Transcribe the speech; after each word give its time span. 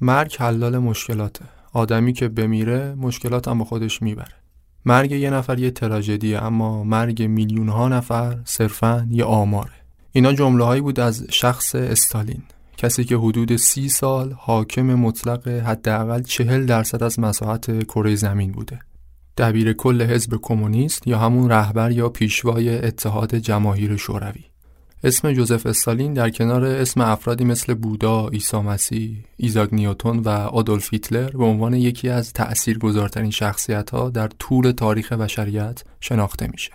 مرگ 0.00 0.36
حلال 0.38 0.78
مشکلاته. 0.78 1.44
آدمی 1.72 2.12
که 2.12 2.28
بمیره 2.28 2.94
مشکلات 2.94 3.48
هم 3.48 3.58
با 3.58 3.64
خودش 3.64 4.02
می‌بره. 4.02 4.34
مرگ 4.84 5.12
یه 5.12 5.30
نفر 5.30 5.58
یه 5.58 5.70
تراژدیه 5.70 6.42
اما 6.42 6.84
مرگ 6.84 7.22
میلیون 7.22 7.68
ها 7.68 7.88
نفر 7.88 8.38
صرفا 8.44 9.06
یه 9.10 9.24
آماره. 9.24 9.72
اینا 10.12 10.32
جمله 10.32 10.64
هایی 10.64 10.80
بود 10.80 11.00
از 11.00 11.26
شخص 11.30 11.74
استالین. 11.74 12.42
کسی 12.76 13.04
که 13.04 13.16
حدود 13.16 13.56
سی 13.56 13.88
سال 13.88 14.32
حاکم 14.38 14.82
مطلق 14.82 15.48
حداقل 15.48 16.22
چهل 16.22 16.66
درصد 16.66 17.02
از 17.02 17.20
مساحت 17.20 17.82
کره 17.84 18.14
زمین 18.14 18.52
بوده. 18.52 18.78
دبیر 19.36 19.72
کل 19.72 20.02
حزب 20.02 20.38
کمونیست 20.42 21.06
یا 21.06 21.18
همون 21.18 21.50
رهبر 21.50 21.90
یا 21.90 22.08
پیشوای 22.08 22.86
اتحاد 22.86 23.34
جماهیر 23.34 23.96
شوروی. 23.96 24.49
اسم 25.04 25.32
جوزف 25.32 25.66
استالین 25.66 26.14
در 26.14 26.30
کنار 26.30 26.64
اسم 26.64 27.00
افرادی 27.00 27.44
مثل 27.44 27.74
بودا، 27.74 28.28
عیسی 28.28 28.56
مسیح، 28.56 29.16
ایزاک 29.36 29.74
نیوتون 29.74 30.18
و 30.18 30.28
آدولف 30.28 30.92
هیتلر 30.92 31.30
به 31.30 31.44
عنوان 31.44 31.74
یکی 31.74 32.08
از 32.08 32.32
تأثیرگذارترین 32.32 33.30
شخصیت 33.30 33.90
ها 33.90 34.10
در 34.10 34.28
طول 34.28 34.70
تاریخ 34.70 35.12
بشریت 35.12 35.82
شناخته 36.00 36.46
میشه. 36.46 36.70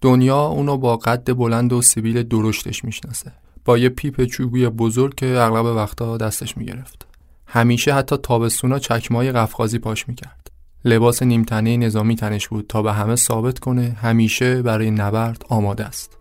دنیا 0.00 0.46
اونو 0.46 0.76
با 0.76 0.96
قد 0.96 1.36
بلند 1.36 1.72
و 1.72 1.82
سیبیل 1.82 2.22
درشتش 2.22 2.84
می‌شناسه. 2.84 3.32
با 3.64 3.78
یه 3.78 3.88
پیپ 3.88 4.24
چوبی 4.24 4.66
بزرگ 4.66 5.14
که 5.14 5.26
اغلب 5.26 5.64
وقتا 5.64 6.16
دستش 6.16 6.56
می‌گرفت. 6.56 7.06
همیشه 7.46 7.94
حتی 7.94 8.16
تابستونا 8.16 8.78
چکمای 8.78 9.32
قفقازی 9.32 9.78
پاش 9.78 10.08
می‌کرد. 10.08 10.50
لباس 10.84 11.22
نیمتنه 11.22 11.76
نظامی 11.76 12.16
تنش 12.16 12.48
بود 12.48 12.66
تا 12.68 12.82
به 12.82 12.92
همه 12.92 13.16
ثابت 13.16 13.58
کنه 13.58 13.96
همیشه 14.00 14.62
برای 14.62 14.90
نبرد 14.90 15.44
آماده 15.48 15.84
است. 15.84 16.19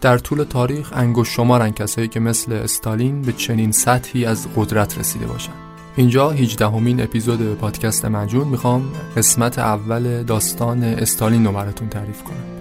در 0.00 0.18
طول 0.18 0.44
تاریخ 0.44 0.92
انگوش 0.92 1.36
شمارن 1.36 1.70
کسایی 1.70 2.08
که 2.08 2.20
مثل 2.20 2.52
استالین 2.52 3.22
به 3.22 3.32
چنین 3.32 3.72
سطحی 3.72 4.24
از 4.24 4.48
قدرت 4.56 4.98
رسیده 4.98 5.26
باشن. 5.26 5.52
اینجا 5.96 6.30
18 6.30 6.66
همین 6.66 7.02
اپیزود 7.02 7.54
پادکست 7.54 8.04
مجون 8.04 8.48
می‌خوام 8.48 8.92
قسمت 9.16 9.58
اول 9.58 10.22
داستان 10.22 10.84
استالین 10.84 11.46
رو 11.46 11.52
براتون 11.52 11.88
تعریف 11.88 12.22
کنم. 12.22 12.59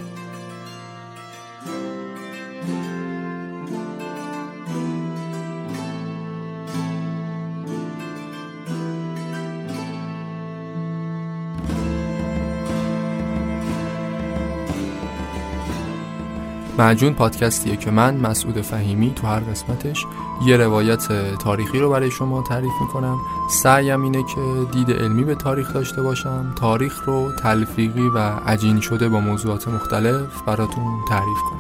معجون 16.79 17.13
پادکستیه 17.13 17.75
که 17.75 17.91
من 17.91 18.17
مسعود 18.17 18.61
فهیمی 18.61 19.13
تو 19.15 19.27
هر 19.27 19.39
قسمتش 19.39 20.05
یه 20.45 20.57
روایت 20.57 21.07
تاریخی 21.37 21.79
رو 21.79 21.89
برای 21.89 22.11
شما 22.11 22.41
تعریف 22.41 22.71
می‌کنم. 22.81 23.17
سعیم 23.49 24.01
اینه 24.01 24.23
که 24.23 24.41
دید 24.71 24.91
علمی 24.91 25.23
به 25.23 25.35
تاریخ 25.35 25.73
داشته 25.73 26.01
باشم. 26.01 26.53
تاریخ 26.55 27.03
رو 27.05 27.31
تلفیقی 27.31 28.07
و 28.07 28.17
عجین 28.47 28.79
شده 28.81 29.09
با 29.09 29.19
موضوعات 29.19 29.67
مختلف 29.67 30.41
براتون 30.47 30.99
تعریف 31.09 31.39
کنم. 31.49 31.59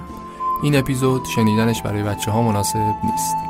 این 0.63 0.75
اپیزود 0.75 1.25
شنیدنش 1.25 1.81
برای 1.81 2.03
بچه 2.03 2.31
ها 2.31 2.41
مناسب 2.41 2.93
نیست. 3.03 3.48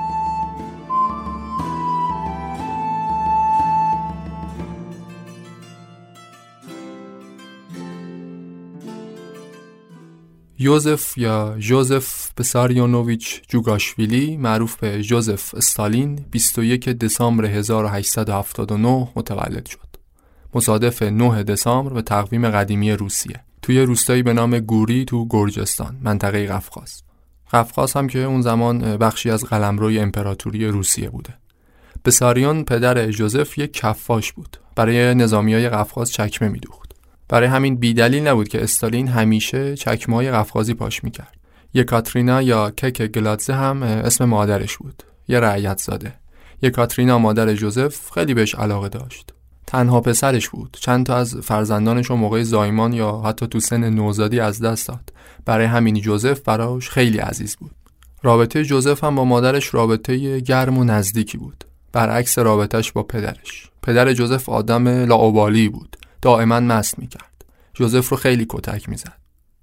یوزف 10.61 11.17
یا 11.17 11.55
جوزف 11.59 12.31
بساریونوویچ 12.37 13.41
جوگاشویلی 13.47 14.37
معروف 14.37 14.75
به 14.75 15.03
جوزف 15.03 15.55
استالین 15.55 16.25
21 16.31 16.89
دسامبر 16.89 17.45
1879 17.45 19.07
متولد 19.15 19.65
شد. 19.65 19.87
مصادف 20.55 21.03
9 21.03 21.43
دسامبر 21.43 21.93
به 21.93 22.01
تقویم 22.01 22.49
قدیمی 22.49 22.91
روسیه. 22.91 23.39
توی 23.61 23.81
روستایی 23.81 24.23
به 24.23 24.33
نام 24.33 24.59
گوری 24.59 25.05
تو 25.05 25.27
گرجستان 25.29 25.97
منطقه 26.01 26.47
قفقاز. 26.47 27.03
قفقاز 27.53 27.93
هم 27.93 28.07
که 28.07 28.19
اون 28.19 28.41
زمان 28.41 28.97
بخشی 28.97 29.29
از 29.29 29.43
قلمروی 29.43 29.99
امپراتوری 29.99 30.67
روسیه 30.67 31.09
بوده. 31.09 31.33
بساریون 32.05 32.63
پدر 32.63 33.11
جوزف 33.11 33.57
یک 33.57 33.73
کفاش 33.73 34.33
بود. 34.33 34.57
برای 34.75 35.15
نظامی 35.15 35.53
های 35.53 35.69
قفقاز 35.69 36.11
چکمه 36.11 36.49
میدوخت. 36.49 36.88
برای 37.29 37.47
همین 37.47 37.75
بیدلیل 37.75 38.27
نبود 38.27 38.47
که 38.47 38.63
استالین 38.63 39.07
همیشه 39.07 39.75
چکمای 39.75 40.31
قفقازی 40.31 40.73
پاش 40.73 41.03
می‌کرد. 41.03 41.35
یکاترینا 41.73 42.41
یا 42.41 42.71
کک 42.71 43.07
گلادزه 43.07 43.53
هم 43.53 43.83
اسم 43.83 44.25
مادرش 44.25 44.77
بود. 44.77 45.03
یه 45.27 45.39
رعیت 45.39 45.77
زاده. 45.77 46.13
یکاترینا 46.61 47.19
مادر 47.19 47.53
جوزف 47.53 48.11
خیلی 48.11 48.33
بهش 48.33 48.55
علاقه 48.55 48.89
داشت. 48.89 49.33
تنها 49.67 50.01
پسرش 50.01 50.49
بود. 50.49 50.77
چند 50.81 51.05
تا 51.05 51.15
از 51.15 51.35
فرزندانش 51.35 52.11
و 52.11 52.15
موقع 52.15 52.43
زایمان 52.43 52.93
یا 52.93 53.21
حتی 53.25 53.47
تو 53.47 53.59
سن 53.59 53.89
نوزادی 53.89 54.39
از 54.39 54.61
دست 54.61 54.87
داد. 54.87 55.13
برای 55.45 55.65
همین 55.65 56.01
جوزف 56.01 56.39
براش 56.39 56.89
خیلی 56.89 57.17
عزیز 57.17 57.55
بود. 57.55 57.71
رابطه 58.23 58.63
جوزف 58.63 59.03
هم 59.03 59.15
با 59.15 59.25
مادرش 59.25 59.73
رابطه 59.73 60.39
گرم 60.39 60.77
و 60.77 60.83
نزدیکی 60.83 61.37
بود. 61.37 61.63
برعکس 61.91 62.39
رابطش 62.39 62.91
با 62.91 63.03
پدرش. 63.03 63.69
پدر 63.81 64.13
جوزف 64.13 64.49
آدم 64.49 64.87
لاوبالی 64.87 65.69
بود. 65.69 65.97
دائما 66.21 66.59
مست 66.59 66.99
می‌کرد. 66.99 67.45
جوزف 67.73 68.09
رو 68.09 68.17
خیلی 68.17 68.45
کتک 68.49 68.89
می‌زد. 68.89 69.13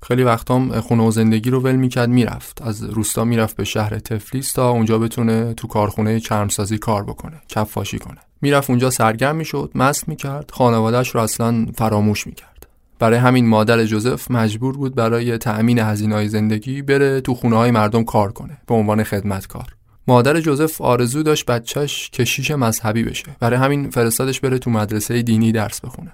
خیلی 0.02 0.22
وقتام 0.22 0.80
خونه 0.80 1.02
و 1.02 1.10
زندگی 1.10 1.50
رو 1.50 1.60
ول 1.60 1.76
می‌کرد 1.76 2.08
می‌رفت. 2.08 2.62
از 2.62 2.84
روستا 2.84 3.24
می‌رفت 3.24 3.56
به 3.56 3.64
شهر 3.64 3.98
تفلیس 3.98 4.52
تا 4.52 4.70
اونجا 4.70 4.98
بتونه 4.98 5.54
تو 5.54 5.68
کارخونه 5.68 6.20
چرمسازی 6.20 6.78
کار 6.78 7.04
بکنه 7.04 7.40
کفاشی 7.48 7.98
کنه. 7.98 8.18
می‌رفت 8.40 8.70
اونجا 8.70 8.90
سرگرم 8.90 9.36
می‌شد 9.36 9.70
مست 9.74 10.08
می‌کرد. 10.08 10.50
خانوادهش 10.52 11.08
رو 11.08 11.20
اصلا 11.20 11.66
فراموش 11.74 12.26
می‌کرد. 12.26 12.66
برای 12.98 13.18
همین 13.18 13.48
مادر 13.48 13.84
جوزف 13.84 14.30
مجبور 14.30 14.76
بود 14.76 14.94
برای 14.94 15.38
تأمین 15.38 15.78
هزینه‌های 15.78 16.28
زندگی 16.28 16.82
بره 16.82 17.20
تو 17.20 17.34
خونه 17.34 17.56
های 17.56 17.70
مردم 17.70 18.04
کار 18.04 18.32
کنه 18.32 18.58
به 18.66 18.74
عنوان 18.74 19.02
خدمتکار. 19.04 19.76
مادر 20.08 20.40
جوزف 20.40 20.80
آرزو 20.80 21.22
داشت 21.22 21.46
بچهش 21.46 22.10
کشیش 22.10 22.50
مذهبی 22.50 23.02
بشه. 23.02 23.36
برای 23.40 23.58
همین 23.58 23.90
فرستادش 23.90 24.40
بره 24.40 24.58
تو 24.58 24.70
مدرسه 24.70 25.22
دینی 25.22 25.52
درس 25.52 25.80
بخونه. 25.80 26.12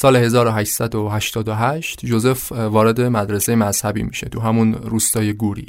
سال 0.00 0.16
1888 0.16 2.06
جوزف 2.06 2.52
وارد 2.52 3.00
مدرسه 3.00 3.54
مذهبی 3.54 4.02
میشه 4.02 4.28
تو 4.28 4.40
همون 4.40 4.74
روستای 4.74 5.32
گوری 5.32 5.66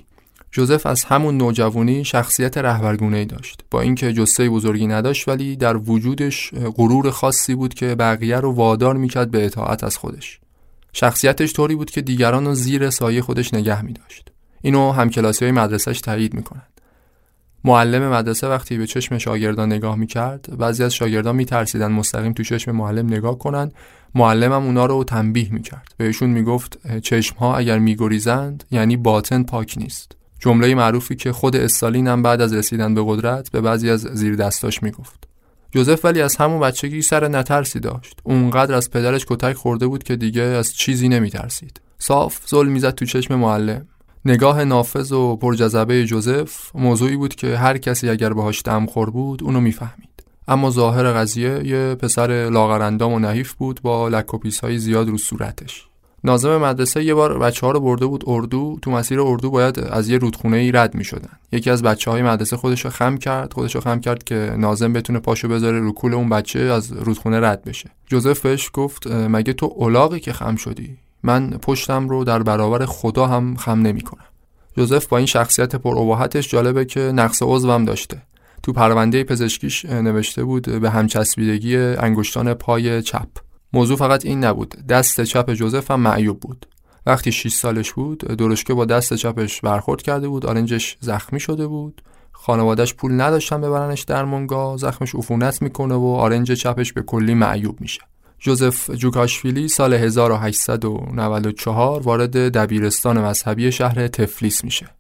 جوزف 0.52 0.86
از 0.86 1.04
همون 1.04 1.38
نوجوانی 1.38 2.06
شخصیت 2.06 2.58
رهبرگونه 2.58 3.26
داشت 3.26 3.64
با 3.72 3.82
اینکه 3.82 4.14
جسه 4.14 4.50
بزرگی 4.50 4.88
نداشت 4.88 5.28
ولی 5.28 5.56
در 5.56 5.78
وجودش 5.78 6.52
غرور 6.76 7.12
خاصی 7.12 7.56
بود 7.56 7.74
که 7.74 7.96
بقیه 7.96 8.38
رو 8.38 8.52
وادار 8.52 8.98
می‌کرد 8.98 9.32
به 9.32 9.46
اطاعت 9.46 9.84
از 9.84 9.98
خودش 9.98 10.40
شخصیتش 10.94 11.54
طوری 11.54 11.76
بود 11.76 11.92
که 11.92 12.02
دیگران 12.02 12.46
رو 12.46 12.54
زیر 12.54 12.90
سایه 12.90 13.22
خودش 13.22 13.54
نگه 13.54 13.82
می 13.82 13.94
داشت. 13.94 14.32
اینو 14.62 14.92
همکلاسی 14.92 15.46
های 15.46 15.52
مدرسهش 15.52 16.02
تایید 16.02 16.34
می‌کنند. 16.34 16.82
معلم 17.64 18.14
مدرسه 18.14 18.48
وقتی 18.48 18.78
به 18.78 18.88
چشم 18.88 19.18
شاگردان 19.18 19.74
نگاه 19.74 19.96
می‌کرد 19.96 20.58
بعضی 20.58 20.84
از 20.84 20.94
شاگردان 20.94 21.36
میترسیدن 21.36 21.92
مستقیم 21.92 22.34
تو 22.34 22.44
چشم 22.44 22.72
معلم 22.72 23.06
نگاه 23.06 23.40
کنن 23.40 23.72
معلمم 24.16 24.66
اونا 24.66 24.86
رو 24.86 25.04
تنبیه 25.04 25.54
می‌کرد. 25.54 25.94
بهشون 25.98 26.30
می‌گفت 26.30 27.00
چشم 27.00 27.36
ها 27.36 27.58
اگر 27.58 27.80
میگریزند 27.80 28.64
یعنی 28.72 28.98
باطن 28.98 29.44
پاک 29.44 29.76
نیست. 29.78 30.16
جمله 30.40 30.76
معروفی 30.76 31.16
که 31.16 31.32
خود 31.32 31.56
استالین 31.56 32.08
هم 32.08 32.22
بعد 32.22 32.42
از 32.42 32.54
رسیدن 32.54 32.94
به 32.94 33.04
قدرت 33.06 33.52
به 33.52 33.62
بعضی 33.62 33.90
از 33.90 34.02
زیر 34.02 34.36
دستاش 34.36 34.84
می‌گفت. 34.84 35.28
جوزف 35.72 36.06
ولی 36.06 36.22
از 36.22 36.36
همون 36.36 36.60
بچگی 36.60 37.02
سر 37.02 37.28
نترسی 37.28 37.80
داشت. 37.80 38.20
اونقدر 38.24 38.76
از 38.76 38.92
پدرش 38.92 39.26
کتک 39.30 39.54
خورده 39.54 39.88
بود 39.88 40.04
که 40.04 40.16
دیگه 40.16 40.42
از 40.42 40.74
چیزی 40.74 41.10
نمیترسید. 41.10 41.82
صاف 41.98 42.40
ظلم 42.50 42.72
می‌زد 42.72 42.96
تو 42.96 43.06
چشم 43.06 43.36
معلم. 43.36 43.88
نگاه 44.26 44.64
نافذ 44.64 45.12
و 45.12 45.36
پرجذبه 45.36 46.06
جوزف 46.06 46.76
موضوعی 46.76 47.16
بود 47.16 47.36
که 47.36 47.58
هر 47.58 47.78
کسی 47.78 48.10
اگر 48.10 48.34
باهاش 48.34 48.62
دم 48.66 48.86
خور 48.86 49.10
بود 49.10 49.44
اونو 49.44 49.60
می‌فهمید. 49.62 50.09
اما 50.50 50.72
ظاهر 50.72 51.14
قضیه 51.14 51.62
یه 51.66 51.96
پسر 51.96 52.50
لاغرندام 52.50 53.14
و 53.14 53.20
نحیف 53.20 53.54
بود 53.54 53.80
با 53.82 54.08
لک 54.08 54.26
های 54.64 54.78
زیاد 54.78 55.10
رو 55.10 55.18
صورتش. 55.18 55.86
نازم 56.24 56.58
مدرسه 56.58 57.04
یه 57.04 57.14
بار 57.14 57.40
بچه 57.40 57.66
ها 57.66 57.72
رو 57.72 57.80
برده 57.80 58.06
بود 58.06 58.24
اردو 58.28 58.78
تو 58.82 58.92
مسیر 58.92 59.22
اردو 59.22 59.50
باید 59.50 59.80
از 59.80 60.10
یه 60.10 60.18
رودخونه 60.18 60.58
ای 60.58 60.72
رد 60.72 60.96
می 60.96 61.04
شدن 61.04 61.30
یکی 61.52 61.70
از 61.70 61.84
بچه 61.84 62.12
های 62.12 62.22
مدرسه 62.22 62.58
خودش 62.58 62.86
رو 62.86 62.92
خم 62.92 63.18
کرد 63.18 63.54
خودش 63.54 63.76
رو 63.76 63.82
خم 63.82 64.00
کرد 64.00 64.24
که 64.24 64.54
نازم 64.58 64.94
بتونه 64.94 65.20
پاشو 65.20 65.48
بذاره 65.48 65.80
رو 65.80 65.92
کول 65.92 66.14
اون 66.14 66.30
بچه 66.30 66.60
از 66.60 66.92
رودخونه 66.92 67.40
رد 67.40 67.64
بشه. 67.64 67.90
جوزف 68.08 68.42
بهش 68.42 68.70
گفت 68.74 69.08
مگه 69.08 69.54
تو 69.54 69.74
اولاغی 69.76 70.20
که 70.20 70.34
خم 70.34 70.56
شدی؟ 70.56 70.98
من 71.24 71.50
پشتم 71.50 72.10
رو 72.10 72.24
در 72.24 72.44
برابر 72.44 72.86
خدا 72.86 73.28
هم 73.28 73.56
خم 73.56 73.82
نمی 73.82 74.02
کنم 74.02 74.26
جوزف 74.78 75.08
با 75.08 75.18
این 75.18 75.26
شخصیت 75.26 75.76
پر 75.76 76.30
جالبه 76.40 76.86
که 76.86 77.00
نقص 77.00 77.40
عضوم 77.42 77.86
داشته. 77.86 78.22
تو 78.64 78.74
پرونده 78.74 79.24
پزشکیش 79.24 79.86
نوشته 79.86 80.44
بود 80.44 80.82
به 80.82 80.90
همچسبیدگی 80.90 81.78
انگشتان 81.78 82.54
پای 82.54 83.02
چپ. 83.02 83.28
موضوع 83.74 83.98
فقط 83.98 84.26
این 84.26 84.44
نبود. 84.44 84.76
دست 84.90 85.22
چپ 85.22 85.54
جوزف 85.54 85.92
هم 85.92 86.00
معیوب 86.00 86.40
بود. 86.40 86.66
وقتی 87.06 87.32
6 87.32 87.54
سالش 87.54 87.92
بود 87.92 88.20
درشکه 88.20 88.74
با 88.74 88.86
دست 88.86 89.14
چپش 89.14 89.62
برخورد 89.62 90.02
کرده 90.02 90.28
بود 90.28 90.46
آرنجش 90.46 90.98
زخمی 91.00 91.40
شده 91.40 91.68
بود. 91.68 92.02
خانوادش 92.32 92.94
پول 92.94 93.22
نداشتن 93.22 93.62
ببرنش 93.62 94.02
درمانگاه 94.02 94.78
زخمش 94.78 95.16
عفونت 95.16 95.62
می‌کنه 95.62 95.96
و 95.96 96.06
آرنج 96.06 96.52
چپش 96.52 96.94
به 96.94 97.02
کلی 97.02 97.34
معیوب 97.34 97.82
میشه. 97.82 98.02
جوزف 98.40 98.92
جوکاشویلی 98.92 99.68
سال 99.68 99.94
1894 99.94 102.02
وارد 102.02 102.38
دبیرستان 102.38 103.22
مذهبی 103.22 103.72
شهر 103.72 104.08
تفلیس 104.08 104.64
میشه. 104.64 104.99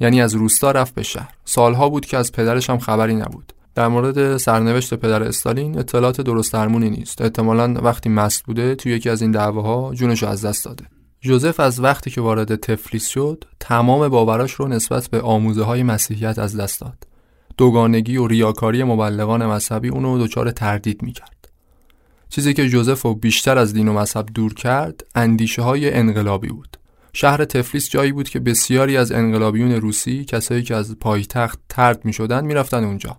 یعنی 0.00 0.22
از 0.22 0.34
روستا 0.34 0.70
رفت 0.70 0.94
به 0.94 1.02
شهر. 1.02 1.34
سالها 1.44 1.88
بود 1.88 2.06
که 2.06 2.16
از 2.16 2.32
پدرش 2.32 2.70
هم 2.70 2.78
خبری 2.78 3.14
نبود. 3.14 3.52
در 3.74 3.88
مورد 3.88 4.36
سرنوشت 4.36 4.94
پدر 4.94 5.22
استالین 5.22 5.78
اطلاعات 5.78 6.20
درست 6.20 6.52
درمونی 6.52 6.90
نیست. 6.90 7.22
احتمالا 7.22 7.74
وقتی 7.82 8.08
مست 8.08 8.44
بوده 8.44 8.74
توی 8.74 8.92
یکی 8.92 9.10
از 9.10 9.22
این 9.22 9.30
دعواها 9.30 9.94
جونش 9.94 10.22
از 10.22 10.44
دست 10.44 10.64
داده. 10.64 10.84
جوزف 11.20 11.60
از 11.60 11.80
وقتی 11.80 12.10
که 12.10 12.20
وارد 12.20 12.56
تفلیس 12.56 13.06
شد 13.06 13.44
تمام 13.60 14.08
باوراش 14.08 14.52
رو 14.52 14.68
نسبت 14.68 15.08
به 15.08 15.20
آموزه 15.20 15.62
های 15.62 15.82
مسیحیت 15.82 16.38
از 16.38 16.56
دست 16.56 16.80
داد. 16.80 17.06
دوگانگی 17.56 18.16
و 18.16 18.26
ریاکاری 18.26 18.84
مبلغان 18.84 19.46
مذهبی 19.46 19.88
اونو 19.88 20.18
دچار 20.18 20.50
تردید 20.50 21.02
می‌کرد. 21.02 21.48
چیزی 22.28 22.54
که 22.54 22.68
جوزف 22.68 23.02
رو 23.02 23.14
بیشتر 23.14 23.58
از 23.58 23.74
دین 23.74 23.88
و 23.88 23.92
مذهب 23.92 24.28
دور 24.34 24.54
کرد 24.54 25.06
اندیشه 25.14 25.62
های 25.62 25.94
انقلابی 25.94 26.48
بود. 26.48 26.76
شهر 27.12 27.44
تفلیس 27.44 27.90
جایی 27.90 28.12
بود 28.12 28.28
که 28.28 28.40
بسیاری 28.40 28.96
از 28.96 29.12
انقلابیون 29.12 29.72
روسی 29.72 30.24
کسایی 30.24 30.62
که 30.62 30.74
از 30.74 30.98
پایتخت 30.98 31.58
ترد 31.68 32.04
می 32.04 32.12
شدن 32.12 32.44
می 32.44 32.54
رفتن 32.54 32.84
اونجا. 32.84 33.16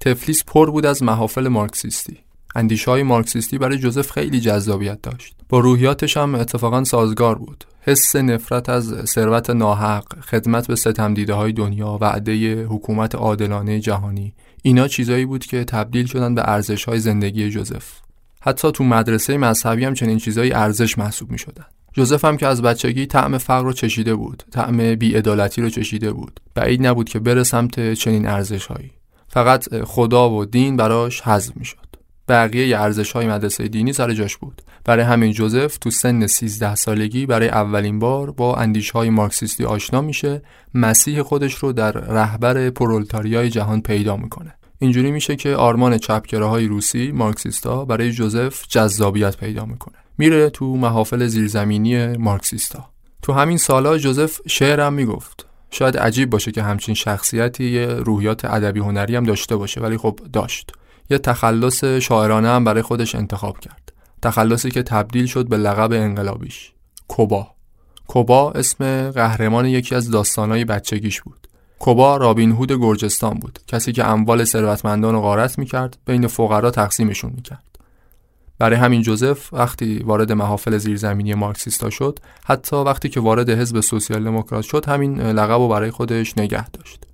تفلیس 0.00 0.44
پر 0.44 0.70
بود 0.70 0.86
از 0.86 1.02
محافل 1.02 1.48
مارکسیستی. 1.48 2.18
اندیشه 2.54 2.90
های 2.90 3.02
مارکسیستی 3.02 3.58
برای 3.58 3.78
جوزف 3.78 4.10
خیلی 4.10 4.40
جذابیت 4.40 5.02
داشت. 5.02 5.34
با 5.48 5.60
روحیاتش 5.60 6.16
هم 6.16 6.34
اتفاقا 6.34 6.84
سازگار 6.84 7.38
بود. 7.38 7.64
حس 7.80 8.16
نفرت 8.16 8.68
از 8.68 8.94
ثروت 9.04 9.50
ناحق 9.50 10.20
خدمت 10.20 10.66
به 10.66 10.76
ستمدیده 10.76 11.34
های 11.34 11.52
دنیا 11.52 11.98
وعده 12.00 12.64
حکومت 12.64 13.14
عادلانه 13.14 13.80
جهانی 13.80 14.34
اینا 14.62 14.88
چیزایی 14.88 15.24
بود 15.24 15.46
که 15.46 15.64
تبدیل 15.64 16.06
شدن 16.06 16.34
به 16.34 16.50
ارزش 16.50 16.84
های 16.84 16.98
زندگی 16.98 17.50
جوزف. 17.50 17.92
حتی 18.40 18.72
تو 18.72 18.84
مدرسه 18.84 19.36
مذهبی 19.36 19.84
هم 19.84 19.94
چنین 19.94 20.18
چیزایی 20.18 20.52
ارزش 20.52 20.98
محسوب 20.98 21.30
می 21.30 21.38
شدن. 21.38 21.64
جوزف 21.92 22.24
هم 22.24 22.36
که 22.36 22.46
از 22.46 22.62
بچگی 22.62 23.06
طعم 23.06 23.38
فقر 23.38 23.64
رو 23.64 23.72
چشیده 23.72 24.14
بود 24.14 24.42
طعم 24.50 24.94
بیعدالتی 24.94 25.62
رو 25.62 25.70
چشیده 25.70 26.12
بود. 26.12 26.40
بعید 26.54 26.86
نبود 26.86 27.08
که 27.08 27.18
بره 27.18 27.42
سمت 27.42 27.92
چنین 27.92 28.26
ارزشهایی. 28.26 28.90
فقط 29.28 29.82
خدا 29.84 30.30
و 30.30 30.44
دین 30.44 30.76
براش 30.76 31.20
حذف 31.20 31.56
می‌شد. 31.56 31.76
بقیه 32.28 32.78
ارزش 32.78 33.12
های 33.12 33.26
مدرسه 33.26 33.68
دینی 33.68 33.92
سر 33.92 34.12
جاش 34.12 34.36
بود. 34.36 34.62
برای 34.84 35.04
همین 35.04 35.32
جوزف 35.32 35.76
تو 35.76 35.90
سن 35.90 36.26
13 36.26 36.74
سالگی 36.74 37.26
برای 37.26 37.48
اولین 37.48 37.98
بار 37.98 38.30
با 38.30 38.56
اندیش 38.56 38.90
های 38.90 39.10
مارکسیستی 39.10 39.64
آشنا 39.64 40.00
میشه 40.00 40.42
مسیح 40.74 41.22
خودش 41.22 41.54
رو 41.54 41.72
در 41.72 41.92
رهبر 41.92 42.70
پرولتاریای 42.70 43.50
جهان 43.50 43.80
پیدا 43.80 44.16
می‌کنه. 44.16 44.54
اینجوری 44.78 45.10
میشه 45.10 45.36
که 45.36 45.56
آرمان 45.56 45.98
چپگراهای 45.98 46.66
روسی 46.66 47.12
مارکسیستا 47.12 47.84
برای 47.84 48.12
جوزف 48.12 48.66
جذابیت 48.68 49.36
پیدا 49.36 49.64
می‌کنه. 49.64 50.01
میره 50.18 50.50
تو 50.50 50.76
محافل 50.76 51.26
زیرزمینی 51.26 52.16
مارکسیستا. 52.16 52.88
تو 53.22 53.32
همین 53.32 53.58
سالا 53.58 53.98
جوزف 53.98 54.38
شعرم 54.46 54.92
می‌گفت. 54.92 55.46
شاید 55.70 55.96
عجیب 55.96 56.30
باشه 56.30 56.52
که 56.52 56.62
همچین 56.62 56.94
شخصیتی 56.94 57.70
یه 57.70 57.86
روحیات 57.86 58.44
ادبی 58.44 58.80
هنری 58.80 59.16
هم 59.16 59.24
داشته 59.24 59.56
باشه 59.56 59.80
ولی 59.80 59.96
خب 59.96 60.20
داشت. 60.32 60.72
یه 61.10 61.18
تخلص 61.18 61.84
شاعرانه 61.84 62.48
هم 62.48 62.64
برای 62.64 62.82
خودش 62.82 63.14
انتخاب 63.14 63.58
کرد. 63.60 63.92
تخلصی 64.22 64.70
که 64.70 64.82
تبدیل 64.82 65.26
شد 65.26 65.48
به 65.48 65.56
لقب 65.56 65.92
انقلابیش. 65.92 66.72
کوبا 67.08 67.46
کوبا 68.06 68.52
اسم 68.52 69.10
قهرمان 69.10 69.66
یکی 69.66 69.94
از 69.94 70.10
داستانهای 70.10 70.64
بچگیش 70.64 71.22
بود. 71.22 71.48
کوبا 71.78 72.16
رابین 72.16 72.52
هود 72.52 72.72
گرجستان 72.72 73.34
بود. 73.34 73.58
کسی 73.66 73.92
که 73.92 74.04
اموال 74.04 74.44
ثروتمندان 74.44 75.14
رو 75.14 75.20
غارت 75.20 75.58
می‌کرد 75.58 75.98
بین 76.06 76.26
فقرا 76.26 76.70
تقسیمشون 76.70 77.32
می‌کرد. 77.34 77.71
برای 78.62 78.76
همین 78.76 79.02
جوزف 79.02 79.52
وقتی 79.52 79.98
وارد 79.98 80.32
محافل 80.32 80.78
زیرزمینی 80.78 81.34
مارکسیستا 81.34 81.90
شد 81.90 82.18
حتی 82.44 82.76
وقتی 82.76 83.08
که 83.08 83.20
وارد 83.20 83.50
حزب 83.50 83.80
سوسیال 83.80 84.24
دموکرات 84.24 84.64
شد 84.64 84.84
همین 84.88 85.20
لقب 85.20 85.58
رو 85.58 85.68
برای 85.68 85.90
خودش 85.90 86.38
نگه 86.38 86.68
داشت. 86.68 87.04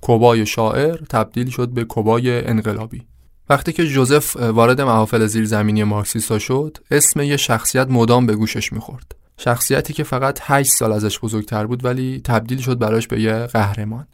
کوبای 0.00 0.46
شاعر 0.46 0.96
تبدیل 0.96 1.50
شد 1.50 1.68
به 1.68 1.84
کوبای 1.84 2.46
انقلابی. 2.46 3.06
وقتی 3.50 3.72
که 3.72 3.86
جوزف 3.86 4.36
وارد 4.36 4.80
محافل 4.80 5.26
زیرزمینی 5.26 5.84
مارکسیستا 5.84 6.38
شد 6.38 6.78
اسم 6.90 7.20
یه 7.20 7.36
شخصیت 7.36 7.86
مدام 7.90 8.26
به 8.26 8.34
گوشش 8.36 8.72
می‌خورد. 8.72 9.14
شخصیتی 9.36 9.92
که 9.92 10.04
فقط 10.04 10.38
8 10.42 10.70
سال 10.70 10.92
ازش 10.92 11.20
بزرگتر 11.20 11.66
بود 11.66 11.84
ولی 11.84 12.20
تبدیل 12.24 12.58
شد 12.58 12.78
براش 12.78 13.08
به 13.08 13.20
یه 13.20 13.32
قهرمان 13.32 14.06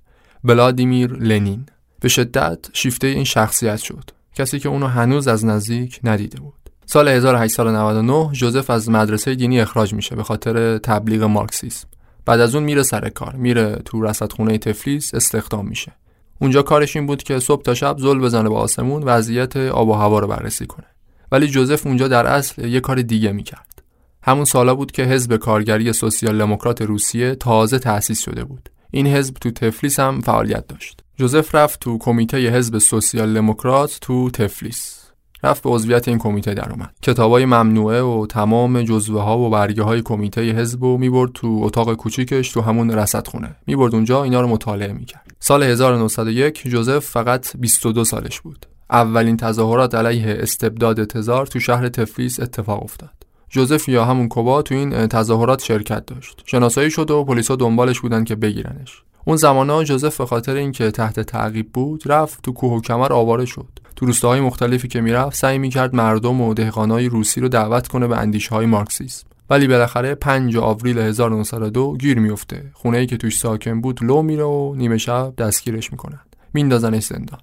ولادیمیر 0.45 1.12
لنین. 1.12 1.67
به 2.00 2.09
شدت 2.09 2.59
شیفته 2.73 3.07
این 3.07 3.25
شخصیت 3.25 3.79
شد. 3.79 4.11
کسی 4.35 4.59
که 4.59 4.69
اونو 4.69 4.87
هنوز 4.87 5.29
از 5.29 5.45
نزدیک 5.45 6.00
ندیده 6.05 6.41
بود. 6.41 6.63
سال 6.87 7.09
1899 7.09 8.31
جوزف 8.33 8.71
از 8.71 8.91
مدرسه 8.91 9.35
دینی 9.35 9.61
اخراج 9.61 9.95
میشه 9.95 10.17
به 10.17 10.23
خاطر 10.23 10.79
تبلیغ 10.79 11.23
مارکسیسم. 11.23 11.88
بعد 12.26 12.41
از 12.41 12.55
اون 12.55 12.64
میره 12.64 12.83
سر 12.83 13.09
کار 13.09 13.35
میره 13.37 13.76
تو 13.85 14.03
رصدخونه 14.03 14.59
تفلیس 14.59 15.14
استخدام 15.14 15.69
میشه. 15.69 15.93
اونجا 16.41 16.62
کارش 16.62 16.97
این 16.97 17.07
بود 17.07 17.23
که 17.23 17.38
صبح 17.38 17.62
تا 17.62 17.75
شب 17.75 17.97
زل 17.99 18.19
بزنه 18.19 18.49
به 18.49 18.55
آسمون 18.55 19.03
وضعیت 19.03 19.57
آب 19.57 19.88
و 19.88 19.93
هوا 19.93 20.19
رو 20.19 20.26
بررسی 20.26 20.67
کنه. 20.67 20.87
ولی 21.33 21.49
جوزف 21.49 21.87
اونجا 21.87 22.09
در 22.09 22.26
اصل 22.26 22.69
یه 22.69 22.81
کار 22.81 23.03
دیگه 23.03 23.33
می‌کرد. 23.33 23.83
همون 24.23 24.45
سالا 24.45 24.75
بود 24.75 24.93
که 24.93 25.05
حزب 25.05 25.37
کارگری 25.37 25.93
سوسیال 25.93 26.38
دموکرات 26.38 26.83
روسیه 26.83 27.35
تازه 27.35 27.79
تأسیس 27.79 28.21
شده 28.21 28.45
بود. 28.45 28.69
این 28.91 29.07
حزب 29.07 29.35
تو 29.35 29.50
تفلیس 29.50 30.00
هم 30.00 30.21
فعالیت 30.21 30.67
داشت. 30.67 31.00
جوزف 31.17 31.55
رفت 31.55 31.81
تو 31.81 31.99
کمیته 31.99 32.38
حزب 32.38 32.79
سوسیال 32.79 33.35
دموکرات 33.35 33.99
تو 34.00 34.31
تفلیس. 34.31 35.03
رفت 35.44 35.62
به 35.62 35.70
عضویت 35.70 36.08
این 36.08 36.18
کمیته 36.18 36.54
در 36.54 36.70
اومد. 36.70 36.90
کتابای 37.02 37.44
ممنوعه 37.44 38.02
و 38.02 38.26
تمام 38.26 38.82
جزوه 38.82 39.22
ها 39.22 39.38
و 39.38 39.50
برگه 39.50 39.82
های 39.82 40.02
کمیته 40.02 40.40
حزب 40.40 40.82
و 40.82 40.98
می‌برد 40.98 41.30
تو 41.34 41.60
اتاق 41.62 41.94
کوچیکش 41.94 42.50
تو 42.50 42.60
همون 42.60 42.90
رصدخونه. 42.90 43.56
می‌برد 43.66 43.94
اونجا 43.94 44.22
اینا 44.22 44.40
رو 44.40 44.48
مطالعه 44.48 44.92
می‌کرد. 44.92 45.36
سال 45.40 45.62
1901 45.62 46.62
جوزف 46.68 47.06
فقط 47.06 47.56
22 47.56 48.04
سالش 48.04 48.40
بود. 48.40 48.66
اولین 48.90 49.36
تظاهرات 49.36 49.94
علیه 49.94 50.36
استبداد 50.40 51.04
تزار 51.04 51.46
تو 51.46 51.60
شهر 51.60 51.88
تفلیس 51.88 52.40
اتفاق 52.40 52.82
افتاد. 52.82 53.24
جوزف 53.54 53.88
یا 53.88 54.04
همون 54.04 54.28
کوبا 54.28 54.62
تو 54.62 54.75
این 54.75 55.06
تظاهرات 55.06 55.62
شرکت 55.62 56.06
داشت. 56.06 56.42
شناسایی 56.46 56.90
شد 56.90 57.11
و 57.11 57.25
پلیسا 57.25 57.56
دنبالش 57.56 58.00
بودن 58.00 58.25
که 58.25 58.34
بگیرنش. 58.34 59.02
اون 59.25 59.37
زمانا 59.37 59.84
جوزف 59.84 60.16
به 60.16 60.26
خاطر 60.26 60.54
اینکه 60.54 60.90
تحت 60.90 61.20
تعقیب 61.20 61.73
بود 61.73 62.02
رفت 62.06 62.42
تو 62.42 62.52
کوه 62.52 62.73
و 62.73 62.80
کمر 62.80 63.12
آواره 63.12 63.44
شد. 63.44 63.66
تو 63.96 64.06
روستاهای 64.06 64.40
مختلفی 64.40 64.88
که 64.88 65.00
می‌رفت 65.00 65.37
سعی 65.37 65.58
می‌کرد 65.58 65.96
مردم 65.96 66.40
و 66.40 66.54
دهقانای 66.54 67.08
روسی 67.08 67.40
رو 67.40 67.49
دعوت 67.49 67.88
کنه 67.88 68.06
به 68.06 68.18
اندیشه 68.18 68.54
های 68.54 68.66
مارکسیسم. 68.66 69.26
ولی 69.50 69.66
بالاخره 69.66 70.14
5 70.14 70.56
آوریل 70.56 70.99
1902 70.99 71.96
گیر 71.96 72.18
میفته 72.18 72.70
خونه 72.73 72.99
ای 72.99 73.06
که 73.06 73.16
توش 73.16 73.38
ساکن 73.38 73.80
بود 73.80 74.04
لو 74.04 74.23
میره 74.23 74.44
و 74.44 74.75
نیمه 74.76 74.99
شب 74.99 75.32
دستگیرش 75.38 75.92
می‌کنن. 75.92 76.20
میندازنش 76.54 77.04
زندان. 77.04 77.40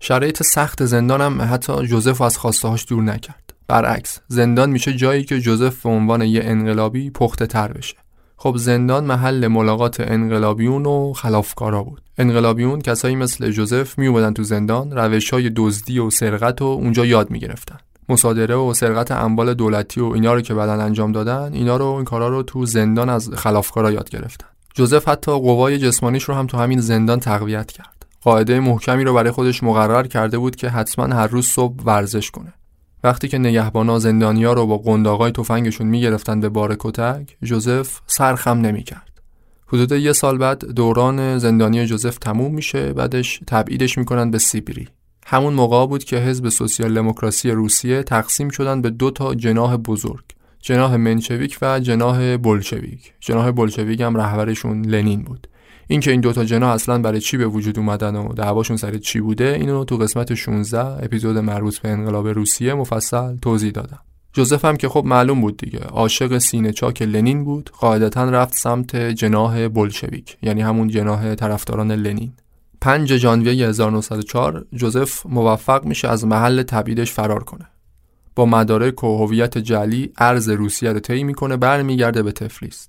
شرایط 0.00 0.42
سخت 0.42 0.84
زندانم 0.84 1.42
حتی 1.42 1.86
جوزف 1.86 2.20
از 2.20 2.38
خواستهاش 2.38 2.86
دور 2.88 3.02
نکرد. 3.02 3.51
برعکس 3.72 4.20
زندان 4.28 4.70
میشه 4.70 4.92
جایی 4.92 5.24
که 5.24 5.40
جوزف 5.40 5.82
به 5.82 5.88
عنوان 5.88 6.22
یه 6.22 6.40
انقلابی 6.44 7.10
پخته 7.10 7.46
تر 7.46 7.72
بشه. 7.72 7.96
خب 8.36 8.54
زندان 8.56 9.04
محل 9.04 9.46
ملاقات 9.46 10.00
انقلابیون 10.00 10.86
و 10.86 11.12
خلافکارا 11.12 11.82
بود. 11.82 12.02
انقلابیون 12.18 12.80
کسایی 12.80 13.16
مثل 13.16 13.50
جوزف 13.50 13.98
می 13.98 14.32
تو 14.32 14.42
زندان 14.42 14.92
روش 14.92 15.30
های 15.30 15.50
دزدی 15.56 15.98
و 15.98 16.10
سرقت 16.10 16.62
و 16.62 16.64
اونجا 16.64 17.06
یاد 17.06 17.30
می‌گرفتن. 17.30 17.76
مصادره 18.08 18.54
و 18.54 18.74
سرقت 18.74 19.10
اموال 19.10 19.54
دولتی 19.54 20.00
و 20.00 20.04
اینا 20.04 20.34
رو 20.34 20.40
که 20.40 20.54
بعدا 20.54 20.72
انجام 20.72 21.12
دادن 21.12 21.52
اینا 21.52 21.76
رو 21.76 21.86
این 21.86 22.04
کارا 22.04 22.28
رو 22.28 22.42
تو 22.42 22.66
زندان 22.66 23.08
از 23.08 23.30
خلافکارا 23.30 23.92
یاد 23.92 24.10
گرفتن. 24.10 24.46
جوزف 24.74 25.08
حتی 25.08 25.32
قوای 25.32 25.78
جسمانیش 25.78 26.24
رو 26.24 26.34
هم 26.34 26.46
تو 26.46 26.58
همین 26.58 26.80
زندان 26.80 27.20
تقویت 27.20 27.72
کرد. 27.72 28.06
قاعده 28.22 28.60
محکمی 28.60 29.04
رو 29.04 29.14
برای 29.14 29.30
خودش 29.30 29.62
مقرر 29.62 30.06
کرده 30.06 30.38
بود 30.38 30.56
که 30.56 30.68
حتما 30.68 31.14
هر 31.14 31.26
روز 31.26 31.46
صبح 31.46 31.82
ورزش 31.84 32.30
کنه. 32.30 32.52
وقتی 33.04 33.28
که 33.28 33.38
نگهبانا 33.38 33.98
زندانیا 33.98 34.52
رو 34.52 34.66
با 34.66 34.78
قنداقای 34.78 35.32
تفنگشون 35.32 35.86
می‌گرفتن 35.86 36.40
به 36.40 36.48
بار 36.48 36.76
کتک 36.78 37.36
جوزف 37.42 38.00
سرخم 38.06 38.58
نمی‌کرد. 38.58 39.12
حدود 39.66 39.92
یه 39.92 40.12
سال 40.12 40.38
بعد 40.38 40.64
دوران 40.64 41.38
زندانی 41.38 41.86
جوزف 41.86 42.18
تموم 42.18 42.54
میشه 42.54 42.92
بعدش 42.92 43.40
تبعیدش 43.46 43.98
می‌کنن 43.98 44.30
به 44.30 44.38
سیبری 44.38 44.88
همون 45.26 45.54
موقع 45.54 45.86
بود 45.86 46.04
که 46.04 46.16
حزب 46.16 46.48
سوسیال 46.48 46.94
دموکراسی 46.94 47.50
روسیه 47.50 48.02
تقسیم 48.02 48.48
شدن 48.48 48.82
به 48.82 48.90
دو 48.90 49.10
تا 49.10 49.34
جناح 49.34 49.76
بزرگ 49.76 50.24
جناح 50.60 50.96
منچویک 50.96 51.58
و 51.62 51.80
جناح 51.80 52.36
بولشویک 52.36 53.12
جناح 53.20 53.50
بولشویک 53.50 54.00
هم 54.00 54.16
رهبرشون 54.16 54.82
لنین 54.82 55.22
بود. 55.22 55.48
اینکه 55.86 56.10
این 56.10 56.20
دوتا 56.20 56.44
جناح 56.44 56.70
اصلا 56.70 56.98
برای 56.98 57.20
چی 57.20 57.36
به 57.36 57.46
وجود 57.46 57.78
اومدن 57.78 58.16
و 58.16 58.32
دعواشون 58.32 58.76
سر 58.76 58.98
چی 58.98 59.20
بوده 59.20 59.56
اینو 59.60 59.84
تو 59.84 59.96
قسمت 59.96 60.34
16 60.34 61.04
اپیزود 61.04 61.38
مربوط 61.38 61.78
به 61.78 61.88
انقلاب 61.88 62.28
روسیه 62.28 62.74
مفصل 62.74 63.36
توضیح 63.36 63.70
دادم. 63.70 64.00
جوزف 64.32 64.64
هم 64.64 64.76
که 64.76 64.88
خب 64.88 65.04
معلوم 65.06 65.40
بود 65.40 65.56
دیگه 65.56 65.78
عاشق 65.78 66.38
سینه 66.38 66.72
چاک 66.72 67.02
لنین 67.02 67.44
بود 67.44 67.70
قاعدتا 67.70 68.24
رفت 68.24 68.54
سمت 68.54 68.96
جناح 68.96 69.68
بولشویک 69.68 70.36
یعنی 70.42 70.62
همون 70.62 70.88
جناح 70.88 71.34
طرفداران 71.34 71.92
لنین. 71.92 72.32
5 72.80 73.16
ژانویه 73.16 73.68
1904 73.68 74.66
جوزف 74.74 75.26
موفق 75.26 75.84
میشه 75.84 76.08
از 76.08 76.24
محل 76.24 76.62
تبعیدش 76.62 77.12
فرار 77.12 77.44
کنه. 77.44 77.66
با 78.34 78.46
مدارک 78.46 79.04
و 79.04 79.26
هویت 79.26 79.58
جعلی 79.58 80.12
ارز 80.18 80.48
روسیه 80.48 80.92
رو 80.92 81.00
طی 81.00 81.24
می‌کنه 81.24 81.56
برمیگرده 81.56 82.22
به 82.22 82.32
تفلیس. 82.32 82.88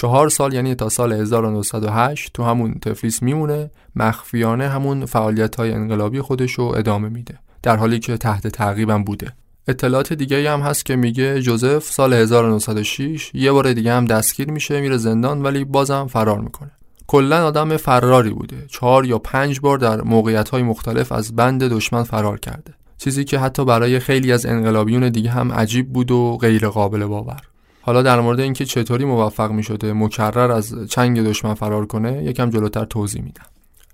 چهار 0.00 0.28
سال 0.28 0.52
یعنی 0.52 0.74
تا 0.74 0.88
سال 0.88 1.12
1908 1.12 2.32
تو 2.34 2.44
همون 2.44 2.74
تفلیس 2.74 3.22
میمونه. 3.22 3.70
مخفیانه 3.96 4.68
همون 4.68 5.06
فعالیت 5.06 5.56
های 5.56 5.72
انقلابی 5.72 6.20
خودش 6.20 6.52
رو 6.52 6.64
ادامه 6.64 7.08
میده. 7.08 7.38
در 7.62 7.76
حالی 7.76 7.98
که 7.98 8.16
تحت 8.16 8.46
تعقیبم 8.46 9.04
بوده. 9.04 9.32
اطلاعات 9.68 10.12
دیگه 10.12 10.50
هم 10.50 10.60
هست 10.60 10.86
که 10.86 10.96
میگه 10.96 11.40
جوزف 11.42 11.84
سال 11.84 12.12
1906 12.12 13.30
یه 13.34 13.52
بار 13.52 13.72
دیگه 13.72 13.92
هم 13.92 14.04
دستگیر 14.04 14.50
میشه 14.50 14.80
میره 14.80 14.96
زندان 14.96 15.42
ولی 15.42 15.64
بازم 15.64 16.06
فرار 16.06 16.40
می‌کنه. 16.40 16.70
کلا 17.06 17.46
آدم 17.46 17.76
فراری 17.76 18.30
بوده. 18.30 18.66
چهار 18.68 19.06
یا 19.06 19.18
پنج 19.18 19.60
بار 19.60 19.78
در 19.78 20.02
موقعیت 20.02 20.48
های 20.48 20.62
مختلف 20.62 21.12
از 21.12 21.36
بند 21.36 21.62
دشمن 21.62 22.02
فرار 22.02 22.38
کرده. 22.38 22.74
چیزی 22.98 23.24
که 23.24 23.38
حتی 23.38 23.64
برای 23.64 23.98
خیلی 23.98 24.32
از 24.32 24.46
انقلابیون 24.46 25.08
دیگه 25.08 25.30
هم 25.30 25.52
عجیب 25.52 25.92
بود 25.92 26.10
و 26.10 26.36
غیر 26.36 26.68
قابل 26.68 27.04
باور. 27.04 27.47
حالا 27.88 28.02
در 28.02 28.20
مورد 28.20 28.40
اینکه 28.40 28.64
چطوری 28.64 29.04
موفق 29.04 29.50
می 29.50 29.62
شده 29.62 29.92
مکرر 29.92 30.50
از 30.50 30.74
چنگ 30.88 31.22
دشمن 31.22 31.54
فرار 31.54 31.86
کنه 31.86 32.24
یکم 32.24 32.50
جلوتر 32.50 32.84
توضیح 32.84 33.22
میدم. 33.22 33.44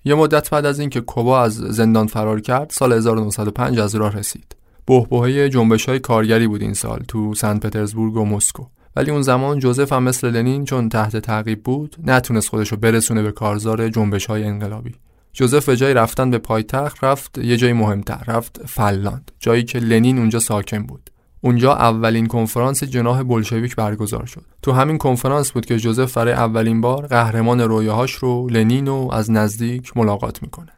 یه 0.04 0.14
مدت 0.14 0.50
بعد 0.50 0.66
از 0.66 0.80
اینکه 0.80 1.00
کوبا 1.00 1.42
از 1.42 1.54
زندان 1.54 2.06
فرار 2.06 2.40
کرد 2.40 2.70
سال 2.70 2.92
1905 2.92 3.78
از 3.78 3.94
راه 3.94 4.16
رسید. 4.16 4.56
بهبهه 4.86 5.48
جنبش 5.48 5.88
های 5.88 5.98
کارگری 5.98 6.46
بود 6.46 6.62
این 6.62 6.74
سال 6.74 7.02
تو 7.08 7.34
سن 7.34 7.58
پترزبورگ 7.58 8.16
و 8.16 8.24
مسکو. 8.24 8.64
ولی 8.96 9.10
اون 9.10 9.22
زمان 9.22 9.58
جوزف 9.58 9.92
هم 9.92 10.02
مثل 10.02 10.30
لنین 10.30 10.64
چون 10.64 10.88
تحت 10.88 11.16
تعقیب 11.16 11.62
بود 11.62 11.96
نتونست 12.04 12.48
خودش 12.48 12.68
رو 12.68 12.76
برسونه 12.76 13.22
به 13.22 13.32
کارزار 13.32 13.88
جنبش 13.88 14.26
های 14.26 14.44
انقلابی. 14.44 14.94
جوزف 15.32 15.68
به 15.68 15.76
جای 15.76 15.94
رفتن 15.94 16.30
به 16.30 16.38
پایتخت 16.38 17.04
رفت 17.04 17.38
یه 17.38 17.56
جای 17.56 17.72
مهمتر 17.72 18.24
رفت 18.26 18.60
فلاند 18.66 19.30
جایی 19.40 19.62
که 19.62 19.78
لنین 19.78 20.18
اونجا 20.18 20.38
ساکن 20.38 20.82
بود. 20.82 21.10
اونجا 21.44 21.72
اولین 21.72 22.26
کنفرانس 22.26 22.84
جناح 22.84 23.22
بلشویک 23.22 23.76
برگزار 23.76 24.26
شد. 24.26 24.42
تو 24.62 24.72
همین 24.72 24.98
کنفرانس 24.98 25.52
بود 25.52 25.66
که 25.66 25.76
جوزف 25.76 26.16
برای 26.16 26.32
اولین 26.32 26.80
بار 26.80 27.06
قهرمان 27.06 27.60
رویاهاش 27.60 28.12
رو 28.12 28.48
لنین 28.48 28.86
رو 28.86 29.10
از 29.12 29.30
نزدیک 29.30 29.96
ملاقات 29.96 30.42
می‌کنه. 30.42 30.72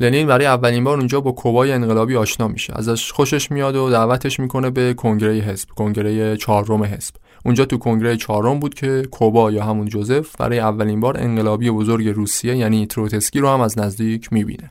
لنین 0.00 0.26
برای 0.26 0.46
اولین 0.46 0.84
بار 0.84 0.98
اونجا 0.98 1.20
با 1.20 1.32
کوبای 1.32 1.72
انقلابی 1.72 2.16
آشنا 2.16 2.48
میشه. 2.48 2.72
ازش 2.76 3.12
خوشش 3.12 3.50
میاد 3.50 3.76
و 3.76 3.90
دعوتش 3.90 4.40
می‌کنه 4.40 4.70
به 4.70 4.94
کنگره 4.94 5.32
حزب 5.32 5.68
کنگره 5.68 6.36
چهارم 6.36 6.84
حزب. 6.84 7.14
اونجا 7.44 7.64
تو 7.64 7.78
کنگره 7.78 8.16
چهارم 8.16 8.60
بود 8.60 8.74
که 8.74 9.02
کوبا 9.10 9.50
یا 9.50 9.64
همون 9.64 9.86
جوزف 9.86 10.36
برای 10.36 10.58
اولین 10.58 11.00
بار 11.00 11.16
انقلابی 11.20 11.70
بزرگ 11.70 12.08
روسیه 12.08 12.56
یعنی 12.56 12.86
تروتسکی 12.86 13.40
رو 13.40 13.48
هم 13.48 13.60
از 13.60 13.78
نزدیک 13.78 14.32
می‌بینه. 14.32 14.70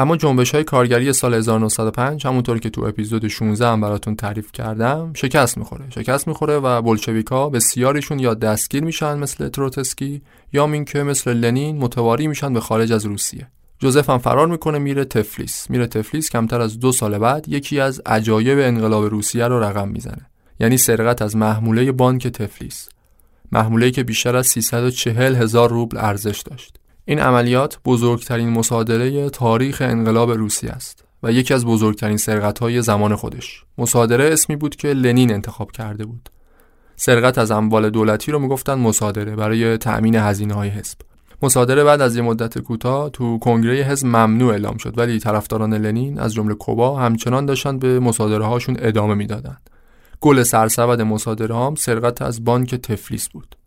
اما 0.00 0.16
جنبش 0.16 0.54
های 0.54 0.64
کارگری 0.64 1.12
سال 1.12 1.34
1905 1.34 2.26
همونطور 2.26 2.58
که 2.58 2.70
تو 2.70 2.84
اپیزود 2.84 3.28
16 3.28 3.66
هم 3.66 3.80
براتون 3.80 4.16
تعریف 4.16 4.52
کردم 4.52 5.12
شکست 5.14 5.58
می‌خوره. 5.58 5.84
شکست 5.90 6.28
می‌خوره 6.28 6.56
و 6.56 6.82
بولشویکا 6.82 7.48
بسیاریشون 7.48 8.18
یا 8.18 8.34
دستگیر 8.34 8.84
میشن 8.84 9.18
مثل 9.18 9.48
تروتسکی 9.48 10.22
یا 10.52 10.66
اینکه 10.66 11.02
مثل 11.02 11.32
لنین 11.32 11.78
متواری 11.78 12.26
میشن 12.26 12.52
به 12.52 12.60
خارج 12.60 12.92
از 12.92 13.06
روسیه. 13.06 13.48
جوزف 13.78 14.10
هم 14.10 14.18
فرار 14.18 14.46
می‌کنه 14.46 14.78
میره 14.78 15.04
تفلیس. 15.04 15.70
میره 15.70 15.86
تفلیس 15.86 16.30
کمتر 16.30 16.60
از 16.60 16.78
دو 16.78 16.92
سال 16.92 17.18
بعد 17.18 17.48
یکی 17.48 17.80
از 17.80 18.00
عجایب 18.06 18.58
انقلاب 18.58 19.04
روسیه 19.04 19.46
رو 19.46 19.60
رقم 19.60 19.88
می‌زنه. 19.88 20.26
یعنی 20.60 20.76
سرقت 20.76 21.22
از 21.22 21.36
محموله 21.36 21.92
بانک 21.92 22.26
تفلیس. 22.26 22.88
محموله 23.52 23.90
که 23.90 24.02
بیشتر 24.02 24.36
از 24.36 24.46
340 24.46 25.36
هزار 25.36 25.70
روبل 25.70 25.96
ارزش 25.96 26.40
داشت. 26.40 26.78
این 27.08 27.18
عملیات 27.18 27.78
بزرگترین 27.84 28.48
مصادره 28.48 29.30
تاریخ 29.30 29.82
انقلاب 29.82 30.30
روسیه 30.30 30.70
است 30.70 31.04
و 31.22 31.32
یکی 31.32 31.54
از 31.54 31.66
بزرگترین 31.66 32.16
سرقت‌های 32.16 32.82
زمان 32.82 33.16
خودش. 33.16 33.64
مصادره 33.78 34.24
اسمی 34.32 34.56
بود 34.56 34.76
که 34.76 34.88
لنین 34.88 35.32
انتخاب 35.32 35.72
کرده 35.72 36.04
بود. 36.04 36.30
سرقت 36.96 37.38
از 37.38 37.50
اموال 37.50 37.90
دولتی 37.90 38.32
رو 38.32 38.38
می‌گفتن 38.38 38.74
مصادره 38.74 39.36
برای 39.36 39.76
تأمین 39.76 40.14
هزینه 40.14 40.54
های 40.54 40.68
حزب. 40.68 40.98
مصادره 41.42 41.84
بعد 41.84 42.00
از 42.00 42.16
یه 42.16 42.22
مدت 42.22 42.58
کوتاه 42.58 43.10
تو 43.10 43.38
کنگره 43.38 43.74
حزب 43.74 44.06
ممنوع 44.06 44.52
اعلام 44.52 44.76
شد 44.76 44.98
ولی 44.98 45.18
طرفداران 45.18 45.74
لنین 45.74 46.18
از 46.18 46.34
جمله 46.34 46.54
کوبا 46.54 46.98
همچنان 46.98 47.46
داشتن 47.46 47.78
به 47.78 48.00
مصادره 48.00 48.44
هاشون 48.44 48.76
ادامه 48.78 49.14
می‌دادند 49.14 49.70
گل 50.20 50.42
سرسبد 50.42 51.00
مصادره 51.00 51.56
هم 51.56 51.74
سرقت 51.74 52.22
از 52.22 52.44
بانک 52.44 52.74
تفلیس 52.74 53.28
بود. 53.28 53.57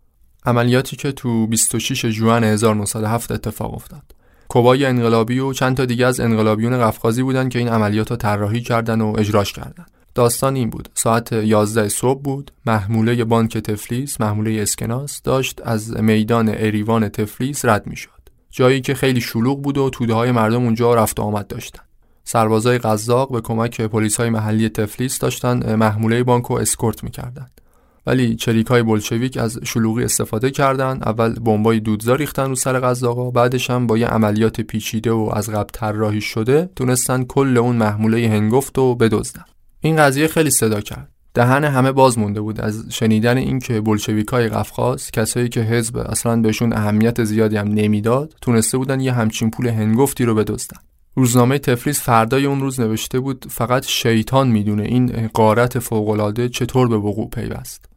عملیاتی 0.46 0.96
که 0.96 1.12
تو 1.12 1.46
26 1.46 2.06
ژوئن 2.06 2.44
1907 2.44 3.30
اتفاق 3.30 3.74
افتاد. 3.74 4.02
کوبای 4.48 4.84
انقلابی 4.84 5.38
و 5.38 5.52
چند 5.52 5.76
تا 5.76 5.84
دیگه 5.84 6.06
از 6.06 6.20
انقلابیون 6.20 6.78
قفقازی 6.78 7.22
بودن 7.22 7.48
که 7.48 7.58
این 7.58 7.68
عملیات 7.68 8.10
رو 8.10 8.16
طراحی 8.16 8.60
کردن 8.60 9.00
و 9.00 9.14
اجراش 9.18 9.52
کردن. 9.52 9.86
داستان 10.14 10.56
این 10.56 10.70
بود. 10.70 10.88
ساعت 10.94 11.32
11 11.32 11.88
صبح 11.88 12.22
بود. 12.22 12.50
محموله 12.66 13.24
بانک 13.24 13.58
تفلیس 13.58 14.20
محموله 14.20 14.62
اسکناس 14.62 15.22
داشت 15.22 15.60
از 15.64 15.96
میدان 15.96 16.48
اریوان 16.48 17.08
تفلیس 17.08 17.64
رد 17.64 17.86
می‌شد. 17.86 18.10
جایی 18.50 18.80
که 18.80 18.94
خیلی 18.94 19.20
شلوغ 19.20 19.62
بود 19.62 19.78
و 19.78 19.90
توده 19.90 20.14
های 20.14 20.32
مردم 20.32 20.62
اونجا 20.62 20.94
رفت 20.94 21.20
و 21.20 21.22
آمد 21.22 21.46
داشتن. 21.46 21.82
سربازای 22.24 22.78
قزاق 22.78 23.32
به 23.32 23.40
کمک 23.40 23.80
پلیس 23.80 24.16
های 24.20 24.30
محلی 24.30 24.68
تفلیس 24.68 25.18
داشتن 25.18 25.74
محموله 25.74 26.22
بانک 26.22 26.44
رو 26.44 26.56
اسکورت 26.56 27.04
می‌کردند 27.04 27.61
ولی 28.06 28.36
چریک 28.36 28.66
های 28.66 28.82
بلشویک 28.82 29.36
از 29.36 29.58
شلوغی 29.64 30.04
استفاده 30.04 30.50
کردند 30.50 31.02
اول 31.02 31.34
بمبای 31.34 31.80
دودزا 31.80 32.14
ریختن 32.14 32.48
رو 32.48 32.54
سر 32.54 32.80
قزاقا 32.80 33.30
بعدش 33.30 33.70
هم 33.70 33.86
با 33.86 33.98
یه 33.98 34.06
عملیات 34.06 34.60
پیچیده 34.60 35.10
و 35.10 35.30
از 35.34 35.50
قبل 35.50 35.70
طراحی 35.72 36.20
شده 36.20 36.70
تونستن 36.76 37.24
کل 37.24 37.58
اون 37.58 37.76
محموله 37.76 38.28
هنگفت 38.28 38.78
و 38.78 38.94
بدزدن. 38.94 39.44
این 39.80 39.96
قضیه 39.96 40.26
خیلی 40.26 40.50
صدا 40.50 40.80
کرد. 40.80 41.08
دهن 41.34 41.64
همه 41.64 41.92
باز 41.92 42.18
مونده 42.18 42.40
بود 42.40 42.60
از 42.60 42.84
شنیدن 42.90 43.36
اینکه 43.36 43.80
بلشویکای 43.80 44.48
قفقاز 44.48 45.10
کسایی 45.10 45.48
که 45.48 45.60
حزب 45.60 45.96
اصلا 45.96 46.40
بهشون 46.40 46.72
اهمیت 46.72 47.24
زیادی 47.24 47.56
هم 47.56 47.68
نمی‌داد 47.68 48.34
تونسته 48.40 48.78
بودن 48.78 49.00
یه 49.00 49.12
همچین 49.12 49.50
پول 49.50 49.66
هنگفتی 49.68 50.24
رو 50.24 50.34
بدزدن. 50.34 50.78
روزنامه 51.14 51.58
تفلیس 51.58 52.00
فردای 52.00 52.46
اون 52.46 52.60
روز 52.60 52.80
نوشته 52.80 53.20
بود 53.20 53.46
فقط 53.50 53.86
شیطان 53.86 54.48
می‌دونه 54.48 54.82
این 54.82 55.30
قارت 55.34 55.78
فوقالعاده 55.78 56.48
چطور 56.48 56.88
به 56.88 56.96
وقوع 56.96 57.28
پیوست. 57.28 57.91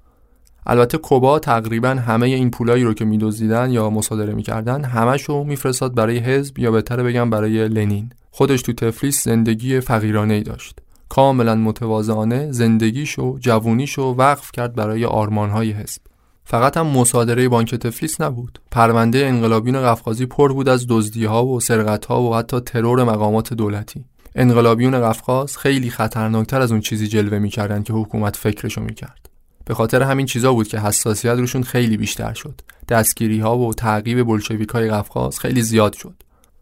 البته 0.65 0.97
کوبا 0.97 1.39
تقریبا 1.39 1.89
همه 1.89 2.27
این 2.27 2.51
پولایی 2.51 2.83
رو 2.83 2.93
که 2.93 3.05
میدزدیدن 3.05 3.71
یا 3.71 3.89
مصادره 3.89 4.33
می‌کردن 4.33 4.83
همشو 4.83 5.43
میفرستاد 5.43 5.95
برای 5.95 6.17
حزب 6.17 6.59
یا 6.59 6.71
بهتره 6.71 7.03
بگم 7.03 7.29
برای 7.29 7.67
لنین. 7.67 8.09
خودش 8.31 8.61
تو 8.61 8.73
تفلیس 8.73 9.23
زندگی 9.23 9.79
فقیرانه 9.79 10.33
ای 10.33 10.43
داشت. 10.43 10.79
کاملا 11.09 11.55
متواضعانه 11.55 12.51
زندگیشو 12.51 13.37
جوونیشو 13.39 14.03
وقف 14.03 14.51
کرد 14.51 14.75
برای 14.75 15.05
آرمانهای 15.05 15.71
حزب. 15.71 16.01
فقط 16.45 16.77
هم 16.77 16.87
مصادره 16.87 17.49
بانک 17.49 17.75
تفلیس 17.75 18.21
نبود. 18.21 18.59
پرونده 18.71 19.25
انقلابیون 19.25 19.81
قفقازی 19.81 20.25
پر 20.25 20.53
بود 20.53 20.69
از 20.69 20.85
دزدیها 20.89 21.45
و 21.45 21.59
سرقتها 21.59 22.21
و 22.21 22.35
حتی 22.35 22.59
ترور 22.59 23.03
مقامات 23.03 23.53
دولتی. 23.53 24.05
انقلابیون 24.35 25.01
قفقاز 25.01 25.57
خیلی 25.57 25.89
خطرناکتر 25.89 26.61
از 26.61 26.71
اون 26.71 26.81
چیزی 26.81 27.07
جلوه 27.07 27.39
می‌کردن 27.39 27.83
که 27.83 27.93
حکومت 27.93 28.35
فکرشو 28.35 28.81
می‌کرد. 28.81 29.29
به 29.65 29.73
خاطر 29.73 30.03
همین 30.03 30.25
چیزا 30.25 30.53
بود 30.53 30.67
که 30.67 30.79
حساسیت 30.79 31.31
روشون 31.31 31.63
خیلی 31.63 31.97
بیشتر 31.97 32.33
شد. 32.33 32.61
دستگیری 32.89 33.39
ها 33.39 33.57
و 33.57 33.73
تعقیب 33.73 34.23
بلشویک 34.23 34.69
های 34.69 34.89
قفقاز 34.89 35.39
خیلی 35.39 35.61
زیاد 35.61 35.93
شد. 35.93 36.13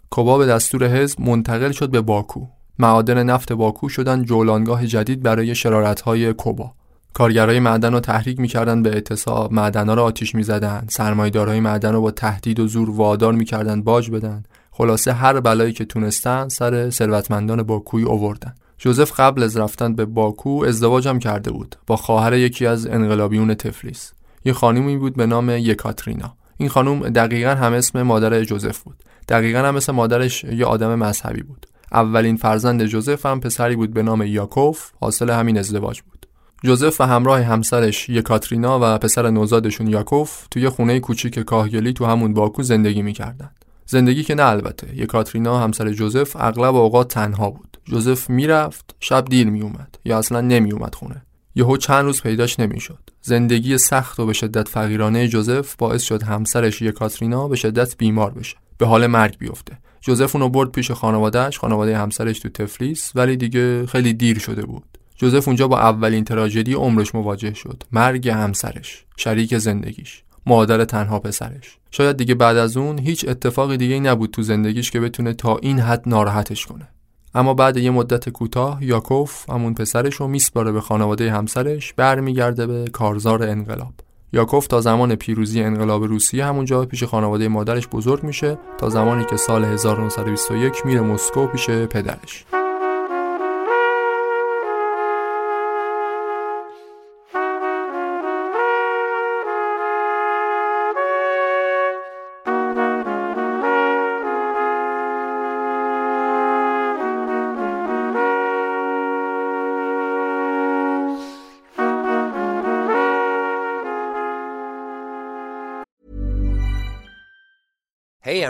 کوبا 0.09 0.37
به 0.37 0.45
دستور 0.45 0.87
حزب 0.87 1.21
منتقل 1.21 1.71
شد 1.71 1.89
به 1.89 2.01
باکو. 2.01 2.45
معادن 2.79 3.23
نفت 3.23 3.53
باکو 3.53 3.89
شدن 3.89 4.23
جولانگاه 4.23 4.87
جدید 4.87 5.23
برای 5.23 5.55
شرارت 5.55 6.01
های 6.01 6.33
کوبا 6.33 6.71
کارگرای 7.13 7.59
معدن 7.59 7.93
رو 7.93 7.99
تحریک 7.99 8.39
می‌کردن 8.39 8.83
به 8.83 8.89
اعتصاب 8.89 9.53
معدنا 9.53 9.93
رو 9.93 10.01
آتیش 10.01 10.35
می‌زدن. 10.35 10.85
سرمایه‌دارای 10.89 11.59
معدن 11.59 11.93
رو 11.93 12.01
با 12.01 12.11
تهدید 12.11 12.59
و 12.59 12.67
زور 12.67 12.89
وادار 12.89 13.33
می‌کردن 13.33 13.81
باج 13.81 14.09
بدن. 14.09 14.43
خلاصه 14.71 15.13
هر 15.13 15.39
بلایی 15.39 15.73
که 15.73 15.85
تونستن 15.85 16.47
سر 16.47 16.89
ثروتمندان 16.89 17.63
باکوی 17.63 18.03
اووردن. 18.03 18.55
جوزف 18.83 19.19
قبل 19.19 19.43
از 19.43 19.57
رفتن 19.57 19.95
به 19.95 20.05
باکو 20.05 20.63
ازدواجم 20.67 21.19
کرده 21.19 21.51
بود 21.51 21.75
با 21.87 21.95
خواهر 21.95 22.33
یکی 22.33 22.65
از 22.65 22.87
انقلابیون 22.87 23.53
تفلیس. 23.53 24.13
یه 24.45 24.53
خانومی 24.53 24.97
بود 24.97 25.15
به 25.15 25.25
نام 25.25 25.49
یکاترینا. 25.49 26.33
این 26.57 26.69
خانم 26.69 27.09
دقیقا 27.09 27.49
هم 27.49 27.73
اسم 27.73 28.01
مادر 28.01 28.43
جوزف 28.43 28.79
بود. 28.79 28.95
دقیقا 29.29 29.59
هم 29.59 29.75
مثل 29.75 29.91
مادرش 29.91 30.43
یه 30.43 30.65
آدم 30.65 30.95
مذهبی 30.95 31.43
بود. 31.43 31.67
اولین 31.91 32.37
فرزند 32.37 32.85
جوزف 32.85 33.25
هم 33.25 33.39
پسری 33.39 33.75
بود 33.75 33.93
به 33.93 34.03
نام 34.03 34.21
یاکوف 34.21 34.91
حاصل 35.01 35.29
همین 35.29 35.57
ازدواج 35.57 36.01
بود. 36.01 36.25
جوزف 36.63 37.01
و 37.01 37.03
همراه 37.03 37.41
همسرش 37.41 38.09
یکاترینا 38.09 38.79
و 38.81 38.97
پسر 38.97 39.29
نوزادشون 39.29 39.87
یاکوف 39.87 40.47
توی 40.51 40.69
خونه 40.69 40.99
کوچیک 40.99 41.39
کاهگلی 41.39 41.93
تو 41.93 42.05
همون 42.05 42.33
باکو 42.33 42.63
زندگی 42.63 43.01
می‌کردند. 43.01 43.62
زندگی 43.85 44.23
که 44.23 44.35
نه 44.35 44.43
البته. 44.43 44.97
یکاترینا 44.97 45.59
همسر 45.59 45.93
جوزف 45.93 46.35
اغلب 46.35 46.75
اوقات 46.75 47.07
تنها 47.07 47.49
بود. 47.49 47.77
جوزف 47.85 48.29
می‌رفت 48.29 48.95
شب 48.99 49.25
دیر 49.25 49.49
میومد 49.49 49.97
یا 50.05 50.17
اصلا 50.17 50.41
نمیومد 50.41 50.95
خونه. 50.95 51.25
یهو 51.55 51.77
چند 51.77 52.05
روز 52.05 52.21
پیداش 52.21 52.59
نمی‌شد. 52.59 52.99
زندگی 53.21 53.77
سخت 53.77 54.19
و 54.19 54.25
به 54.25 54.33
شدت 54.33 54.67
فقیرانه 54.67 55.27
جوزف 55.27 55.75
باعث 55.75 56.01
شد 56.03 56.23
همسرش 56.23 56.81
یکاترینا 56.81 57.47
به 57.47 57.55
شدت 57.55 57.97
بیمار 57.97 58.31
بشه. 58.31 58.57
به 58.77 58.85
حال 58.85 59.07
مرگ 59.07 59.37
بیفته. 59.37 59.77
جوزف 60.01 60.35
اونو 60.35 60.49
برد 60.49 60.71
پیش 60.71 60.91
خانوادهش 60.91 61.57
خانواده 61.57 61.97
همسرش 61.97 62.39
تو 62.39 62.49
تفلیس 62.49 63.11
ولی 63.15 63.37
دیگه 63.37 63.85
خیلی 63.85 64.13
دیر 64.13 64.39
شده 64.39 64.65
بود. 64.65 64.83
جوزف 65.15 65.47
اونجا 65.47 65.67
با 65.67 65.79
اولین 65.79 66.23
تراژدی 66.23 66.73
عمرش 66.73 67.15
مواجه 67.15 67.53
شد. 67.53 67.83
مرگ 67.91 68.29
همسرش 68.29 69.05
شریک 69.17 69.57
زندگیش. 69.57 70.23
مادر 70.45 70.85
تنها 70.85 71.19
پسرش. 71.19 71.77
شاید 71.91 72.17
دیگه 72.17 72.35
بعد 72.35 72.57
از 72.57 72.77
اون 72.77 72.99
هیچ 72.99 73.25
اتفاقی 73.27 73.77
دیگه 73.77 73.99
نبود 73.99 74.31
تو 74.31 74.41
زندگیش 74.41 74.91
که 74.91 74.99
بتونه 74.99 75.33
تا 75.33 75.57
این 75.57 75.79
حد 75.79 76.03
ناراحتش 76.05 76.65
کنه. 76.65 76.87
اما 77.35 77.53
بعد 77.53 77.77
یه 77.77 77.91
مدت 77.91 78.29
کوتاه 78.29 78.85
یاکوف 78.85 79.49
همون 79.49 79.73
پسرش 79.73 80.15
رو 80.15 80.27
میسپاره 80.27 80.71
به 80.71 80.81
خانواده 80.81 81.31
همسرش 81.31 81.93
برمیگرده 81.93 82.67
به 82.67 82.85
کارزار 82.93 83.43
انقلاب. 83.43 83.93
یاکوف 84.33 84.67
تا 84.67 84.81
زمان 84.81 85.15
پیروزی 85.15 85.63
انقلاب 85.63 86.03
روسیه 86.03 86.45
همونجا 86.45 86.85
پیش 86.85 87.03
خانواده 87.03 87.47
مادرش 87.47 87.87
بزرگ 87.87 88.23
میشه 88.23 88.57
تا 88.77 88.89
زمانی 88.89 89.25
که 89.25 89.37
سال 89.37 89.65
1921 89.65 90.85
میره 90.85 91.01
مسکو 91.01 91.47
پیش 91.47 91.69
پدرش. 91.69 92.45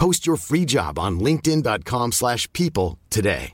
Post 0.00 0.26
your 0.26 0.36
free 0.36 0.66
job 0.74 0.98
on 0.98 1.12
linkedin.com/people 1.26 2.88
today. 3.16 3.52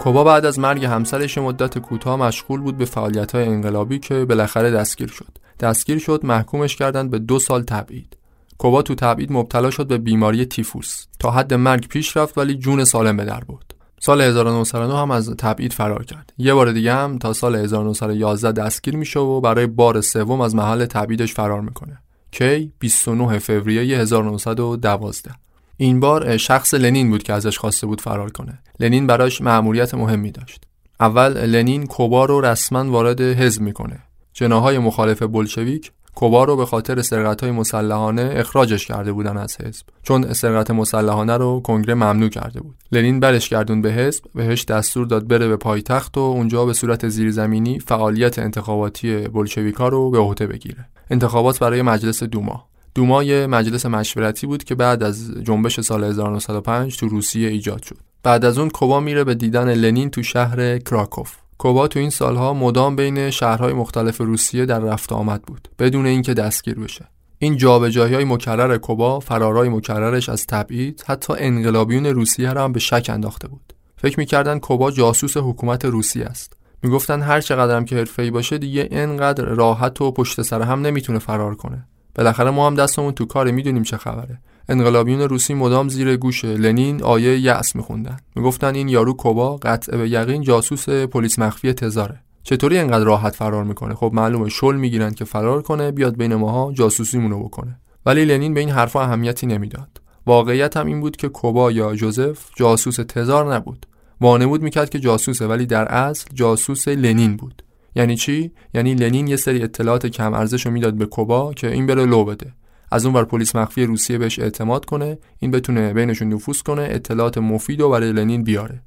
کوبا 0.00 0.24
بعد 0.24 0.44
از 0.44 0.58
مرگ 0.58 0.84
همسرش 0.84 1.38
مدت 1.38 1.78
کوتاه 1.78 2.16
مشغول 2.16 2.60
بود 2.60 2.76
به 2.76 2.84
فعالیت‌های 2.84 3.44
انقلابی 3.44 3.98
که 3.98 4.24
بالاخره 4.24 4.70
دستگیر 4.70 5.08
شد. 5.08 5.38
دستگیر 5.60 5.98
شد 5.98 6.20
محکومش 6.24 6.76
کردند 6.76 7.10
به 7.10 7.18
دو 7.18 7.38
سال 7.38 7.62
تبعید. 7.62 8.16
کوبا 8.62 8.82
تو 8.82 8.94
تبعید 8.94 9.32
مبتلا 9.32 9.70
شد 9.70 9.86
به 9.86 9.98
بیماری 9.98 10.46
تیفوس 10.46 11.06
تا 11.18 11.30
حد 11.30 11.54
مرگ 11.54 11.88
پیش 11.88 12.16
رفت 12.16 12.38
ولی 12.38 12.54
جون 12.54 12.84
سالم 12.84 13.16
به 13.16 13.24
در 13.24 13.44
برد 13.44 13.74
سال 14.00 14.20
1909 14.20 14.98
هم 14.98 15.10
از 15.10 15.30
تبعید 15.30 15.72
فرار 15.72 16.04
کرد 16.04 16.32
یه 16.38 16.54
بار 16.54 16.72
دیگه 16.72 16.94
هم 16.94 17.18
تا 17.18 17.32
سال 17.32 17.56
1911 17.56 18.52
دستگیر 18.52 18.96
میشه 18.96 19.20
و 19.20 19.40
برای 19.40 19.66
بار 19.66 20.00
سوم 20.00 20.40
از 20.40 20.54
محل 20.54 20.86
تبعیدش 20.86 21.34
فرار 21.34 21.60
می‌کنه 21.60 21.98
کی 22.32 22.72
29 22.78 23.38
فوریه 23.38 23.98
1912 23.98 25.30
این 25.76 26.00
بار 26.00 26.36
شخص 26.36 26.74
لنین 26.74 27.10
بود 27.10 27.22
که 27.22 27.32
ازش 27.32 27.58
خواسته 27.58 27.86
بود 27.86 28.00
فرار 28.00 28.30
کنه. 28.30 28.58
لنین 28.80 29.06
براش 29.06 29.40
مأموریت 29.40 29.94
مهمی 29.94 30.30
داشت. 30.30 30.64
اول 31.00 31.46
لنین 31.46 31.86
کوبا 31.86 32.24
رو 32.24 32.40
رسما 32.40 32.90
وارد 32.90 33.20
حزب 33.20 33.62
می‌کنه. 33.62 33.98
جناهای 34.32 34.78
مخالف 34.78 35.22
بلشویک 35.22 35.92
کوبا 36.14 36.44
رو 36.44 36.56
به 36.56 36.66
خاطر 36.66 37.02
سرقت 37.02 37.40
های 37.40 37.50
مسلحانه 37.50 38.32
اخراجش 38.36 38.86
کرده 38.86 39.12
بودن 39.12 39.36
از 39.36 39.60
حزب. 39.60 39.86
چون 40.02 40.32
سرقت 40.32 40.70
مسلحانه 40.70 41.36
رو 41.36 41.60
کنگره 41.60 41.94
ممنوع 41.94 42.28
کرده 42.28 42.60
بود. 42.60 42.74
لنین 42.92 43.20
برش 43.20 43.48
گردون 43.48 43.82
به 43.82 43.92
حزب 43.92 44.24
بهش 44.34 44.64
دستور 44.64 45.06
داد 45.06 45.26
بره 45.26 45.48
به 45.48 45.56
پایتخت 45.56 46.16
و 46.16 46.20
اونجا 46.20 46.64
به 46.64 46.72
صورت 46.72 47.08
زیرزمینی 47.08 47.78
فعالیت 47.78 48.38
انتخاباتی 48.38 49.28
بلشویکا 49.28 49.88
رو 49.88 50.10
به 50.10 50.18
عهده 50.18 50.46
بگیره. 50.46 50.88
انتخابات 51.10 51.58
برای 51.58 51.82
مجلس 51.82 52.22
دوما. 52.22 52.64
دوما 52.94 53.22
یه 53.22 53.46
مجلس 53.46 53.86
مشورتی 53.86 54.46
بود 54.46 54.64
که 54.64 54.74
بعد 54.74 55.02
از 55.02 55.30
جنبش 55.30 55.80
سال 55.80 56.04
1905 56.04 56.96
تو 56.96 57.08
روسیه 57.08 57.48
ایجاد 57.48 57.82
شد. 57.82 57.96
بعد 58.22 58.44
از 58.44 58.58
اون 58.58 58.70
کوبا 58.70 59.00
میره 59.00 59.24
به 59.24 59.34
دیدن 59.34 59.74
لنین 59.74 60.10
تو 60.10 60.22
شهر 60.22 60.78
کراکوف. 60.78 61.41
کوبا 61.58 61.88
تو 61.88 61.98
این 61.98 62.10
سالها 62.10 62.54
مدام 62.54 62.96
بین 62.96 63.30
شهرهای 63.30 63.72
مختلف 63.72 64.20
روسیه 64.20 64.66
در 64.66 64.78
رفت 64.78 65.12
آمد 65.12 65.42
بود 65.42 65.68
بدون 65.78 66.06
اینکه 66.06 66.34
دستگیر 66.34 66.78
بشه. 66.78 67.08
این 67.38 67.56
جابجایی 67.56 68.14
های 68.14 68.24
مکرر 68.24 68.76
کوبا 68.76 69.20
فرارای 69.20 69.68
مکررش 69.68 70.28
از 70.28 70.46
تبعید 70.46 71.04
حتی 71.06 71.32
انقلابیون 71.38 72.06
روسیه 72.06 72.52
را 72.52 72.64
هم 72.64 72.72
به 72.72 72.80
شک 72.80 73.10
انداخته 73.12 73.48
بود. 73.48 73.72
فکر 73.96 74.20
می‌کردن 74.20 74.58
کوبا 74.58 74.90
جاسوس 74.90 75.36
حکومت 75.36 75.84
روسیه 75.84 76.24
است. 76.24 76.56
می‌گفتن 76.82 77.22
هر 77.22 77.40
چقدر 77.40 77.76
هم 77.76 77.84
که 77.84 77.96
حرفه‌ای 77.96 78.30
باشه 78.30 78.58
دیگه 78.58 78.88
اینقدر 78.90 79.44
راحت 79.44 80.00
و 80.00 80.10
پشت 80.10 80.42
سر 80.42 80.62
هم 80.62 80.80
نمی‌تونه 80.80 81.18
فرار 81.18 81.54
کنه. 81.54 81.86
بالاخره 82.14 82.50
ما 82.50 82.66
هم 82.66 82.74
دستمون 82.74 83.12
تو 83.12 83.24
کار 83.24 83.50
می‌دونیم 83.50 83.82
چه 83.82 83.96
خبره. 83.96 84.40
انقلابیون 84.72 85.20
روسی 85.20 85.54
مدام 85.54 85.88
زیر 85.88 86.16
گوش 86.16 86.44
لنین 86.44 87.02
آیه 87.02 87.38
یأس 87.38 87.76
میخوندن. 87.76 88.16
می‌گفتن 88.36 88.74
این 88.74 88.88
یارو 88.88 89.12
کوبا 89.12 89.56
قطع 89.56 89.96
به 89.96 90.08
یقین 90.08 90.42
جاسوس 90.42 90.88
پلیس 90.88 91.38
مخفی 91.38 91.72
تزاره. 91.72 92.20
چطوری 92.42 92.78
انقدر 92.78 93.04
راحت 93.04 93.36
فرار 93.36 93.64
می‌کنه؟ 93.64 93.94
خب 93.94 94.10
معلومه 94.14 94.48
شل 94.48 94.76
می‌گیرن 94.76 95.10
که 95.10 95.24
فرار 95.24 95.62
کنه 95.62 95.90
بیاد 95.90 96.16
بین 96.16 96.34
ماها 96.34 96.72
جاسوسیمونو 96.72 97.44
بکنه. 97.44 97.78
ولی 98.06 98.24
لنین 98.24 98.54
به 98.54 98.60
این 98.60 98.70
حرفا 98.70 99.02
اهمیتی 99.02 99.46
نمی‌داد. 99.46 100.00
واقعیت 100.26 100.76
هم 100.76 100.86
این 100.86 101.00
بود 101.00 101.16
که 101.16 101.28
کوبا 101.28 101.72
یا 101.72 101.94
جوزف 101.94 102.38
جاسوس 102.56 102.96
تزار 102.96 103.54
نبود. 103.54 103.86
وانمود 104.20 104.62
می‌کرد 104.62 104.90
که 104.90 104.98
جاسوسه 104.98 105.46
ولی 105.46 105.66
در 105.66 105.84
اصل 105.84 106.28
جاسوس 106.34 106.88
لنین 106.88 107.36
بود. 107.36 107.62
یعنی 107.96 108.16
چی؟ 108.16 108.52
یعنی 108.74 108.94
لنین 108.94 109.26
یه 109.26 109.36
سری 109.36 109.62
اطلاعات 109.62 110.06
کم 110.06 110.34
ارزش 110.34 110.66
رو 110.66 110.72
می‌داد 110.72 110.94
به 110.94 111.06
کوبا 111.06 111.52
که 111.54 111.72
این 111.72 111.86
بره 111.86 112.06
لو 112.06 112.24
بده. 112.24 112.54
از 112.92 113.04
اون 113.04 113.14
بر 113.14 113.24
پلیس 113.24 113.56
مخفی 113.56 113.84
روسیه 113.86 114.18
بهش 114.18 114.38
اعتماد 114.38 114.84
کنه 114.84 115.18
این 115.38 115.50
بتونه 115.50 115.92
بینشون 115.92 116.32
نفوذ 116.32 116.62
کنه 116.62 116.88
اطلاعات 116.90 117.38
مفید 117.38 117.80
و 117.80 117.90
برای 117.90 118.12
لنین 118.12 118.44
بیاره. 118.44 118.82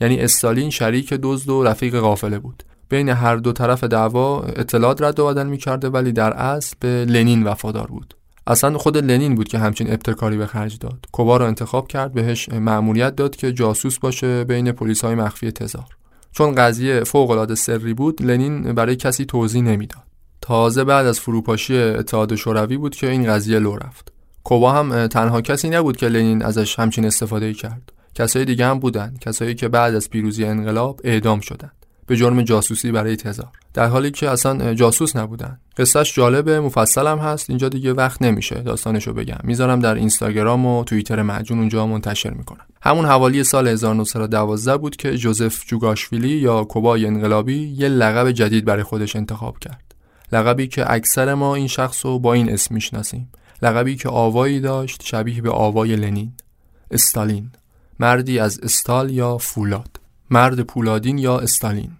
یعنی 0.00 0.20
استالین 0.20 0.70
شریک 0.70 1.14
دزد 1.22 1.48
و 1.48 1.64
رفیق 1.64 1.96
قافله 1.96 2.38
بود. 2.38 2.62
بین 2.88 3.08
هر 3.08 3.36
دو 3.36 3.52
طرف 3.52 3.84
دعوا 3.84 4.42
اطلاعات 4.42 5.02
رد 5.02 5.20
و 5.20 5.26
بدل 5.26 5.46
می‌کرده 5.46 5.88
ولی 5.88 6.12
در 6.12 6.32
اصل 6.32 6.76
به 6.80 7.04
لنین 7.04 7.42
وفادار 7.42 7.86
بود. 7.86 8.14
اصلا 8.46 8.78
خود 8.78 8.96
لنین 8.96 9.34
بود 9.34 9.48
که 9.48 9.58
همچین 9.58 9.92
ابتکاری 9.92 10.36
به 10.36 10.46
خرج 10.46 10.78
داد. 10.78 11.06
کوبا 11.12 11.36
رو 11.36 11.44
انتخاب 11.44 11.88
کرد 11.88 12.12
بهش 12.12 12.48
مأموریت 12.48 13.16
داد 13.16 13.36
که 13.36 13.52
جاسوس 13.52 13.98
باشه 13.98 14.44
بین 14.44 14.72
پلیس 14.72 15.04
های 15.04 15.14
مخفی 15.14 15.50
تزار. 15.50 15.96
چون 16.32 16.54
قضیه 16.54 17.04
فوق 17.04 17.30
العاده 17.30 17.54
سری 17.54 17.94
بود 17.94 18.22
لنین 18.22 18.72
برای 18.72 18.96
کسی 18.96 19.24
توضیح 19.24 19.62
نمی‌داد. 19.62 20.09
تازه 20.40 20.84
بعد 20.84 21.06
از 21.06 21.20
فروپاشی 21.20 21.78
اتحاد 21.78 22.34
شوروی 22.34 22.76
بود 22.76 22.96
که 22.96 23.10
این 23.10 23.26
قضیه 23.26 23.58
لو 23.58 23.76
رفت. 23.76 24.12
کوبا 24.44 24.72
هم 24.72 25.06
تنها 25.06 25.40
کسی 25.40 25.68
نبود 25.68 25.96
که 25.96 26.08
لنین 26.08 26.42
ازش 26.42 26.78
همچین 26.78 27.04
استفاده 27.04 27.54
کرد. 27.54 27.92
کسای 28.14 28.44
دیگه 28.44 28.66
هم 28.66 28.78
بودن 28.78 29.14
کسایی 29.20 29.54
که 29.54 29.68
بعد 29.68 29.94
از 29.94 30.10
پیروزی 30.10 30.44
انقلاب 30.44 31.00
اعدام 31.04 31.40
شدند. 31.40 31.72
به 32.06 32.16
جرم 32.16 32.42
جاسوسی 32.42 32.92
برای 32.92 33.16
تزار 33.16 33.48
در 33.74 33.86
حالی 33.86 34.10
که 34.10 34.30
اصلا 34.30 34.74
جاسوس 34.74 35.16
نبودن. 35.16 35.60
قصهش 35.76 36.14
جالبه 36.14 36.60
مفصل 36.60 37.06
هم 37.06 37.18
هست. 37.18 37.50
اینجا 37.50 37.68
دیگه 37.68 37.92
وقت 37.92 38.22
نمیشه. 38.22 38.54
داستانشو 38.54 39.12
بگم. 39.12 39.38
می‌ذارم 39.44 39.80
در 39.80 39.94
اینستاگرام 39.94 40.66
و 40.66 40.84
توییتر 40.84 41.22
مجون 41.22 41.58
اونجا 41.58 41.86
منتشر 41.86 42.30
می‌کنم. 42.30 42.66
همون 42.82 43.04
حوالی 43.04 43.44
سال 43.44 43.68
1912 43.68 44.76
بود 44.76 44.96
که 44.96 45.16
جوزف 45.16 45.64
جوگاشویلی 45.66 46.28
یا 46.28 46.64
کوبای 46.64 47.06
انقلابی 47.06 47.74
یه 47.78 47.88
لقب 47.88 48.30
جدید 48.30 48.64
برای 48.64 48.82
خودش 48.82 49.16
انتخاب 49.16 49.58
کرد. 49.58 49.89
لقبی 50.32 50.66
که 50.66 50.92
اکثر 50.92 51.34
ما 51.34 51.54
این 51.54 51.66
شخص 51.66 52.06
رو 52.06 52.18
با 52.18 52.32
این 52.32 52.52
اسم 52.52 52.74
می‌شناسیم. 52.74 53.32
لقبی 53.62 53.96
که 53.96 54.08
آوایی 54.08 54.60
داشت 54.60 55.02
شبیه 55.02 55.42
به 55.42 55.50
آوای 55.50 55.96
لنین. 55.96 56.32
استالین. 56.90 57.50
مردی 57.98 58.38
از 58.38 58.60
استال 58.60 59.10
یا 59.10 59.38
فولاد. 59.38 60.00
مرد 60.30 60.60
پولادین 60.60 61.18
یا 61.18 61.38
استالین. 61.38 61.90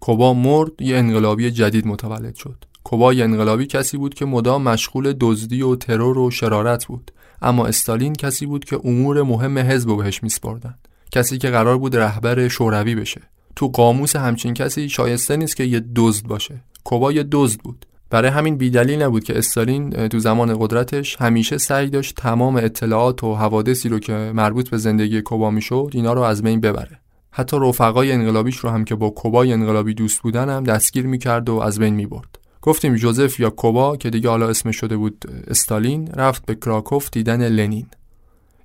کوبا 0.00 0.34
مرد 0.34 0.82
یه 0.82 0.96
انقلابی 0.96 1.50
جدید 1.50 1.86
متولد 1.86 2.34
شد. 2.34 2.64
کوبای 2.84 3.22
انقلابی 3.22 3.66
کسی 3.66 3.96
بود 3.96 4.14
که 4.14 4.24
مدام 4.24 4.62
مشغول 4.62 5.14
دزدی 5.20 5.62
و 5.62 5.76
ترور 5.76 6.18
و 6.18 6.30
شرارت 6.30 6.86
بود. 6.86 7.12
اما 7.42 7.66
استالین 7.66 8.12
کسی 8.12 8.46
بود 8.46 8.64
که 8.64 8.80
امور 8.84 9.22
مهم 9.22 9.58
حزب 9.58 9.88
رو 9.88 9.96
بهش 9.96 10.22
میسپردن. 10.22 10.74
کسی 11.12 11.38
که 11.38 11.50
قرار 11.50 11.78
بود 11.78 11.96
رهبر 11.96 12.48
شوروی 12.48 12.94
بشه. 12.94 13.20
تو 13.56 13.68
قاموس 13.68 14.16
همچین 14.16 14.54
کسی 14.54 14.88
شایسته 14.88 15.36
نیست 15.36 15.56
که 15.56 15.64
یه 15.64 15.84
دزد 15.96 16.26
باشه. 16.26 16.60
کوبا 16.84 17.12
یه 17.12 17.24
دزد 17.30 17.60
بود. 17.60 17.86
برای 18.10 18.30
همین 18.30 18.56
بیدلیل 18.56 19.02
نبود 19.02 19.24
که 19.24 19.38
استالین 19.38 20.08
تو 20.08 20.18
زمان 20.18 20.56
قدرتش 20.58 21.16
همیشه 21.16 21.58
سعی 21.58 21.90
داشت 21.90 22.16
تمام 22.16 22.56
اطلاعات 22.56 23.24
و 23.24 23.34
حوادثی 23.34 23.88
رو 23.88 23.98
که 23.98 24.12
مربوط 24.12 24.70
به 24.70 24.76
زندگی 24.76 25.22
کوبا 25.22 25.50
می‌شد 25.50 25.90
اینا 25.94 26.12
رو 26.12 26.20
از 26.20 26.42
بین 26.42 26.60
ببره. 26.60 26.98
حتی 27.30 27.56
رفقای 27.60 28.12
انقلابیش 28.12 28.56
رو 28.56 28.70
هم 28.70 28.84
که 28.84 28.94
با 28.94 29.10
کوبای 29.10 29.52
انقلابی 29.52 29.94
دوست 29.94 30.22
بودن 30.22 30.48
هم 30.48 30.64
دستگیر 30.64 31.06
می‌کرد 31.06 31.48
و 31.48 31.58
از 31.58 31.78
بین 31.78 31.94
می‌برد. 31.94 32.38
گفتیم 32.62 32.94
جوزف 32.94 33.40
یا 33.40 33.50
کوبا 33.50 33.96
که 33.96 34.10
دیگه 34.10 34.28
حالا 34.28 34.48
اسمش 34.48 34.76
شده 34.76 34.96
بود 34.96 35.24
استالین 35.46 36.06
رفت 36.06 36.46
به 36.46 36.54
کراکوف 36.54 37.10
دیدن 37.10 37.48
لنین. 37.48 37.86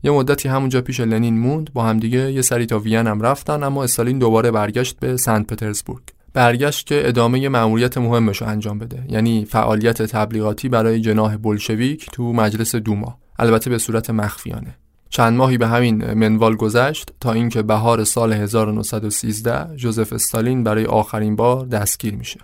یه 0.03 0.11
مدتی 0.11 0.49
همونجا 0.49 0.81
پیش 0.81 0.99
لنین 0.99 1.37
موند 1.37 1.73
با 1.73 1.83
همدیگه 1.83 2.31
یه 2.31 2.41
سری 2.41 2.65
تا 2.65 2.79
وین 2.79 3.07
هم 3.07 3.21
رفتن 3.21 3.63
اما 3.63 3.83
استالین 3.83 4.19
دوباره 4.19 4.51
برگشت 4.51 4.99
به 4.99 5.17
سنت 5.17 5.47
پترزبورگ. 5.47 6.03
برگشت 6.37 6.87
که 6.87 7.07
ادامه 7.07 7.49
مأموریت 7.49 7.97
مهمش 7.97 8.41
رو 8.41 8.47
انجام 8.47 8.79
بده. 8.79 9.05
یعنی 9.09 9.45
فعالیت 9.45 10.01
تبلیغاتی 10.01 10.69
برای 10.69 11.01
جناح 11.01 11.37
بلشویک 11.37 12.09
تو 12.11 12.33
مجلس 12.33 12.75
دوما. 12.75 13.17
البته 13.39 13.69
به 13.69 13.77
صورت 13.77 14.09
مخفیانه. 14.09 14.75
چند 15.09 15.37
ماهی 15.37 15.57
به 15.57 15.67
همین 15.67 16.13
منوال 16.13 16.55
گذشت 16.55 17.11
تا 17.19 17.31
اینکه 17.31 17.61
بهار 17.61 18.03
سال 18.03 18.33
1913 18.33 19.75
جوزف 19.75 20.13
استالین 20.13 20.63
برای 20.63 20.85
آخرین 20.85 21.35
بار 21.35 21.65
دستگیر 21.65 22.15
میشه. 22.15 22.39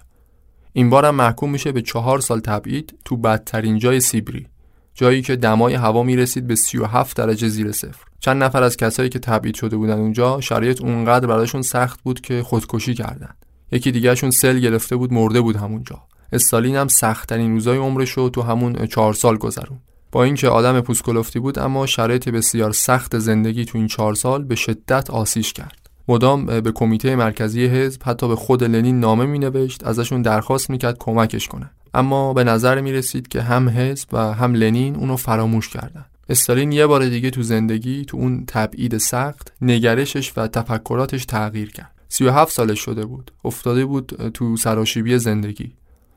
این 0.74 0.90
بار 0.90 1.06
هم 1.06 1.16
محکوم 1.16 1.50
میشه 1.50 1.72
به 1.72 1.82
چهار 1.82 2.20
سال 2.20 2.40
تبعید 2.40 3.00
تو 3.06 3.18
بدترین 3.18 3.80
جای 3.80 4.00
سیبری 4.00 4.48
جایی 4.94 5.22
که 5.22 5.36
دمای 5.36 5.74
هوا 5.74 6.04
می‌رسید 6.04 6.48
به 6.48 6.56
37 6.56 7.18
درجه 7.18 7.48
زیر 7.48 7.72
صفر. 7.72 8.06
چند 8.20 8.44
نفر 8.44 8.64
از 8.64 8.78
کسایی 8.78 9.10
که 9.10 9.20
تبعید 9.20 9.56
شده 9.56 9.78
بودن 9.78 10.00
اونجا 10.00 10.42
شرایط 10.42 10.82
اونقدر 10.82 11.28
براشون 11.28 11.62
سخت 11.62 12.02
بود 12.02 12.22
که 12.22 12.44
خودکشی 12.44 12.94
کردن. 12.94 13.30
یکی 13.74 13.92
دیگهشون 13.92 14.32
سل 14.32 14.60
گرفته 14.60 14.96
بود 14.96 15.14
مرده 15.14 15.42
بود 15.42 15.56
همونجا. 15.56 16.02
استالین 16.34 16.76
هم 16.76 16.88
سختترین 16.88 17.52
روزای 17.52 17.78
عمرش 17.78 18.10
رو 18.10 18.30
تو 18.30 18.42
همون 18.42 18.88
چهار 18.88 19.14
سال 19.14 19.38
گذرون 19.38 19.80
با 20.12 20.24
اینکه 20.24 20.48
آدم 20.50 20.82
پوسکلفتی 20.82 21.40
بود 21.40 21.60
اما 21.60 21.86
شرایط 21.86 22.30
بسیار 22.30 22.72
سخت 22.72 23.20
زندگی 23.20 23.66
تو 23.66 23.78
این 23.78 23.88
چهار 23.88 24.16
سال 24.16 24.44
به 24.44 24.56
شدت 24.56 25.10
آسیش 25.10 25.54
کرد. 25.54 25.90
مدام 26.08 26.46
به 26.46 26.72
کمیته 26.72 27.16
مرکزی 27.16 27.66
حزب 27.66 28.02
حتی 28.06 28.28
به 28.28 28.36
خود 28.36 28.64
لنین 28.64 29.00
نامه 29.00 29.26
می 29.26 29.40
نوشت 29.40 29.88
ازشون 29.88 30.22
درخواست 30.22 30.70
می‌کرد 30.70 30.98
کمکش 31.00 31.48
کنه 31.48 31.70
اما 31.94 32.34
به 32.34 32.44
نظر 32.44 32.82
می 32.82 32.92
رسید 32.92 33.28
که 33.28 33.42
هم 33.42 33.70
حزب 33.70 34.08
و 34.12 34.34
هم 34.34 34.54
لنین 34.54 34.96
اونو 34.96 35.16
فراموش 35.16 35.70
کردن. 35.70 36.06
استالین 36.30 36.72
یه 36.72 36.88
بار 36.88 37.06
دیگه 37.06 37.30
تو 37.30 37.44
زندگی 37.44 38.06
تو 38.06 38.18
اون 38.18 38.44
تبعید 38.48 38.98
سخت 38.98 39.54
نگرشش 39.62 40.34
و 40.38 40.48
تفکراتش 40.48 41.26
تغییر 41.26 41.72
کرد. 41.72 41.93
37 42.14 42.52
سالش 42.52 42.80
شده 42.80 43.06
بود. 43.06 43.32
افتاده 43.46 43.86
بود 43.86 44.32
تو 44.34 44.58
سراشیبی 44.58 45.18
زندگی. 45.18 45.72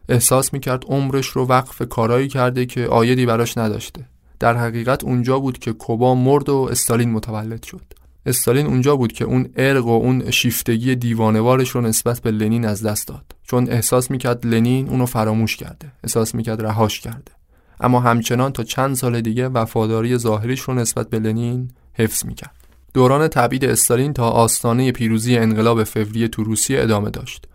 احساس 0.09 0.53
می‌کرد 0.53 0.85
عمرش 0.87 1.27
رو 1.27 1.47
وقف 1.47 1.83
کارایی 1.83 2.29
کرده 2.29 2.67
که 2.67 2.87
آیدی 2.87 3.27
براش 3.27 3.59
نداشته. 3.59 4.09
در 4.39 4.57
حقیقت 4.57 5.05
اونجا 5.05 5.39
بود 5.39 5.59
که 5.59 5.73
کوبا 5.73 6.15
مرد 6.15 6.49
و 6.49 6.69
استالین 6.71 7.13
متولد 7.13 7.63
شد. 7.63 7.83
استالین 8.27 8.67
اونجا 8.67 8.97
بود 8.97 9.13
که 9.13 9.25
اون 9.25 9.49
ارق 9.57 9.87
و 9.87 9.91
اون 9.91 10.31
شیفتگی 10.31 10.95
دیوانوارش 10.95 11.71
رو 11.71 11.81
نسبت 11.81 12.21
به 12.21 12.31
لنین 12.31 12.65
از 12.65 12.83
دست 12.83 13.09
داد. 13.09 13.35
چون 13.43 13.71
احساس 13.71 14.11
می‌کرد 14.11 14.47
لنین 14.47 14.89
اونو 14.89 15.07
فراموش 15.07 15.57
کرده. 15.57 15.93
احساس 16.05 16.35
می‌کرد 16.35 16.63
رهاش 16.63 17.01
کرده. 17.01 17.33
اما 17.81 18.01
همچنان 18.01 18.53
تا 18.53 18.63
چند 18.63 18.97
سال 18.97 19.21
دیگه 19.21 19.49
وفاداری 19.49 20.17
ظاهریش 20.17 20.61
رو 20.61 20.75
نسبت 20.75 21.11
به 21.11 21.19
لنین 21.19 21.71
حفظ 21.95 22.25
می‌کرد. 22.25 22.66
دوران 22.97 23.29
تبعید 23.29 23.65
استالین 23.65 24.13
تا 24.13 24.31
آستانه 24.31 24.93
پیروزی 24.93 25.37
انقلاب 25.37 25.85
فوریه 25.85 26.29
تو 26.29 26.45
روسیه 26.45 26.83
ادامه 26.83 27.11
داشت. 27.11 27.49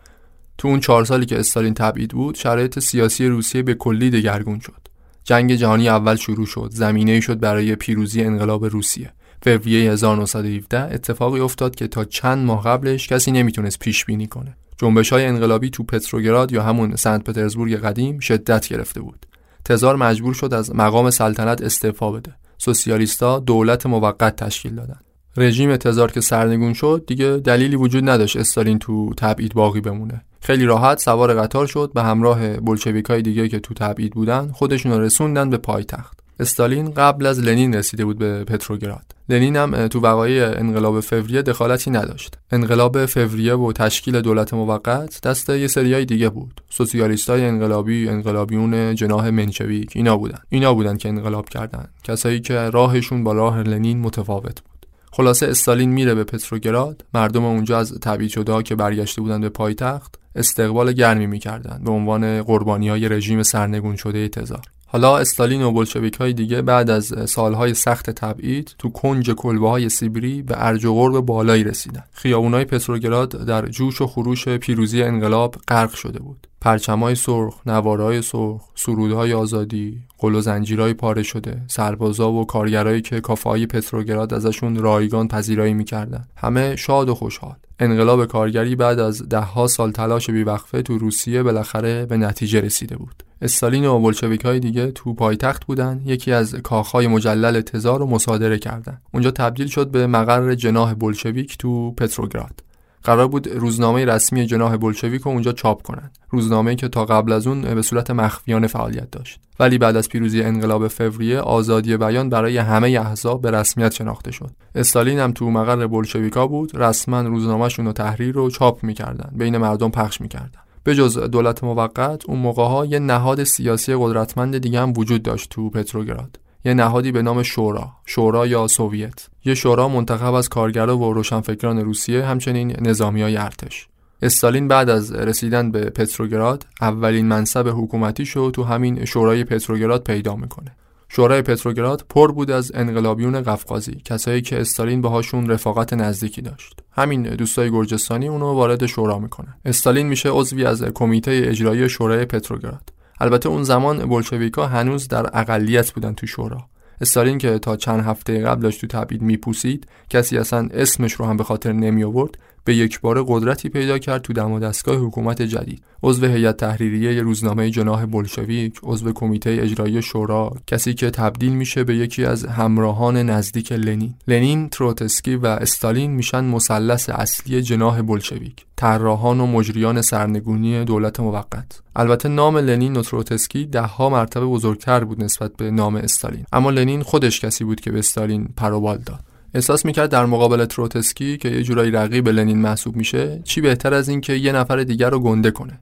تو 0.58 0.68
اون 0.68 0.80
چهار 0.80 1.06
سالی 1.06 1.26
که 1.26 1.40
استالین 1.40 1.74
تبعید 1.74 2.12
بود 2.12 2.36
شرایط 2.36 2.80
سیاسی 2.80 3.28
روسیه 3.28 3.62
به 3.62 3.74
کلی 3.74 4.10
دگرگون 4.10 4.60
شد. 4.60 4.88
جنگ 5.24 5.56
جهانی 5.56 5.90
اول 5.90 6.16
شروع 6.16 6.46
شد 6.46 6.70
زمینه 6.72 7.20
شد 7.20 7.40
برای 7.40 7.76
پیروزی 7.76 8.24
انقلاب 8.24 8.66
روسیه. 8.66 9.14
فوریه 9.44 9.92
1917 9.92 10.80
اتفاقی 10.80 11.40
افتاد 11.40 11.76
که 11.76 11.88
تا 11.88 12.06
چند 12.06 12.46
ماه 12.46 12.64
قبلش 12.64 13.08
کسی 13.08 13.32
نمی‌تونست 13.32 13.80
پیش 13.80 14.06
بینی 14.06 14.28
کنه. 14.28 14.58
جنبش 14.78 15.14
های 15.14 15.26
انقلابی 15.26 15.70
تو 15.70 15.84
پتروگراد 15.84 16.52
یا 16.52 16.64
همون 16.64 16.96
سنت 16.96 17.24
پترزبورگ 17.24 17.76
قدیم 17.76 18.20
شدت 18.20 18.68
گرفته 18.68 19.02
بود. 19.02 19.26
تزار 19.66 19.96
مجبور 19.96 20.34
شد 20.34 20.54
از 20.54 20.76
مقام 20.76 21.10
سلطنت 21.10 21.62
استعفا 21.62 22.12
بده. 22.12 22.36
سوسیالیستا 22.58 23.40
دولت 23.40 23.86
موقت 23.86 24.36
تشکیل 24.36 24.76
دادن. 24.76 25.00
رژیم 25.38 25.76
تزار 25.76 26.12
که 26.12 26.22
سرنگون 26.22 26.74
شد 26.74 27.04
دیگه 27.08 27.42
دلیلی 27.44 27.76
وجود 27.76 28.10
نداشت 28.10 28.38
استالین 28.38 28.80
تو 28.80 29.14
تبعید 29.18 29.54
باقی 29.54 29.82
بمونه. 29.82 30.22
خیلی 30.42 30.66
راحت 30.66 31.00
سوار 31.00 31.34
قطار 31.34 31.68
شد 31.68 31.92
به 31.94 32.04
همراه 32.04 32.58
بلشویکای 32.58 33.22
دیگه 33.22 33.48
که 33.48 33.60
تو 33.60 33.74
تبعید 33.74 34.14
بودن 34.14 34.52
خودشون 34.54 35.02
رسوندن 35.02 35.50
به 35.50 35.58
پایتخت. 35.58 36.20
استالین 36.40 36.92
قبل 36.92 37.26
از 37.26 37.40
لنین 37.40 37.76
رسیده 37.76 38.06
بود 38.06 38.18
به 38.18 38.44
پتروگراد. 38.44 39.16
لنین 39.30 39.56
هم 39.56 39.88
تو 39.88 40.00
وقایع 40.00 40.60
انقلاب 40.60 41.00
فوریه 41.00 41.42
دخالتی 41.42 41.92
نداشت. 41.92 42.38
انقلاب 42.52 43.06
فوریه 43.06 43.56
و 43.56 43.72
تشکیل 43.72 44.22
دولت 44.22 44.54
موقت 44.54 45.22
دست 45.22 45.50
یه 45.50 45.68
سریای 45.68 46.06
دیگه 46.06 46.30
بود. 46.30 46.62
سوسیالیستای 46.70 47.46
انقلابی 47.46 48.10
انقلابیون 48.10 48.96
جناح 48.96 49.30
منشویک 49.30 49.92
اینا 49.96 50.18
بودن. 50.18 50.40
اینا 50.50 50.74
بودن 50.74 50.98
که 50.98 51.10
انقلاب 51.10 51.50
کردن. 51.50 51.88
کسایی 52.04 52.40
که 52.40 52.70
راهشون 52.70 53.24
با 53.24 53.34
راه 53.34 53.64
لنین 53.64 54.00
متفاوت 54.00 54.62
بود. 54.62 54.71
خلاصه 55.12 55.48
استالین 55.48 55.90
میره 55.90 56.16
به 56.16 56.24
پتروگراد. 56.24 57.06
مردم 57.14 57.46
اونجا 57.46 57.80
از 57.80 58.00
تبعید 58.00 58.30
شده 58.30 58.64
که 58.64 58.76
برگشته 58.76 59.22
بودن 59.22 59.42
به 59.42 59.50
پایتخت 59.50 60.16
استقبال 60.36 60.92
گرمی 60.92 61.28
می‌کردند 61.28 61.84
به 61.84 61.92
عنوان 61.92 62.44
قربانی 62.44 62.90
های 62.90 63.10
رژیم 63.10 63.44
سرنگون 63.44 63.96
شده 63.96 64.28
تزار. 64.28 64.62
حالا 64.94 65.18
استالین 65.18 65.62
و 65.62 65.72
بلشویک 65.72 66.14
های 66.14 66.34
دیگه 66.34 66.62
بعد 66.62 66.90
از 66.90 67.14
سالهای 67.26 67.74
سخت 67.74 68.10
تبعید 68.10 68.76
تو 68.80 68.90
کنج 68.90 69.32
کلبه 69.32 69.70
های 69.70 69.90
سیبری 69.90 70.42
به 70.42 70.66
ارج 70.66 70.86
و 70.86 71.22
بالایی 71.22 71.64
رسیدن 71.64 72.04
خیابونای 72.12 72.66
پتروگراد 72.66 73.30
در 73.30 73.68
جوش 73.68 74.02
و 74.02 74.08
خروش 74.08 74.48
پیروزی 74.48 75.04
انقلاب 75.04 75.56
غرق 75.68 75.94
شده 75.94 76.20
بود 76.20 76.48
پرچمای 76.62 77.16
سرخ، 77.16 77.62
نوارهای 77.66 78.22
سرخ، 78.22 78.62
سرودهای 78.76 79.34
آزادی، 79.34 80.00
قل 80.18 80.36
و 80.36 80.42
زنجیرهای 80.42 80.94
پاره 80.94 81.24
شده، 81.24 81.62
سربازا 81.68 82.32
و 82.32 82.46
کارگرایی 82.46 83.02
که 83.02 83.22
کافه 83.22 83.66
پتروگراد 83.66 84.34
ازشون 84.34 84.76
رایگان 84.76 85.28
پذیرایی 85.28 85.74
می‌کردن. 85.74 86.28
همه 86.36 86.76
شاد 86.76 87.10
و 87.10 87.16
خوشحال. 87.16 87.56
انقلاب 87.82 88.26
کارگری 88.26 88.76
بعد 88.76 89.00
از 89.00 89.30
دهها 89.30 89.68
سال 89.68 89.92
تلاش 89.92 90.30
بیوقفه 90.30 90.82
تو 90.82 90.98
روسیه 90.98 91.44
بالاخره 91.44 92.06
به 92.06 92.18
نتیجه 92.18 92.62
رسیده 92.62 92.98
بود. 92.98 93.24
استالین 93.42 93.86
و 93.86 94.00
بلشویک 94.00 94.46
های 94.46 94.60
دیگه 94.60 94.92
تو 94.92 95.14
پایتخت 95.14 95.66
بودن 95.66 96.02
یکی 96.06 96.32
از 96.32 96.56
کاخهای 96.56 97.08
مجلل 97.08 97.62
تزار 97.62 98.00
رو 98.00 98.06
مصادره 98.06 98.60
کردن 98.60 99.02
اونجا 99.14 99.32
تبدیل 99.32 99.68
شد 99.68 99.92
به 99.92 100.08
مقر 100.08 100.56
جناح 100.56 100.94
بلشویک 100.94 101.58
تو 101.58 101.92
پتروگراد 101.92 102.71
قرار 103.04 103.28
بود 103.28 103.48
روزنامه 103.48 104.06
رسمی 104.06 104.46
جناح 104.46 104.78
بلشویک 104.78 105.22
رو 105.22 105.32
اونجا 105.32 105.52
چاپ 105.52 105.82
کنند 105.82 106.18
روزنامه‌ای 106.30 106.76
که 106.76 106.88
تا 106.88 107.06
قبل 107.06 107.32
از 107.32 107.48
اون 107.48 107.62
به 107.76 107.82
صورت 107.82 108.12
مخفیانه 108.12 108.68
فعالیت 108.68 109.12
داشت. 109.12 109.40
ولی 109.60 109.78
بعد 109.78 109.96
از 109.96 110.10
پیروزی 110.10 110.42
انقلاب 110.42 110.88
فوریه 110.88 111.40
آزادی 111.40 111.98
بیان 111.98 112.30
برای 112.30 112.58
همه 112.58 112.90
احزاب 112.90 113.42
به 113.42 113.52
رسمیت 113.52 113.94
شناخته 113.94 114.32
شد. 114.32 114.52
استالین 114.76 115.20
هم 115.20 115.32
تو 115.32 115.50
مقر 115.50 115.88
بلشویکا 115.88 116.48
بود 116.48 116.72
رسما 116.74 117.22
روزنامهشون 117.22 117.86
رو 117.86 117.94
تحریر 117.94 118.36
رو 118.36 118.50
چاپ 118.50 118.84
می‌کردن 118.84 119.32
بین 119.38 119.58
مردم 119.58 119.90
پخش 119.90 120.22
می‌کردن. 120.22 120.60
به 120.84 120.96
جز 120.96 121.18
دولت 121.18 121.64
موقت 121.64 122.26
اون 122.26 122.40
موقع 122.40 122.64
ها 122.64 122.86
یه 122.86 123.00
نهاد 123.00 123.44
سیاسی 123.44 123.96
قدرتمند 123.96 124.58
دیگه 124.58 124.80
هم 124.80 124.94
وجود 124.98 125.24
داشت 125.24 125.50
تو 125.50 125.70
پتروگراد. 125.70 126.40
یه 126.66 126.74
نهادی 126.74 127.12
به 127.12 127.22
نام 127.22 127.44
شورا 127.44 127.92
شورا 128.06 128.48
یا 128.48 128.68
سوویت. 128.68 129.28
یه 129.46 129.54
شورا 129.54 129.88
منتخب 129.88 130.34
از 130.34 130.50
کارگرا 130.50 130.98
و 130.98 131.14
روشنفکران 131.14 131.80
روسیه 131.80 132.26
همچنین 132.26 132.76
نظامی 132.82 133.22
های 133.22 133.38
ارتش. 133.38 133.88
استالین 134.22 134.68
بعد 134.68 134.90
از 134.90 135.12
رسیدن 135.12 135.72
به 135.72 135.90
پتروگراد 135.90 136.66
اولین 136.82 137.26
منصب 137.26 137.68
حکومتی 137.68 138.26
شو 138.26 138.52
تو 138.52 138.64
همین 138.64 139.06
شورای 139.06 139.44
پتروگراد 139.44 140.04
پیدا 140.04 140.36
می‌کنه. 140.36 140.76
شورای 141.10 141.42
پتروگراد 141.42 142.06
پر 142.10 142.32
بود 142.32 142.52
از 142.52 142.72
انقلابیون 142.76 143.42
قفقازی 143.42 144.02
کسایی 144.06 144.42
که 144.42 144.62
استالین 144.62 145.02
باهاشون 145.02 145.50
رفاقت 145.50 145.94
نزدیکی 145.94 146.42
داشت. 146.42 146.80
همین 146.92 147.24
دوستای 147.24 147.72
گرجستانی 147.72 148.28
اونو 148.28 148.54
وارد 148.54 148.86
شورا 148.86 149.20
می‌کنن. 149.20 149.54
استالین 149.66 150.08
میشه 150.08 150.30
عضوی 150.30 150.66
از 150.66 150.84
کمیته 150.84 151.42
اجرایی 151.46 151.90
شورای 151.90 152.26
پتروگراد. 152.26 153.01
البته 153.22 153.50
اون 153.50 153.64
زمان 153.64 154.06
بولشویکا 154.06 154.68
هنوز 154.68 155.08
در 155.08 155.40
اقلیت 155.40 155.92
بودن 155.92 156.14
تو 156.14 156.28
شورا. 156.28 156.58
استالین 157.02 157.38
که 157.38 157.60
تا 157.60 157.76
چند 157.76 158.04
هفته 158.06 158.42
قبلش 158.42 158.78
تو 158.78 158.88
تبعید 158.88 159.22
میپوسید 159.22 159.88
کسی 160.10 160.38
اصلا 160.38 160.70
اسمش 160.74 161.14
رو 161.14 161.26
هم 161.26 161.38
به 161.38 161.44
خاطر 161.44 161.72
نمی 161.72 162.04
آورد 162.04 162.38
به 162.64 162.76
یک 162.76 163.02
بار 163.02 163.24
قدرتی 163.28 163.70
پیدا 163.70 163.98
کرد 163.98 164.22
تو 164.22 164.34
دم 164.34 164.51
و 164.51 164.60
دستگاه 164.60 164.96
حکومت 164.96 165.42
جدید. 165.42 165.84
عضو 166.04 166.26
هیئت 166.26 166.58
تحریریه 166.58 167.22
روزنامه 167.22 167.70
جناح 167.70 168.06
بلشویک 168.06 168.80
عضو 168.84 169.12
کمیته 169.14 169.58
اجرایی 169.62 170.02
شورا 170.02 170.54
کسی 170.68 170.94
که 170.94 171.10
تبدیل 171.10 171.54
میشه 171.54 171.84
به 171.84 171.96
یکی 171.96 172.26
از 172.26 172.46
همراهان 172.46 173.18
نزدیک 173.18 173.72
لنین. 173.72 174.14
لنین 174.28 174.70
تروتسکی 174.70 175.36
و 175.36 175.46
استالین 175.46 176.12
میشن 176.12 176.44
مثلث 176.44 177.10
اصلی 177.10 177.62
جناح 177.62 178.02
بلشویک 178.02 178.66
طراحان 178.76 179.40
و 179.40 179.46
مجریان 179.46 180.02
سرنگونی 180.02 180.86
دولت 180.86 181.20
موقت. 181.20 181.82
البته 181.96 182.30
نام 182.30 182.58
لنین 182.58 182.98
و 182.98 183.02
تروتسکی 183.02 183.66
دهها 183.66 184.10
مرتبه 184.10 184.46
بزرگتر 184.46 185.04
بود 185.04 185.24
نسبت 185.24 185.56
به 185.58 185.72
نام 185.72 185.96
استالین. 185.96 186.46
اما 186.54 186.70
لنین 186.70 187.04
خودش 187.04 187.40
کسی 187.40 187.64
بود 187.64 187.82
که 187.82 187.92
به 187.92 188.00
استالین 188.00 188.50
پروبال 188.58 188.98
داد. 188.98 189.31
احساس 189.54 189.86
می‌کرد 189.86 190.10
در 190.10 190.26
مقابل 190.26 190.66
تروتسکی 190.66 191.38
که 191.38 191.50
یه 191.50 191.64
جورایی 191.64 191.92
رقیب 191.92 192.30
لنین 192.30 192.58
محسوب 192.58 192.96
میشه 192.96 193.42
چی 193.44 193.62
بهتر 193.62 193.94
از 193.94 194.10
این 194.10 194.22
که 194.22 194.34
یه 194.34 194.52
نفر 194.52 194.84
دیگر 194.84 195.10
رو 195.10 195.20
گنده 195.20 195.52
کنه. 195.52 195.80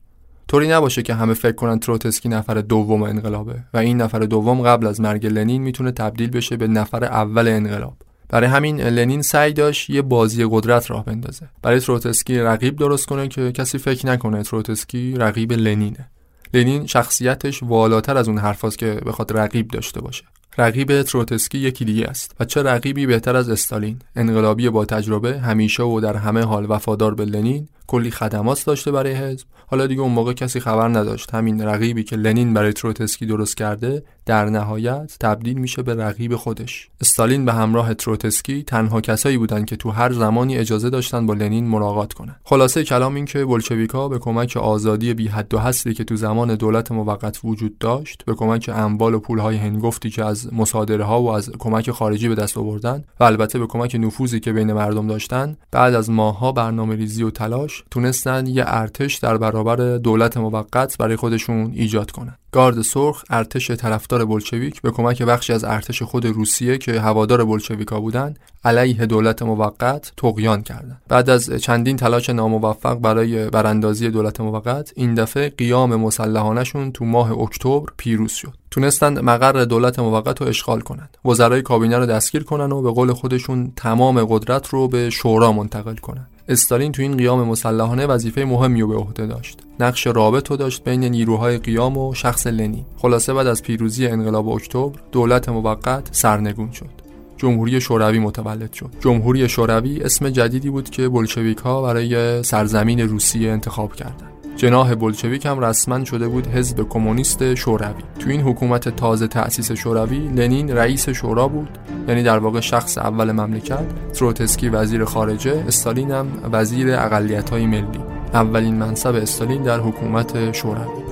طوری 0.47 0.67
نباشه 0.67 1.01
که 1.01 1.13
همه 1.13 1.33
فکر 1.33 1.55
کنن 1.55 1.79
تروتسکی 1.79 2.29
نفر 2.29 2.53
دوم 2.53 3.03
انقلابه 3.03 3.55
و 3.73 3.77
این 3.77 4.01
نفر 4.01 4.19
دوم 4.19 4.61
قبل 4.61 4.87
از 4.87 5.01
مرگ 5.01 5.25
لنین 5.25 5.61
می‌تونه 5.61 5.91
تبدیل 5.91 6.29
بشه 6.29 6.57
به 6.57 6.67
نفر 6.67 7.03
اول 7.05 7.47
انقلاب. 7.47 7.97
برای 8.29 8.49
همین 8.49 8.81
لنین 8.81 9.21
سعی 9.21 9.53
داشت 9.53 9.89
یه 9.89 10.01
بازی 10.01 10.47
قدرت 10.49 10.91
راه 10.91 11.05
بندازه. 11.05 11.49
برای 11.61 11.79
تروتسکی 11.79 12.39
رقیب 12.39 12.75
درست 12.75 13.05
کنه 13.05 13.27
که 13.27 13.51
کسی 13.51 13.77
فکر 13.77 14.07
نکنه 14.07 14.43
تروتسکی 14.43 15.15
رقیب 15.17 15.53
لنینه. 15.53 16.09
لنین 16.53 16.85
شخصیتش 16.85 17.63
والاتر 17.63 18.17
از 18.17 18.27
اون 18.27 18.37
حرفاست 18.37 18.77
که 18.77 19.01
بخواد 19.05 19.37
رقیب 19.37 19.67
داشته 19.67 20.01
باشه. 20.01 20.23
رقیب 20.57 21.01
تروتسکی 21.01 21.57
یکی 21.57 21.85
دیگه 21.85 22.07
است 22.07 22.35
و 22.39 22.45
چه 22.45 22.63
رقیبی 22.63 23.05
بهتر 23.05 23.35
از 23.35 23.49
استالین؟ 23.49 23.99
انقلابی 24.15 24.69
با 24.69 24.85
تجربه 24.85 25.39
همیشه 25.39 25.83
و 25.83 25.99
در 25.99 26.15
همه 26.15 26.43
حال 26.43 26.65
وفادار 26.69 27.15
به 27.15 27.25
لنین 27.25 27.67
کلی 27.89 28.11
خدمات 28.11 28.65
داشته 28.65 28.91
برای 28.91 29.13
حزب. 29.13 29.47
حالا 29.67 29.87
دیگه 29.87 30.01
اون 30.01 30.11
موقع 30.11 30.33
کسی 30.33 30.59
خبر 30.59 30.87
نداشت. 30.87 31.33
همین 31.33 31.61
رقیبی 31.61 32.03
که 32.03 32.15
لنین 32.15 32.53
برای 32.53 32.73
تروتسکی 32.73 33.25
درست 33.25 33.57
کرده 33.57 34.03
در 34.25 34.45
نهایت 34.45 35.17
تبدیل 35.19 35.57
میشه 35.57 35.81
به 35.81 35.95
رقیب 35.95 36.35
خودش. 36.35 36.89
استالین 37.01 37.45
به 37.45 37.53
همراه 37.53 37.93
تروتسکی 37.93 38.63
تنها 38.63 39.01
کسایی 39.01 39.37
بودند 39.37 39.65
که 39.65 39.75
تو 39.75 39.89
هر 39.89 40.13
زمانی 40.13 40.57
اجازه 40.57 40.89
داشتن 40.89 41.25
با 41.25 41.33
لنین 41.33 41.67
ملاقات 41.67 42.13
کنن. 42.13 42.35
خلاصه 42.43 42.83
کلام 42.83 43.15
این 43.15 43.25
که 43.25 43.45
بلشویکا 43.45 44.07
به 44.07 44.19
کمک 44.19 44.57
آزادی 44.57 45.13
بی 45.13 45.27
حد 45.27 45.53
و 45.53 45.59
حصری 45.59 45.93
که 45.93 46.03
تو 46.03 46.15
زمان 46.15 46.55
دولت 46.55 46.91
موقت 46.91 47.39
وجود 47.43 47.77
داشت 47.77 48.23
به 48.25 48.33
کمک 48.33 48.69
اموال 48.73 49.13
و 49.13 49.19
پولهای 49.19 49.57
هنگفتی 49.57 50.09
که 50.09 50.25
از 50.25 50.38
مصادره 50.51 51.03
ها 51.03 51.21
و 51.21 51.29
از 51.29 51.51
کمک 51.59 51.91
خارجی 51.91 52.29
به 52.29 52.35
دست 52.35 52.57
آوردن 52.57 53.03
و 53.19 53.23
البته 53.23 53.59
به 53.59 53.67
کمک 53.67 53.95
نفوذی 53.99 54.39
که 54.39 54.53
بین 54.53 54.73
مردم 54.73 55.07
داشتن 55.07 55.57
بعد 55.71 55.93
از 55.93 56.09
ماهها 56.09 56.51
برنامه‌ریزی 56.51 57.23
و 57.23 57.29
تلاش 57.29 57.83
تونستن 57.91 58.47
یه 58.47 58.63
ارتش 58.67 59.15
در 59.15 59.37
برابر 59.37 59.97
دولت 59.97 60.37
موقت 60.37 60.97
برای 60.97 61.15
خودشون 61.15 61.71
ایجاد 61.73 62.11
کنن. 62.11 62.35
گارد 62.51 62.81
سرخ 62.81 63.23
ارتش 63.29 63.71
طرفدار 63.71 64.25
بلشویک 64.25 64.81
به 64.81 64.91
کمک 64.91 65.23
بخشی 65.23 65.53
از 65.53 65.63
ارتش 65.63 66.01
خود 66.01 66.25
روسیه 66.25 66.77
که 66.77 67.01
هوادار 67.01 67.45
بلشویکا 67.45 67.99
بودند 67.99 68.39
علیه 68.63 69.05
دولت 69.05 69.43
موقت 69.43 70.11
تقیان 70.17 70.61
کردند 70.61 71.01
بعد 71.07 71.29
از 71.29 71.51
چندین 71.51 71.97
تلاش 71.97 72.29
ناموفق 72.29 72.93
برای 72.95 73.49
براندازی 73.49 74.09
دولت 74.09 74.41
موقت 74.41 74.93
این 74.95 75.13
دفعه 75.13 75.49
قیام 75.49 75.95
مسلحانشون 75.95 76.91
تو 76.91 77.05
ماه 77.05 77.31
اکتبر 77.31 77.85
پیروز 77.97 78.31
شد. 78.31 78.53
تونستند 78.71 79.19
مقر 79.19 79.65
دولت 79.65 79.99
موقت 79.99 80.41
رو 80.41 80.47
اشغال 80.47 80.81
کنند. 80.81 81.17
وزرای 81.25 81.61
کابینه 81.61 81.97
رو 81.97 82.05
دستگیر 82.05 82.43
کنن 82.43 82.71
و 82.71 82.81
به 82.81 82.91
قول 82.91 83.13
خودشون 83.13 83.73
تمام 83.75 84.25
قدرت 84.25 84.67
رو 84.67 84.87
به 84.87 85.09
شورا 85.09 85.51
منتقل 85.51 85.95
کنند. 85.95 86.27
استالین 86.49 86.91
تو 86.91 87.01
این 87.01 87.17
قیام 87.17 87.47
مسلحانه 87.47 88.05
وظیفه 88.05 88.45
مهمی 88.45 88.81
رو 88.81 88.87
به 88.87 88.95
عهده 88.95 89.25
داشت. 89.25 89.59
نقش 89.79 90.07
رابط 90.07 90.47
رو 90.51 90.57
داشت 90.57 90.83
بین 90.83 91.03
نیروهای 91.03 91.57
قیام 91.57 91.97
و 91.97 92.13
شخص 92.13 92.47
لنین. 92.47 92.85
خلاصه 92.97 93.33
بعد 93.33 93.47
از 93.47 93.63
پیروزی 93.63 94.07
انقلاب 94.07 94.49
اکتبر 94.49 94.99
دولت 95.11 95.49
موقت 95.49 96.07
سرنگون 96.11 96.71
شد. 96.71 96.89
جمهوری 97.37 97.81
شوروی 97.81 98.19
متولد 98.19 98.73
شد. 98.73 98.89
جمهوری 98.99 99.49
شوروی 99.49 100.01
اسم 100.01 100.29
جدیدی 100.29 100.69
بود 100.69 100.89
که 100.89 101.09
بلشویک 101.09 101.57
ها 101.57 101.81
برای 101.81 102.43
سرزمین 102.43 102.99
روسیه 102.99 103.51
انتخاب 103.51 103.95
کردند. 103.95 104.38
جناح 104.59 104.95
بلشویک 104.95 105.45
هم 105.45 105.59
رسما 105.59 106.05
شده 106.05 106.27
بود 106.27 106.47
حزب 106.47 106.89
کمونیست 106.89 107.55
شوروی. 107.55 108.03
تو 108.19 108.29
این 108.29 108.41
حکومت 108.41 108.89
تازه 108.89 109.27
تأسیس 109.27 109.71
شوروی 109.71 110.27
لنین 110.27 110.71
رئیس 110.71 111.09
شورا 111.09 111.47
بود. 111.47 111.77
یعنی 112.07 112.23
در 112.23 112.37
واقع 112.39 112.59
شخص 112.59 112.97
اول 112.97 113.31
مملکت 113.31 114.11
تروتسکی 114.13 114.69
وزیر 114.69 115.05
خارجه 115.05 115.63
استالین 115.67 116.11
هم 116.11 116.27
وزیر 116.51 116.95
اقلیت 116.95 117.49
های 117.49 117.65
ملی. 117.65 117.99
اولین 118.33 118.75
منصب 118.75 119.15
استالین 119.15 119.63
در 119.63 119.79
حکومت 119.79 120.51
شوروی. 120.51 121.03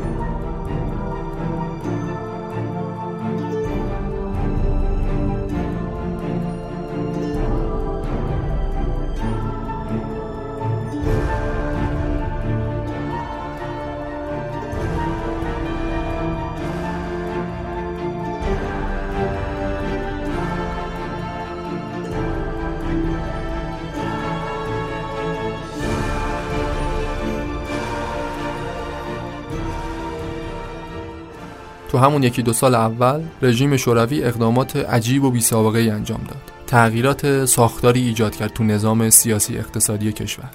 تو 31.97 32.03
همون 32.03 32.23
یکی 32.23 32.41
دو 32.41 32.53
سال 32.53 32.75
اول 32.75 33.23
رژیم 33.41 33.77
شوروی 33.77 34.23
اقدامات 34.23 34.75
عجیب 34.75 35.23
و 35.23 35.31
بیسابقه 35.31 35.79
ای 35.79 35.89
انجام 35.89 36.17
داد. 36.17 36.41
تغییرات 36.67 37.45
ساختاری 37.45 38.01
ایجاد 38.01 38.35
کرد 38.35 38.53
تو 38.53 38.63
نظام 38.63 39.09
سیاسی 39.09 39.57
اقتصادی 39.57 40.11
کشور. 40.11 40.49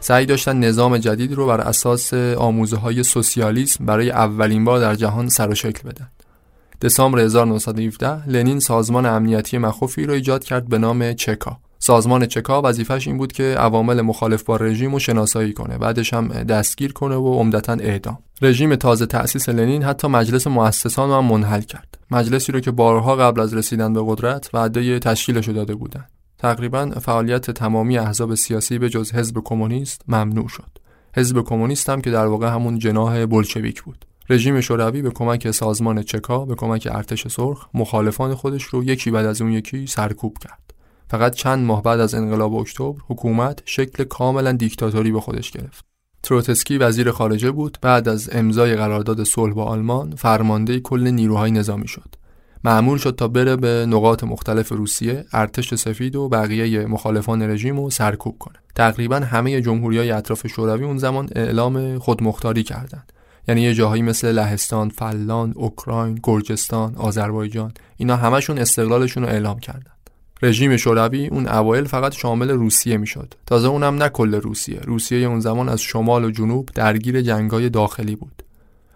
سعی 0.00 0.26
داشتن 0.26 0.56
نظام 0.58 0.98
جدید 0.98 1.32
رو 1.32 1.46
بر 1.46 1.60
اساس 1.60 2.14
آموزه 2.14 2.76
های 2.76 3.02
سوسیالیسم 3.02 3.86
برای 3.86 4.10
اولین 4.10 4.64
بار 4.64 4.80
در 4.80 4.94
جهان 4.94 5.28
سر 5.28 5.48
و 5.48 5.54
شکل 5.54 5.88
بدن. 5.88 6.08
دسامبر 6.82 7.18
1917 7.18 8.28
لنین 8.28 8.60
سازمان 8.60 9.06
امنیتی 9.06 9.58
مخوفی 9.58 10.06
را 10.06 10.14
ایجاد 10.14 10.44
کرد 10.44 10.68
به 10.68 10.78
نام 10.78 11.12
چکا. 11.12 11.58
سازمان 11.82 12.26
چکا 12.26 12.62
وظیفش 12.62 13.06
این 13.06 13.18
بود 13.18 13.32
که 13.32 13.42
عوامل 13.58 14.00
مخالف 14.00 14.42
با 14.42 14.56
رژیم 14.56 14.92
رو 14.92 14.98
شناسایی 14.98 15.52
کنه 15.52 15.78
بعدش 15.78 16.14
هم 16.14 16.28
دستگیر 16.28 16.92
کنه 16.92 17.16
و 17.16 17.34
عمدتا 17.34 17.72
اعدام. 17.72 18.18
رژیم 18.42 18.76
تازه 18.76 19.06
تأسیس 19.06 19.48
لنین 19.48 19.82
حتی 19.82 20.08
مجلس 20.08 20.46
مؤسسان 20.46 21.08
رو 21.08 21.14
هم 21.14 21.24
منحل 21.24 21.60
کرد. 21.60 21.98
مجلسی 22.10 22.52
رو 22.52 22.60
که 22.60 22.70
بارها 22.70 23.16
قبل 23.16 23.40
از 23.40 23.54
رسیدن 23.54 23.92
به 23.92 24.02
قدرت 24.06 24.50
وعده 24.54 24.98
تشکیلش 24.98 25.48
داده 25.48 25.74
بودند 25.74 26.10
تقریبا 26.38 26.90
فعالیت 26.90 27.50
تمامی 27.50 27.98
احزاب 27.98 28.34
سیاسی 28.34 28.78
به 28.78 28.88
جز 28.88 29.12
حزب 29.12 29.38
کمونیست 29.44 30.02
ممنوع 30.08 30.48
شد. 30.48 30.78
حزب 31.16 31.42
کمونیست 31.42 31.90
هم 31.90 32.00
که 32.00 32.10
در 32.10 32.26
واقع 32.26 32.48
همون 32.48 32.78
جناح 32.78 33.26
بلشویک 33.26 33.82
بود. 33.82 34.04
رژیم 34.30 34.60
شوروی 34.60 35.02
به 35.02 35.10
کمک 35.10 35.50
سازمان 35.50 36.02
چکا 36.02 36.44
به 36.44 36.54
کمک 36.54 36.88
ارتش 36.90 37.28
سرخ 37.28 37.66
مخالفان 37.74 38.34
خودش 38.34 38.62
رو 38.62 38.84
یکی 38.84 39.10
بعد 39.10 39.26
از 39.26 39.42
اون 39.42 39.52
یکی 39.52 39.86
سرکوب 39.86 40.38
کرد. 40.38 40.69
فقط 41.10 41.34
چند 41.34 41.66
ماه 41.66 41.82
بعد 41.82 42.00
از 42.00 42.14
انقلاب 42.14 42.54
اکتبر 42.54 43.00
حکومت 43.08 43.62
شکل 43.64 44.04
کاملا 44.04 44.52
دیکتاتوری 44.52 45.12
به 45.12 45.20
خودش 45.20 45.50
گرفت. 45.50 45.84
تروتسکی 46.22 46.78
وزیر 46.78 47.10
خارجه 47.10 47.50
بود 47.50 47.78
بعد 47.82 48.08
از 48.08 48.28
امضای 48.32 48.76
قرارداد 48.76 49.24
صلح 49.24 49.54
با 49.54 49.64
آلمان 49.64 50.14
فرمانده 50.16 50.80
کل 50.80 51.08
نیروهای 51.08 51.50
نظامی 51.50 51.88
شد. 51.88 52.14
معمول 52.64 52.98
شد 52.98 53.14
تا 53.14 53.28
بره 53.28 53.56
به 53.56 53.86
نقاط 53.88 54.24
مختلف 54.24 54.68
روسیه 54.72 55.24
ارتش 55.32 55.74
سفید 55.74 56.16
و 56.16 56.28
بقیه 56.28 56.86
مخالفان 56.86 57.42
رژیم 57.42 57.80
رو 57.80 57.90
سرکوب 57.90 58.38
کنه. 58.38 58.56
تقریبا 58.74 59.16
همه 59.16 59.60
جمهوری 59.60 59.98
های 59.98 60.10
اطراف 60.10 60.46
شوروی 60.46 60.84
اون 60.84 60.98
زمان 60.98 61.28
اعلام 61.36 61.98
خودمختاری 61.98 62.62
کردند. 62.62 63.12
یعنی 63.48 63.62
یه 63.62 63.74
جاهایی 63.74 64.02
مثل 64.02 64.32
لهستان، 64.32 64.88
فلان، 64.88 65.52
اوکراین، 65.56 66.20
گرجستان، 66.22 66.96
آذربایجان 66.96 67.72
اینا 67.96 68.16
همشون 68.16 68.58
استقلالشون 68.58 69.22
رو 69.22 69.28
اعلام 69.28 69.58
کردند. 69.58 69.99
رژیم 70.42 70.76
شوروی 70.76 71.26
اون 71.26 71.48
اوایل 71.48 71.84
فقط 71.84 72.12
شامل 72.14 72.50
روسیه 72.50 72.96
می‌شد. 72.96 73.34
تازه 73.46 73.68
اونم 73.68 73.94
نه 73.94 74.08
کل 74.08 74.34
روسیه. 74.34 74.80
روسیه 74.80 75.26
اون 75.26 75.40
زمان 75.40 75.68
از 75.68 75.80
شمال 75.80 76.24
و 76.24 76.30
جنوب 76.30 76.68
درگیر 76.74 77.22
جنگای 77.22 77.68
داخلی 77.68 78.16
بود. 78.16 78.42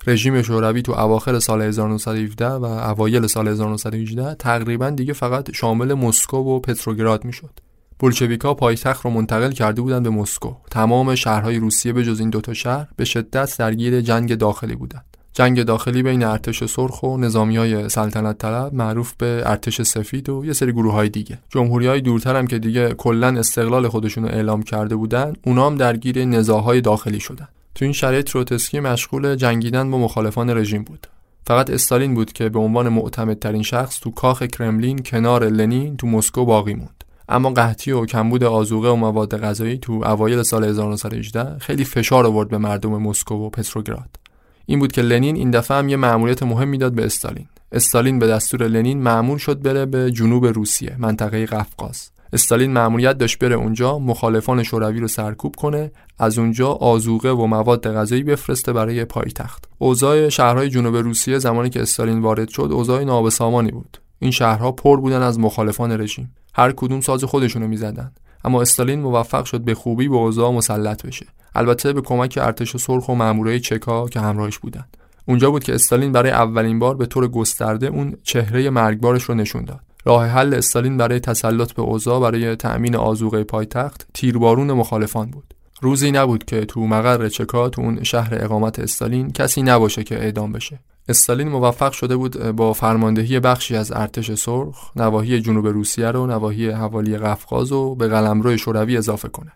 رژیم 0.06 0.42
شوروی 0.42 0.82
تو 0.82 0.92
اواخر 0.92 1.38
سال 1.38 1.62
1917 1.62 2.48
و 2.48 2.64
اوایل 2.64 3.26
سال 3.26 3.48
1918 3.48 4.34
تقریبا 4.34 4.90
دیگه 4.90 5.12
فقط 5.12 5.54
شامل 5.54 5.94
مسکو 5.94 6.36
و 6.36 6.60
پتروگراد 6.60 7.24
می‌شد. 7.24 7.60
بولشویکا 7.98 8.54
پایتخت 8.54 9.04
رو 9.04 9.10
منتقل 9.10 9.52
کرده 9.52 9.82
بودند 9.82 10.02
به 10.02 10.10
مسکو. 10.10 10.54
تمام 10.70 11.14
شهرهای 11.14 11.56
روسیه 11.56 11.92
به 11.92 12.04
جز 12.04 12.20
این 12.20 12.30
دوتا 12.30 12.54
شهر 12.54 12.88
به 12.96 13.04
شدت 13.04 13.58
درگیر 13.58 14.00
جنگ 14.00 14.34
داخلی 14.34 14.76
بودند. 14.76 15.16
جنگ 15.36 15.62
داخلی 15.62 16.02
بین 16.02 16.22
ارتش 16.22 16.64
سرخ 16.64 17.02
و 17.02 17.16
نظامی 17.16 17.56
های 17.56 17.88
سلطنت 17.88 18.38
طلب 18.38 18.74
معروف 18.74 19.12
به 19.18 19.42
ارتش 19.46 19.82
سفید 19.82 20.28
و 20.28 20.44
یه 20.44 20.52
سری 20.52 20.72
گروه 20.72 20.92
های 20.92 21.08
دیگه. 21.08 21.38
جمهوری 21.48 21.86
های 21.86 22.00
دورتر 22.00 22.36
هم 22.36 22.46
که 22.46 22.58
دیگه 22.58 22.94
کلا 22.94 23.38
استقلال 23.38 23.88
خودشون 23.88 24.24
رو 24.24 24.30
اعلام 24.30 24.62
کرده 24.62 24.96
بودن 24.96 25.32
اونام 25.44 25.76
درگیر 25.76 26.24
نزاهای 26.24 26.80
داخلی 26.80 27.20
شدن. 27.20 27.48
تو 27.74 27.84
این 27.84 27.92
شرایط 27.92 28.30
تروتسکی 28.30 28.80
مشغول 28.80 29.34
جنگیدن 29.34 29.90
با 29.90 29.98
مخالفان 29.98 30.50
رژیم 30.50 30.82
بود. 30.82 31.06
فقط 31.46 31.70
استالین 31.70 32.14
بود 32.14 32.32
که 32.32 32.48
به 32.48 32.58
عنوان 32.58 32.88
معتمدترین 32.88 33.62
شخص 33.62 34.00
تو 34.00 34.10
کاخ 34.10 34.42
کرملین 34.42 34.98
کنار 34.98 35.48
لنین 35.48 35.96
تو 35.96 36.06
مسکو 36.06 36.44
باقی 36.44 36.74
موند. 36.74 37.04
اما 37.28 37.50
قحطی 37.50 37.92
و 37.92 38.06
کمبود 38.06 38.44
آزوقه 38.44 38.88
و 38.88 38.96
مواد 38.96 39.40
غذایی 39.40 39.78
تو 39.78 39.92
اوایل 39.92 40.42
سال 40.42 40.64
1918 40.64 41.58
خیلی 41.58 41.84
فشار 41.84 42.26
آورد 42.26 42.48
به 42.48 42.58
مردم 42.58 43.02
مسکو 43.02 43.34
و 43.34 43.50
پتروگراد. 43.50 44.23
این 44.66 44.78
بود 44.78 44.92
که 44.92 45.02
لنین 45.02 45.36
این 45.36 45.50
دفعه 45.50 45.76
هم 45.76 45.88
یه 45.88 45.96
مأموریت 45.96 46.42
مهم 46.42 46.76
داد 46.76 46.92
به 46.92 47.04
استالین. 47.04 47.46
استالین 47.72 48.18
به 48.18 48.26
دستور 48.26 48.68
لنین 48.68 49.02
مأمور 49.02 49.38
شد 49.38 49.62
بره 49.62 49.86
به 49.86 50.10
جنوب 50.10 50.46
روسیه 50.46 50.96
منطقه 50.98 51.46
قفقاز. 51.46 52.10
استالین 52.32 52.72
مأموریت 52.72 53.18
داشت 53.18 53.38
بره 53.38 53.54
اونجا 53.54 53.98
مخالفان 53.98 54.62
شوروی 54.62 55.00
رو 55.00 55.08
سرکوب 55.08 55.56
کنه 55.56 55.92
از 56.18 56.38
اونجا 56.38 56.68
آزوقه 56.68 57.30
و 57.30 57.46
مواد 57.46 57.94
غذایی 57.94 58.22
بفرسته 58.22 58.72
برای 58.72 59.04
پایتخت. 59.04 59.64
اوضاع 59.78 60.28
شهرهای 60.28 60.68
جنوب 60.68 60.96
روسیه 60.96 61.38
زمانی 61.38 61.70
که 61.70 61.82
استالین 61.82 62.18
وارد 62.18 62.48
شد 62.48 62.68
اوضاع 62.72 63.04
نابسامانی 63.04 63.70
بود. 63.70 63.98
این 64.18 64.30
شهرها 64.30 64.72
پر 64.72 65.00
بودن 65.00 65.22
از 65.22 65.38
مخالفان 65.38 66.00
رژیم. 66.00 66.34
هر 66.54 66.72
کدوم 66.72 67.00
ساز 67.00 67.24
خودشونو 67.24 67.68
می‌زدن. 67.68 68.12
اما 68.44 68.62
استالین 68.62 69.00
موفق 69.00 69.44
شد 69.44 69.60
به 69.60 69.74
خوبی 69.74 70.08
به 70.08 70.16
اوضاع 70.16 70.52
مسلط 70.52 71.06
بشه. 71.06 71.26
البته 71.54 71.92
به 71.92 72.00
کمک 72.00 72.38
ارتش 72.42 72.76
سرخ 72.76 73.08
و 73.08 73.14
مامورای 73.14 73.60
چکا 73.60 74.08
که 74.08 74.20
همراهش 74.20 74.58
بودند. 74.58 74.96
اونجا 75.26 75.50
بود 75.50 75.64
که 75.64 75.74
استالین 75.74 76.12
برای 76.12 76.30
اولین 76.30 76.78
بار 76.78 76.96
به 76.96 77.06
طور 77.06 77.28
گسترده 77.28 77.86
اون 77.86 78.16
چهره 78.22 78.70
مرگبارش 78.70 79.22
رو 79.22 79.34
نشون 79.34 79.64
داد. 79.64 79.80
راه 80.04 80.26
حل 80.26 80.54
استالین 80.54 80.96
برای 80.96 81.20
تسلط 81.20 81.72
به 81.72 81.82
اوضاع 81.82 82.20
برای 82.20 82.56
تأمین 82.56 82.96
آزوقه 82.96 83.44
پایتخت 83.44 84.06
تیربارون 84.14 84.72
مخالفان 84.72 85.30
بود. 85.30 85.54
روزی 85.80 86.10
نبود 86.10 86.44
که 86.44 86.64
تو 86.64 86.80
مقر 86.86 87.28
چکا 87.28 87.68
تو 87.68 87.82
اون 87.82 88.02
شهر 88.02 88.44
اقامت 88.44 88.78
استالین 88.78 89.32
کسی 89.32 89.62
نباشه 89.62 90.04
که 90.04 90.14
اعدام 90.18 90.52
بشه. 90.52 90.78
استالین 91.08 91.48
موفق 91.48 91.92
شده 91.92 92.16
بود 92.16 92.38
با 92.50 92.72
فرماندهی 92.72 93.40
بخشی 93.40 93.76
از 93.76 93.92
ارتش 93.92 94.34
سرخ 94.34 94.90
نواحی 94.96 95.40
جنوب 95.40 95.66
روسیه 95.66 96.10
رو 96.10 96.26
نواحی 96.26 96.70
حوالی 96.70 97.18
قفقاز 97.18 97.72
و 97.72 97.94
به 97.94 98.08
قلمرو 98.08 98.56
شوروی 98.56 98.96
اضافه 98.96 99.28
کنه. 99.28 99.52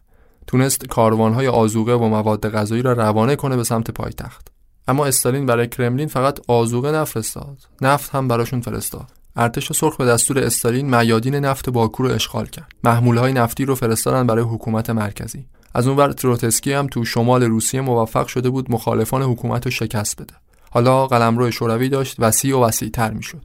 تونست 0.47 0.87
کاروانهای 0.87 1.49
آزوقه 1.49 1.93
و 1.93 2.09
مواد 2.09 2.49
غذایی 2.49 2.83
را 2.83 2.93
روانه 2.93 3.37
کنه 3.37 3.57
به 3.57 3.65
سمت 3.65 3.91
پایتخت. 3.91 4.49
اما 4.89 5.07
استالین 5.07 5.47
برای 5.47 5.69
کرملین 5.69 6.09
فقط 6.09 6.41
آزوقه 6.49 6.93
نفرستاد. 6.93 7.59
نفت 7.81 8.11
هم 8.11 8.29
براشون 8.29 8.61
فرستاد. 8.61 9.07
ارتش 9.37 9.73
سرخ 9.73 9.97
به 9.97 10.05
دستور 10.05 10.39
استالین 10.39 10.97
میادین 10.97 11.35
نفت 11.35 11.71
باکو 11.71 12.03
رو 12.03 12.15
اشغال 12.15 12.47
کرد. 12.47 12.73
محمولهای 12.85 13.33
نفتی 13.33 13.65
رو 13.65 13.75
فرستادن 13.75 14.27
برای 14.27 14.45
حکومت 14.45 14.91
مرکزی. 14.91 15.47
از 15.75 15.87
اونور 15.87 16.13
تروتسکی 16.13 16.73
هم 16.73 16.87
تو 16.87 17.05
شمال 17.05 17.43
روسیه 17.43 17.81
موفق 17.81 18.27
شده 18.27 18.51
بود 18.51 18.73
مخالفان 18.73 19.23
حکومت 19.23 19.65
رو 19.65 19.71
شکست 19.71 20.23
بده. 20.23 20.35
حالا 20.71 21.07
قلمرو 21.07 21.51
شوروی 21.51 21.89
داشت 21.89 22.17
وسیع 22.19 22.57
و 22.57 22.65
وسیعتر 22.65 23.11
می‌شد. 23.11 23.43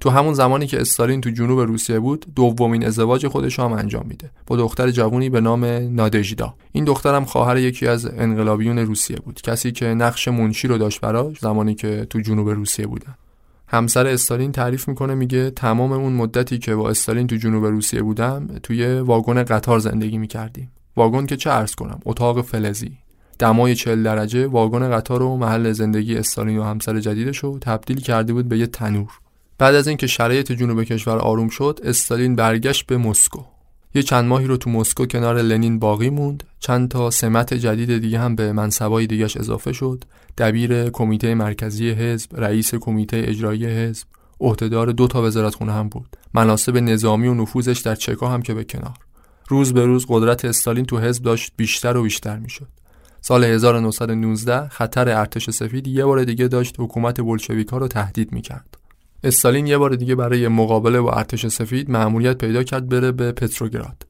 تو 0.00 0.10
همون 0.10 0.34
زمانی 0.34 0.66
که 0.66 0.80
استالین 0.80 1.20
تو 1.20 1.30
جنوب 1.30 1.60
روسیه 1.60 1.98
بود 1.98 2.26
دومین 2.34 2.86
ازدواج 2.86 3.26
خودش 3.26 3.60
هم 3.60 3.72
انجام 3.72 4.06
میده 4.08 4.30
با 4.46 4.56
دختر 4.56 4.90
جوونی 4.90 5.30
به 5.30 5.40
نام 5.40 5.64
نادژدا. 5.64 6.54
این 6.72 6.84
دخترم 6.84 7.24
خواهر 7.24 7.56
یکی 7.56 7.86
از 7.86 8.06
انقلابیون 8.06 8.78
روسیه 8.78 9.16
بود 9.16 9.40
کسی 9.42 9.72
که 9.72 9.86
نقش 9.86 10.28
منشی 10.28 10.68
رو 10.68 10.78
داشت 10.78 11.00
براش 11.00 11.38
زمانی 11.38 11.74
که 11.74 12.06
تو 12.10 12.20
جنوب 12.20 12.48
روسیه 12.48 12.86
بودن. 12.86 13.14
همسر 13.68 14.06
استالین 14.06 14.52
تعریف 14.52 14.88
می‌کنه 14.88 15.14
میگه 15.14 15.50
تمام 15.50 15.92
اون 15.92 16.12
مدتی 16.12 16.58
که 16.58 16.74
با 16.74 16.90
استالین 16.90 17.26
تو 17.26 17.36
جنوب 17.36 17.64
روسیه 17.64 18.02
بودم 18.02 18.48
توی 18.62 19.00
واگن 19.00 19.42
قطار 19.42 19.78
زندگی 19.78 20.18
می‌کردیم. 20.18 20.70
واگن 20.96 21.26
که 21.26 21.36
چه 21.36 21.50
عرض 21.50 21.74
کنم 21.74 22.00
اتاق 22.04 22.42
فلزی. 22.42 22.92
دمای 23.38 23.74
40 23.74 24.02
درجه 24.02 24.46
واگن 24.46 24.90
قطار 24.90 25.22
و 25.22 25.36
محل 25.36 25.72
زندگی 25.72 26.16
استالین 26.16 26.58
و 26.58 26.62
همسر 26.62 27.00
جدیدش 27.00 27.38
رو 27.38 27.58
تبدیل 27.58 28.00
کرده 28.00 28.32
بود 28.32 28.48
به 28.48 28.58
یه 28.58 28.66
تنور. 28.66 29.10
بعد 29.58 29.74
از 29.74 29.88
اینکه 29.88 30.06
شرایط 30.06 30.52
جنوب 30.52 30.84
کشور 30.84 31.18
آروم 31.18 31.48
شد 31.48 31.80
استالین 31.84 32.36
برگشت 32.36 32.86
به 32.86 32.96
مسکو. 32.96 33.42
یه 33.94 34.02
چند 34.02 34.24
ماهی 34.24 34.46
رو 34.46 34.56
تو 34.56 34.70
مسکو 34.70 35.06
کنار 35.06 35.42
لنین 35.42 35.78
باقی 35.78 36.10
موند. 36.10 36.44
چند 36.60 36.88
تا 36.88 37.10
سمت 37.10 37.54
جدید 37.54 37.98
دیگه 37.98 38.18
هم 38.18 38.34
به 38.36 38.52
منصبای 38.52 39.06
دیگهش 39.06 39.36
اضافه 39.36 39.72
شد. 39.72 40.04
دبیر 40.38 40.90
کمیته 40.90 41.34
مرکزی 41.34 41.90
حزب 41.90 42.40
رئیس 42.40 42.74
کمیته 42.74 43.24
اجرایی 43.26 43.66
حزب 43.66 44.06
عهدهدار 44.40 44.92
دو 44.92 45.06
تا 45.06 45.22
وزارتخونه 45.22 45.72
هم 45.72 45.88
بود. 45.88 46.16
مناسب 46.34 46.76
نظامی 46.76 47.28
و 47.28 47.34
نفوذش 47.34 47.78
در 47.78 47.94
چکا 47.94 48.28
هم 48.28 48.42
که 48.42 48.54
به 48.54 48.64
کنار. 48.64 48.96
روز 49.48 49.72
به 49.72 49.86
روز 49.86 50.06
قدرت 50.08 50.44
استالین 50.44 50.84
تو 50.84 50.98
حزب 50.98 51.22
داشت 51.22 51.52
بیشتر 51.56 51.96
و 51.96 52.02
بیشتر 52.02 52.38
می‌شد. 52.38 52.68
سال 53.28 53.44
1919 53.44 54.68
خطر 54.68 55.08
ارتش 55.08 55.50
سفید 55.50 55.86
یه 55.88 56.04
بار 56.04 56.24
دیگه 56.24 56.48
داشت 56.48 56.74
حکومت 56.78 57.20
بولشویکا 57.20 57.78
رو 57.78 57.88
تهدید 57.88 58.32
می‌کرد 58.32 58.78
استالین 59.24 59.66
یه 59.66 59.78
بار 59.78 59.94
دیگه 59.94 60.14
برای 60.14 60.48
مقابله 60.48 61.00
با 61.00 61.12
ارتش 61.12 61.46
سفید 61.46 61.90
مأموریت 61.90 62.38
پیدا 62.38 62.62
کرد 62.62 62.88
بره 62.88 63.12
به 63.12 63.32
پتروگراد. 63.32 64.06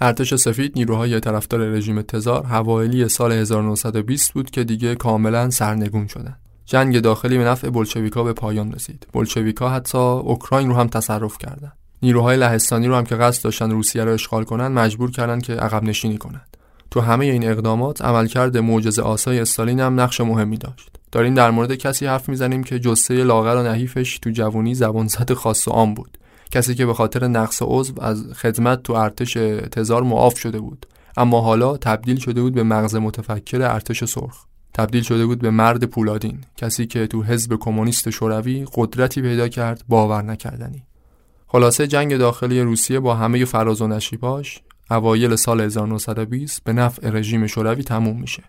ارتش 0.00 0.34
سفید 0.34 0.72
نیروهای 0.76 1.20
طرفدار 1.20 1.60
رژیم 1.60 2.02
تزار 2.02 2.46
حوالی 2.46 3.08
سال 3.08 3.32
1920 3.32 4.32
بود 4.32 4.50
که 4.50 4.64
دیگه 4.64 4.94
کاملا 4.94 5.50
سرنگون 5.50 6.06
شدن. 6.06 6.36
جنگ 6.64 7.00
داخلی 7.00 7.38
به 7.38 7.44
نفع 7.44 7.70
بولشویکا 7.70 8.22
به 8.22 8.32
پایان 8.32 8.72
رسید. 8.72 9.06
بولشویکا 9.12 9.68
حتی 9.68 9.98
اوکراین 9.98 10.68
رو 10.68 10.74
هم 10.74 10.88
تصرف 10.88 11.38
کردند. 11.38 11.72
نیروهای 12.02 12.36
لهستانی 12.36 12.86
رو 12.86 12.94
هم 12.94 13.04
که 13.04 13.16
قصد 13.16 13.44
داشتن 13.44 13.70
روسیه 13.70 14.04
رو 14.04 14.12
اشغال 14.12 14.44
کنن 14.44 14.68
مجبور 14.68 15.10
کردن 15.10 15.40
که 15.40 15.52
عقب 15.52 15.82
نشینی 15.82 16.18
کنند. 16.18 16.56
تو 16.90 17.00
همه 17.00 17.24
این 17.24 17.50
اقدامات 17.50 18.02
عملکرد 18.02 18.56
معجزه 18.56 19.02
آسای 19.02 19.40
استالین 19.40 19.80
هم 19.80 20.00
نقش 20.00 20.20
مهمی 20.20 20.58
داشت. 20.58 20.90
داریم 21.12 21.34
در 21.34 21.50
مورد 21.50 21.74
کسی 21.74 22.06
حرف 22.06 22.28
می‌زنیم 22.28 22.64
که 22.64 22.78
جسه 22.78 23.14
لاغر 23.14 23.56
و 23.56 23.62
نحیفش 23.62 24.18
تو 24.18 24.30
جوونی 24.30 24.74
زبان 24.74 25.06
زد 25.06 25.32
خاص 25.32 25.68
و 25.68 25.70
عام 25.70 25.94
بود. 25.94 26.18
کسی 26.50 26.74
که 26.74 26.86
به 26.86 26.94
خاطر 26.94 27.28
نقص 27.28 27.62
عضو 27.62 28.02
از 28.02 28.32
خدمت 28.32 28.82
تو 28.82 28.92
ارتش 28.92 29.32
تزار 29.72 30.02
معاف 30.02 30.38
شده 30.38 30.60
بود. 30.60 30.86
اما 31.16 31.40
حالا 31.40 31.76
تبدیل 31.76 32.18
شده 32.18 32.42
بود 32.42 32.54
به 32.54 32.62
مغز 32.62 32.94
متفکر 32.94 33.62
ارتش 33.62 34.04
سرخ. 34.04 34.44
تبدیل 34.74 35.02
شده 35.02 35.26
بود 35.26 35.38
به 35.38 35.50
مرد 35.50 35.84
پولادین. 35.84 36.38
کسی 36.56 36.86
که 36.86 37.06
تو 37.06 37.22
حزب 37.22 37.56
کمونیست 37.56 38.10
شوروی 38.10 38.66
قدرتی 38.74 39.22
پیدا 39.22 39.48
کرد 39.48 39.84
باور 39.88 40.22
نکردنی. 40.22 40.82
خلاصه 41.46 41.86
جنگ 41.86 42.16
داخلی 42.16 42.60
روسیه 42.60 43.00
با 43.00 43.14
همه 43.14 43.44
فراز 43.44 43.82
و 43.82 43.86
نشیباش 43.86 44.60
اوایل 44.90 45.36
سال 45.36 45.60
1920 45.60 46.64
به 46.64 46.72
نفع 46.72 47.10
رژیم 47.10 47.46
شوروی 47.46 47.82
تموم 47.82 48.20
میشه. 48.20 48.42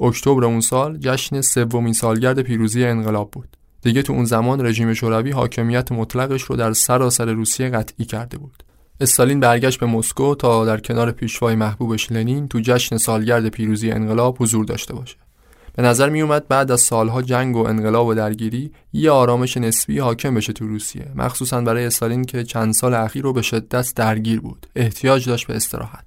اکتبر 0.00 0.44
اون 0.44 0.60
سال 0.60 0.96
جشن 0.96 1.40
سومین 1.40 1.92
سالگرد 1.92 2.40
پیروزی 2.40 2.84
انقلاب 2.84 3.30
بود. 3.30 3.56
دیگه 3.82 4.02
تو 4.02 4.12
اون 4.12 4.24
زمان 4.24 4.66
رژیم 4.66 4.94
شوروی 4.94 5.30
حاکمیت 5.30 5.92
مطلقش 5.92 6.42
رو 6.42 6.56
در 6.56 6.72
سراسر 6.72 7.32
روسیه 7.32 7.68
قطعی 7.68 8.04
کرده 8.04 8.38
بود. 8.38 8.62
استالین 9.00 9.40
برگشت 9.40 9.80
به 9.80 9.86
مسکو 9.86 10.34
تا 10.34 10.64
در 10.64 10.80
کنار 10.80 11.10
پیشوای 11.10 11.54
محبوبش 11.54 12.12
لنین 12.12 12.48
تو 12.48 12.60
جشن 12.60 12.96
سالگرد 12.96 13.48
پیروزی 13.48 13.90
انقلاب 13.90 14.36
حضور 14.40 14.64
داشته 14.64 14.94
باشه. 14.94 15.16
به 15.76 15.82
نظر 15.82 16.08
می 16.08 16.22
اومد 16.22 16.48
بعد 16.48 16.70
از 16.70 16.80
سالها 16.80 17.22
جنگ 17.22 17.56
و 17.56 17.66
انقلاب 17.66 18.06
و 18.06 18.14
درگیری 18.14 18.72
یه 18.92 19.10
آرامش 19.10 19.56
نسبی 19.56 19.98
حاکم 19.98 20.34
بشه 20.34 20.52
تو 20.52 20.66
روسیه. 20.66 21.12
مخصوصا 21.14 21.60
برای 21.60 21.86
استالین 21.86 22.24
که 22.24 22.44
چند 22.44 22.74
سال 22.74 22.94
اخیر 22.94 23.22
رو 23.22 23.32
به 23.32 23.42
شدت 23.42 23.92
درگیر 23.96 24.40
بود. 24.40 24.66
احتیاج 24.76 25.28
داشت 25.28 25.46
به 25.46 25.56
استراحت. 25.56 26.04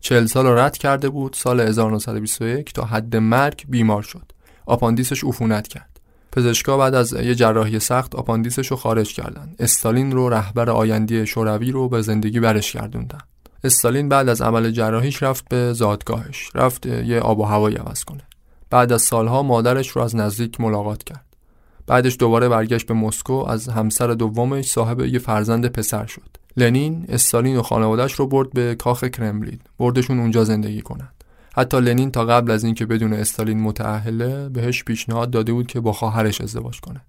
چهل 0.00 0.26
سال 0.26 0.46
رد 0.46 0.78
کرده 0.78 1.08
بود 1.08 1.36
سال 1.38 1.60
1921 1.60 2.72
تا 2.72 2.84
حد 2.84 3.16
مرگ 3.16 3.64
بیمار 3.68 4.02
شد. 4.02 4.32
آپاندیسش 4.66 5.24
عفونت 5.24 5.68
کرد. 5.68 6.00
پزشکا 6.32 6.78
بعد 6.78 6.94
از 6.94 7.12
یه 7.12 7.34
جراحی 7.34 7.80
سخت 7.80 8.14
آپاندیسش 8.14 8.66
رو 8.66 8.76
خارج 8.76 9.14
کردن. 9.14 9.54
استالین 9.58 10.12
رو 10.12 10.28
رهبر 10.28 10.70
آینده 10.70 11.24
شوروی 11.24 11.70
رو 11.70 11.88
به 11.88 12.02
زندگی 12.02 12.40
برش 12.40 12.72
گردوندن. 12.72 13.18
استالین 13.64 14.08
بعد 14.08 14.28
از 14.28 14.42
عمل 14.42 14.70
جراحیش 14.70 15.22
رفت 15.22 15.48
به 15.48 15.72
زادگاهش. 15.72 16.50
رفت 16.54 16.86
یه 16.86 17.20
آب 17.20 17.38
و 17.38 17.44
هوایی 17.44 17.76
عوض 17.76 18.04
کنه. 18.04 18.22
بعد 18.72 18.92
از 18.92 19.02
سالها 19.02 19.42
مادرش 19.42 19.88
رو 19.88 20.02
از 20.02 20.16
نزدیک 20.16 20.60
ملاقات 20.60 21.04
کرد. 21.04 21.24
بعدش 21.86 22.16
دوباره 22.18 22.48
برگشت 22.48 22.86
به 22.86 22.94
مسکو 22.94 23.32
از 23.32 23.68
همسر 23.68 24.06
دومش 24.06 24.70
صاحب 24.70 25.00
یه 25.00 25.18
فرزند 25.18 25.66
پسر 25.66 26.06
شد. 26.06 26.36
لنین 26.56 27.06
استالین 27.08 27.56
و 27.56 27.62
خانوادهش 27.62 28.12
رو 28.12 28.26
برد 28.26 28.52
به 28.52 28.74
کاخ 28.74 29.04
کرملین. 29.04 29.58
بردشون 29.78 30.20
اونجا 30.20 30.44
زندگی 30.44 30.82
کنند 30.82 31.24
حتی 31.54 31.80
لنین 31.80 32.10
تا 32.10 32.24
قبل 32.24 32.50
از 32.50 32.64
اینکه 32.64 32.86
بدون 32.86 33.12
استالین 33.12 33.60
متأهله 33.60 34.48
بهش 34.48 34.84
پیشنهاد 34.84 35.30
داده 35.30 35.52
بود 35.52 35.66
که 35.66 35.80
با 35.80 35.92
خواهرش 35.92 36.40
ازدواج 36.40 36.80
کنه. 36.80 37.00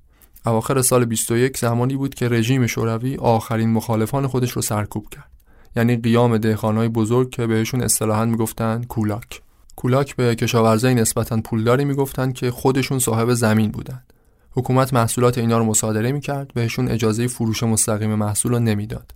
اواخر 0.45 0.82
سال 0.82 1.05
21 1.05 1.57
زمانی 1.57 1.95
بود 1.95 2.16
که 2.16 2.30
رژیم 2.30 2.68
شوروی 2.68 3.16
آخرین 3.16 3.70
مخالفان 3.70 4.28
خودش 4.28 4.51
رو 4.51 4.61
سرکوب 4.61 5.09
کرد. 5.09 5.30
یعنی 5.76 5.97
قیام 5.97 6.38
دهخانهای 6.38 6.88
بزرگ 6.88 7.30
که 7.30 7.47
بهشون 7.47 7.82
اصطلاحا 7.82 8.26
می‌گفتن 8.26 8.84
کولاک 8.84 9.41
کولاک 9.76 10.15
به 10.15 10.36
کشاورزای 10.36 10.95
نسبتا 10.95 11.41
پولداری 11.41 11.86
می‌گفتند 11.86 12.34
که 12.34 12.51
خودشون 12.51 12.99
صاحب 12.99 13.34
زمین 13.34 13.71
بودند. 13.71 14.13
حکومت 14.51 14.93
محصولات 14.93 15.38
اینا 15.38 15.57
رو 15.57 15.65
مصادره 15.65 16.11
می‌کرد 16.11 16.53
بهشون 16.53 16.88
اجازه 16.88 17.28
فروش 17.28 17.63
مستقیم 17.63 18.15
محصول 18.15 18.51
رو 18.51 18.59
نمی‌داد. 18.59 19.11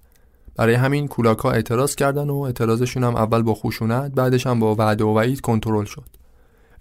برای 0.56 0.74
همین 0.74 1.08
کولاک 1.08 1.40
ها 1.40 1.52
اعتراض 1.52 1.96
کردن 1.96 2.30
و 2.30 2.36
اعتراضشون 2.36 3.04
هم 3.04 3.16
اول 3.16 3.42
با 3.42 3.54
خشونت 3.54 4.12
بعدش 4.12 4.48
هم 4.48 4.60
با 4.60 4.76
وعده 4.76 5.04
و 5.04 5.18
وعید 5.18 5.42
کنترل 5.42 5.86
شد. 5.86 6.06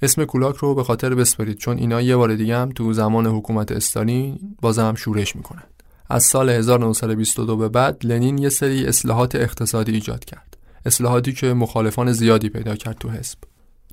اسم 0.02 0.24
کولاک 0.24 0.56
رو 0.56 0.74
به 0.74 0.84
خاطر 0.84 1.14
بسپرید 1.14 1.56
چون 1.56 1.78
اینا 1.78 2.00
یه 2.00 2.16
بار 2.16 2.34
دیگه 2.34 2.56
هم 2.56 2.70
تو 2.70 2.92
زمان 2.92 3.26
حکومت 3.26 3.72
استالین 3.72 4.38
بازم 4.60 4.94
شورش 4.94 5.36
می‌کنن. 5.36 5.62
از 6.08 6.24
سال 6.24 6.50
1922 6.50 7.56
به 7.56 7.68
بعد 7.68 8.06
لنین 8.06 8.38
یه 8.38 8.48
سری 8.48 8.86
اصلاحات 8.86 9.34
اقتصادی 9.34 9.92
ایجاد 9.92 10.24
کرد. 10.24 10.56
اصلاحاتی 10.86 11.32
که 11.32 11.52
مخالفان 11.52 12.12
زیادی 12.12 12.48
پیدا 12.48 12.76
کرد 12.76 12.98
تو 12.98 13.10
حزب. 13.10 13.38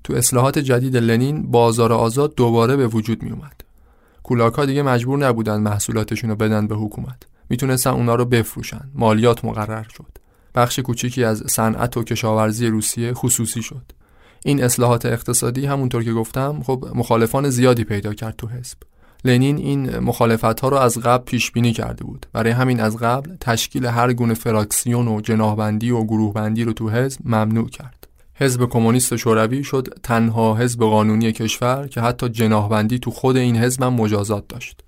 تو 0.03 0.13
اصلاحات 0.13 0.59
جدید 0.59 0.97
لنین 0.97 1.51
بازار 1.51 1.93
آزاد 1.93 2.35
دوباره 2.35 2.75
به 2.75 2.87
وجود 2.87 3.23
می 3.23 3.31
اومد. 3.31 3.61
کولاک 4.23 4.53
ها 4.53 4.65
دیگه 4.65 4.81
مجبور 4.81 5.17
نبودن 5.17 5.61
محصولاتشون 5.61 6.29
رو 6.29 6.35
بدن 6.35 6.67
به 6.67 6.75
حکومت. 6.75 7.23
می‌تونستن 7.49 7.89
اونا 7.89 8.15
رو 8.15 8.25
بفروشن. 8.25 8.89
مالیات 8.95 9.45
مقرر 9.45 9.83
شد. 9.83 10.17
بخش 10.55 10.79
کوچیکی 10.79 11.23
از 11.23 11.43
صنعت 11.47 11.97
و 11.97 12.03
کشاورزی 12.03 12.67
روسیه 12.67 13.13
خصوصی 13.13 13.61
شد. 13.61 13.91
این 14.45 14.63
اصلاحات 14.63 15.05
اقتصادی 15.05 15.65
همونطور 15.65 16.03
که 16.03 16.13
گفتم 16.13 16.61
خب 16.63 16.85
مخالفان 16.95 17.49
زیادی 17.49 17.83
پیدا 17.83 18.13
کرد 18.13 18.35
تو 18.35 18.47
حزب. 18.47 18.77
لنین 19.25 19.57
این 19.57 19.99
مخالفت 19.99 20.59
ها 20.59 20.67
رو 20.67 20.77
از 20.77 20.97
قبل 20.97 21.23
پیش 21.23 21.51
بینی 21.51 21.73
کرده 21.73 22.03
بود. 22.03 22.25
برای 22.33 22.51
همین 22.51 22.79
از 22.79 22.97
قبل 22.97 23.35
تشکیل 23.39 23.85
هر 23.85 24.13
گونه 24.13 24.33
فراکسیون 24.33 25.07
و 25.07 25.21
جناهبندی 25.21 25.91
و 25.91 26.03
گروه 26.03 26.33
بندی 26.33 26.63
رو 26.63 26.73
تو 26.73 26.89
حزب 26.89 27.19
ممنوع 27.25 27.69
کرد. 27.69 28.02
حزب 28.35 28.65
کمونیست 28.65 29.15
شوروی 29.15 29.63
شد 29.63 29.87
تنها 30.03 30.55
حزب 30.55 30.79
قانونی 30.83 31.31
کشور 31.31 31.87
که 31.87 32.01
حتی 32.01 32.29
جناهبندی 32.29 32.99
تو 32.99 33.11
خود 33.11 33.37
این 33.37 33.57
حزب 33.57 33.83
هم 33.83 33.93
مجازات 33.93 34.47
داشت. 34.47 34.83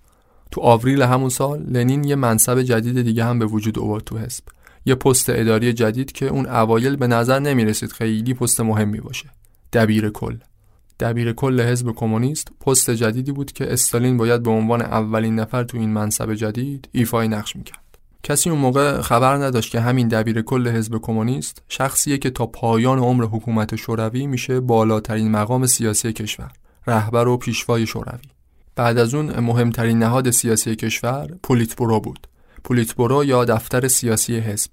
تو 0.52 0.62
آوریل 0.62 1.02
همون 1.02 1.30
سال 1.30 1.64
لنین 1.64 2.04
یه 2.04 2.16
منصب 2.16 2.62
جدید 2.62 3.02
دیگه 3.02 3.26
هم 3.26 3.40
به 3.40 3.46
وجود 3.46 3.80
آورد 3.80 4.04
تو 4.04 4.18
حزب. 4.18 4.44
یه 4.86 4.96
پست 4.96 5.30
اداری 5.30 5.74
جدید 5.74 6.12
که 6.12 6.28
اون 6.28 6.46
اوایل 6.46 6.96
به 6.96 7.08
نظر 7.08 7.40
نمی 7.40 7.66
رسید 7.66 7.92
خیلی 7.92 8.34
پست 8.34 8.62
مهمی 8.62 9.00
باشه. 9.00 9.30
دبیر 9.74 10.10
کل. 10.10 10.38
دبیر 11.00 11.34
کل 11.34 11.62
حزب 11.62 11.92
کمونیست 11.92 12.48
پست 12.66 12.90
جدیدی 12.90 13.32
بود 13.32 13.52
که 13.52 13.74
استالین 13.74 14.18
باید 14.18 14.44
به 14.44 14.52
عنوان 14.52 14.82
اولین 14.82 15.36
نفر 15.40 15.64
تو 15.64 15.78
این 15.78 15.90
منصب 15.90 16.34
جدید 16.34 16.90
ایفای 16.92 17.28
نقش 17.28 17.56
می‌کرد. 17.56 17.85
کسی 18.26 18.50
اون 18.50 18.60
موقع 18.60 19.02
خبر 19.02 19.36
نداشت 19.36 19.72
که 19.72 19.80
همین 19.80 20.08
دبیر 20.08 20.42
کل 20.42 20.68
حزب 20.68 20.98
کمونیست 20.98 21.62
شخصیه 21.70 22.18
که 22.18 22.30
تا 22.30 22.46
پایان 22.46 23.00
عمر 23.00 23.24
حکومت 23.26 23.76
شوروی 23.76 24.28
میشه 24.28 24.60
بالاترین 24.60 25.32
مقام 25.32 25.66
سیاسی 25.66 26.14
کشور 26.14 26.52
رهبر 26.88 27.28
و 27.28 27.38
پیشوای 27.38 27.86
شوروی. 27.86 28.30
بعد 28.76 28.98
از 28.98 29.14
اون 29.14 29.40
مهمترین 29.40 30.00
نهاد 30.00 30.30
سیاسی 30.30 30.76
کشور 30.76 31.28
پولیتبورو 31.44 32.00
بود. 32.00 32.28
پولیتبورو 32.64 33.26
یا 33.26 33.46
دفتر 33.46 33.88
سیاسی 33.88 34.40
حزب. 34.40 34.72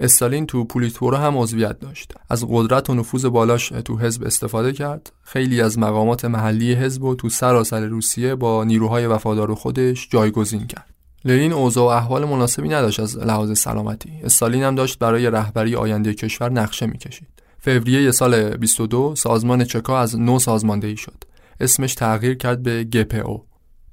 استالین 0.00 0.46
تو 0.46 0.64
پولیتبورو 0.64 1.16
هم 1.16 1.38
عضویت 1.38 1.80
داشت. 1.80 2.12
از 2.30 2.46
قدرت 2.48 2.90
و 2.90 2.94
نفوذ 2.94 3.24
بالاش 3.24 3.68
تو 3.68 3.98
حزب 3.98 4.24
استفاده 4.24 4.72
کرد. 4.72 5.12
خیلی 5.22 5.60
از 5.60 5.78
مقامات 5.78 6.24
محلی 6.24 6.74
حزب 6.74 7.02
و 7.02 7.14
تو 7.14 7.28
سراسر 7.28 7.86
روسیه 7.86 8.34
با 8.34 8.64
نیروهای 8.64 9.06
وفادار 9.06 9.54
خودش 9.54 10.08
جایگزین 10.10 10.66
کرد. 10.66 10.93
لنین 11.24 11.52
اوضاع 11.52 11.84
و 11.84 11.88
احوال 11.88 12.24
مناسبی 12.24 12.68
نداشت 12.68 13.00
از 13.00 13.18
لحاظ 13.18 13.58
سلامتی. 13.58 14.10
استالین 14.24 14.62
هم 14.62 14.74
داشت 14.74 14.98
برای 14.98 15.30
رهبری 15.30 15.76
آینده 15.76 16.14
کشور 16.14 16.52
نقشه 16.52 16.86
می‌کشید. 16.86 17.28
فوریه 17.58 18.10
سال 18.10 18.56
22 18.56 19.14
سازمان 19.16 19.64
چکا 19.64 19.98
از 19.98 20.20
نو 20.20 20.38
سازماندهی 20.38 20.96
شد. 20.96 21.24
اسمش 21.60 21.94
تغییر 21.94 22.34
کرد 22.34 22.62
به 22.62 22.84
گپو. 22.84 23.42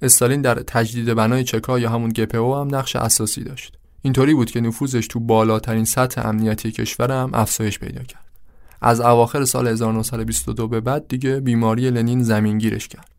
استالین 0.02 0.42
در 0.42 0.56
تجدید 0.56 1.14
بنای 1.14 1.44
چکا 1.44 1.80
یا 1.80 1.90
همون 1.90 2.10
گپو 2.10 2.56
هم 2.56 2.76
نقش 2.76 2.96
اساسی 2.96 3.44
داشت. 3.44 3.78
اینطوری 4.02 4.34
بود 4.34 4.52
که 4.52 4.62
نفوذش 4.62 5.08
تو 5.08 5.20
بالاترین 5.20 5.86
سطح 5.86 6.28
امنیتی 6.28 6.72
کشور 6.72 7.12
هم 7.12 7.30
افزایش 7.34 7.80
پیدا 7.80 8.04
کرد. 8.04 8.26
از 8.82 9.02
اواخر 9.02 9.46
سال 9.46 9.68
1922 9.68 10.68
به 10.68 10.82
بعد 10.82 11.08
دیگه 11.08 11.40
بیماری 11.40 11.90
لنین 11.90 12.24
زمینگیرش 12.24 12.88
کرد. 12.88 13.11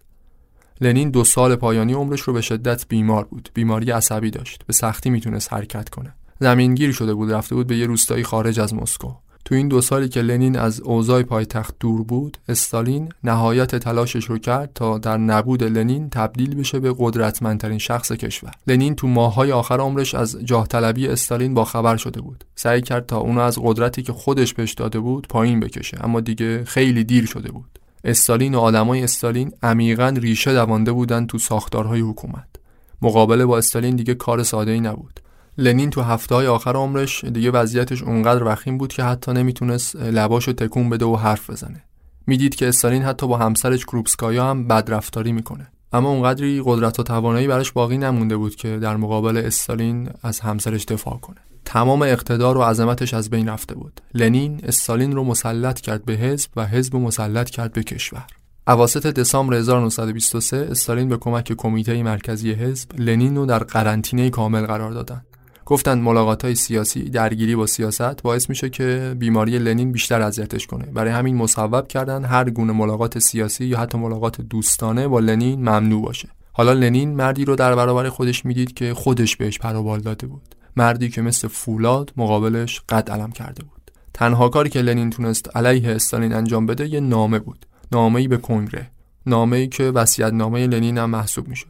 لنین 0.82 1.10
دو 1.10 1.24
سال 1.24 1.56
پایانی 1.56 1.92
عمرش 1.92 2.20
رو 2.20 2.32
به 2.32 2.40
شدت 2.40 2.88
بیمار 2.88 3.24
بود. 3.24 3.48
بیماری 3.54 3.90
عصبی 3.90 4.30
داشت. 4.30 4.62
به 4.66 4.72
سختی 4.72 5.10
می‌تونست 5.10 5.52
حرکت 5.52 5.88
کنه. 5.88 6.14
زمینگیر 6.40 6.92
شده 6.92 7.14
بود. 7.14 7.32
رفته 7.32 7.54
بود 7.54 7.66
به 7.66 7.76
یه 7.76 7.86
روستایی 7.86 8.24
خارج 8.24 8.60
از 8.60 8.74
مسکو. 8.74 9.12
تو 9.44 9.54
این 9.54 9.68
دو 9.68 9.80
سالی 9.80 10.08
که 10.08 10.22
لنین 10.22 10.58
از 10.58 10.80
اوضاع 10.80 11.22
پایتخت 11.22 11.74
دور 11.80 12.02
بود 12.02 12.38
استالین 12.48 13.08
نهایت 13.24 13.76
تلاشش 13.76 14.24
رو 14.24 14.38
کرد 14.38 14.70
تا 14.74 14.98
در 14.98 15.16
نبود 15.16 15.64
لنین 15.64 16.10
تبدیل 16.10 16.54
بشه 16.54 16.80
به 16.80 16.94
قدرتمندترین 16.98 17.78
شخص 17.78 18.12
کشور. 18.12 18.50
لنین 18.66 18.94
تو 18.94 19.08
ماههای 19.08 19.52
آخر 19.52 19.80
عمرش 19.80 20.14
از 20.14 20.38
جاه 20.44 20.66
طلبی 20.66 21.08
استالین 21.08 21.54
با 21.54 21.64
خبر 21.64 21.96
شده 21.96 22.20
بود. 22.20 22.44
سعی 22.54 22.80
کرد 22.80 23.06
تا 23.06 23.18
اونو 23.18 23.40
از 23.40 23.58
قدرتی 23.62 24.02
که 24.02 24.12
خودش 24.12 24.54
بهش 24.54 24.72
داده 24.72 25.00
بود 25.00 25.28
پایین 25.28 25.60
بکشه 25.60 26.04
اما 26.04 26.20
دیگه 26.20 26.64
خیلی 26.64 27.04
دیر 27.04 27.26
شده 27.26 27.52
بود. 27.52 27.78
استالین 28.04 28.54
و 28.54 28.58
آدمای 28.58 29.04
استالین 29.04 29.52
عمیقا 29.62 30.14
ریشه 30.16 30.52
دوانده 30.52 30.92
بودند 30.92 31.26
تو 31.26 31.38
ساختارهای 31.38 32.00
حکومت. 32.00 32.48
مقابله 33.02 33.46
با 33.46 33.58
استالین 33.58 33.96
دیگه 33.96 34.14
کار 34.14 34.42
ساده 34.42 34.70
ای 34.70 34.80
نبود. 34.80 35.20
لنین 35.58 35.90
تو 35.90 36.02
هفته 36.02 36.34
های 36.34 36.46
آخر 36.46 36.76
عمرش 36.76 37.24
دیگه 37.24 37.50
وضعیتش 37.50 38.02
اونقدر 38.02 38.44
وخیم 38.44 38.78
بود 38.78 38.92
که 38.92 39.04
حتی 39.04 39.32
نمی‌تونست 39.32 39.96
لباشو 39.96 40.52
تکون 40.52 40.90
بده 40.90 41.04
و 41.04 41.16
حرف 41.16 41.50
بزنه. 41.50 41.84
می‌دید 42.26 42.54
که 42.54 42.68
استالین 42.68 43.02
حتی 43.02 43.26
با 43.26 43.36
همسرش 43.36 43.84
کروپسکایا 43.84 44.46
هم 44.50 44.68
بدرفتاری 44.68 45.32
می‌کنه. 45.32 45.68
اما 45.92 46.10
اونقدری 46.10 46.62
قدرت 46.64 47.00
و 47.00 47.02
توانایی 47.02 47.46
براش 47.46 47.72
باقی 47.72 47.98
نمونده 47.98 48.36
بود 48.36 48.56
که 48.56 48.78
در 48.78 48.96
مقابل 48.96 49.36
استالین 49.36 50.10
از 50.22 50.40
همسرش 50.40 50.84
دفاع 50.84 51.16
کنه. 51.16 51.40
تمام 51.64 52.02
اقتدار 52.02 52.58
و 52.58 52.62
عظمتش 52.62 53.14
از 53.14 53.30
بین 53.30 53.48
رفته 53.48 53.74
بود. 53.74 54.00
لنین 54.14 54.60
استالین 54.62 55.12
رو 55.12 55.24
مسلط 55.24 55.80
کرد 55.80 56.04
به 56.04 56.12
حزب 56.12 56.50
و 56.56 56.66
حزب 56.66 56.96
مسلط 56.96 57.50
کرد 57.50 57.72
به 57.72 57.82
کشور. 57.82 58.26
اواسط 58.66 59.06
دسامبر 59.06 59.54
1923 59.54 60.56
استالین 60.70 61.08
به 61.08 61.16
کمک 61.16 61.52
کمیته 61.52 62.02
مرکزی 62.02 62.52
حزب 62.52 63.00
لنین 63.00 63.36
رو 63.36 63.46
در 63.46 63.58
قرنطینه 63.58 64.30
کامل 64.30 64.66
قرار 64.66 64.90
دادن. 64.90 65.22
گفتن 65.66 65.98
ملاقات 65.98 66.44
های 66.44 66.54
سیاسی 66.54 67.10
درگیری 67.10 67.56
با 67.56 67.66
سیاست 67.66 68.22
باعث 68.22 68.48
میشه 68.48 68.70
که 68.70 69.16
بیماری 69.18 69.58
لنین 69.58 69.92
بیشتر 69.92 70.22
اذیتش 70.22 70.66
کنه. 70.66 70.84
برای 70.84 71.12
همین 71.12 71.36
مصوب 71.36 71.88
کردن 71.88 72.24
هر 72.24 72.50
گونه 72.50 72.72
ملاقات 72.72 73.18
سیاسی 73.18 73.64
یا 73.64 73.78
حتی 73.78 73.98
ملاقات 73.98 74.40
دوستانه 74.40 75.08
با 75.08 75.20
لنین 75.20 75.60
ممنوع 75.60 76.02
باشه. 76.02 76.28
حالا 76.52 76.72
لنین 76.72 77.16
مردی 77.16 77.44
رو 77.44 77.56
در 77.56 77.74
برابر 77.74 78.08
خودش 78.08 78.44
می‌دید 78.44 78.74
که 78.74 78.94
خودش 78.94 79.36
بهش 79.36 79.58
پروبال 79.58 80.00
داده 80.00 80.26
بود. 80.26 80.54
مردی 80.76 81.08
که 81.08 81.22
مثل 81.22 81.48
فولاد 81.48 82.12
مقابلش 82.16 82.82
قد 82.88 83.10
علم 83.10 83.32
کرده 83.32 83.62
بود. 83.62 83.90
تنها 84.14 84.48
کاری 84.48 84.70
که 84.70 84.82
لنین 84.82 85.10
تونست 85.10 85.56
علیه 85.56 85.90
استالین 85.90 86.32
انجام 86.32 86.66
بده 86.66 86.88
یه 86.88 87.00
نامه 87.00 87.38
بود. 87.38 87.66
نامه‌ای 87.92 88.28
به 88.28 88.36
کنگره. 88.36 88.90
نامه‌ای 89.26 89.68
که 89.68 89.84
وصیت 89.84 90.32
نامه 90.32 90.66
لنین 90.66 90.98
هم 90.98 91.10
محسوب 91.10 91.48
می‌شد. 91.48 91.68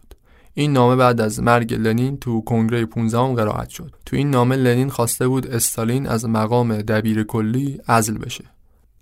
این 0.55 0.73
نامه 0.73 0.97
بعد 0.97 1.21
از 1.21 1.41
مرگ 1.41 1.75
لنین 1.75 2.17
تو 2.17 2.41
کنگره 2.41 2.87
15 2.87 3.35
قرائت 3.35 3.69
شد. 3.69 3.95
تو 4.07 4.17
این 4.17 4.31
نامه 4.31 4.57
لنین 4.57 4.91
خواسته 4.91 5.29
بود 5.29 5.47
استالین 5.47 6.07
از 6.07 6.25
مقام 6.25 6.77
دبیر 6.77 7.23
کلی 7.23 7.81
عزل 7.89 8.19
بشه. 8.19 8.45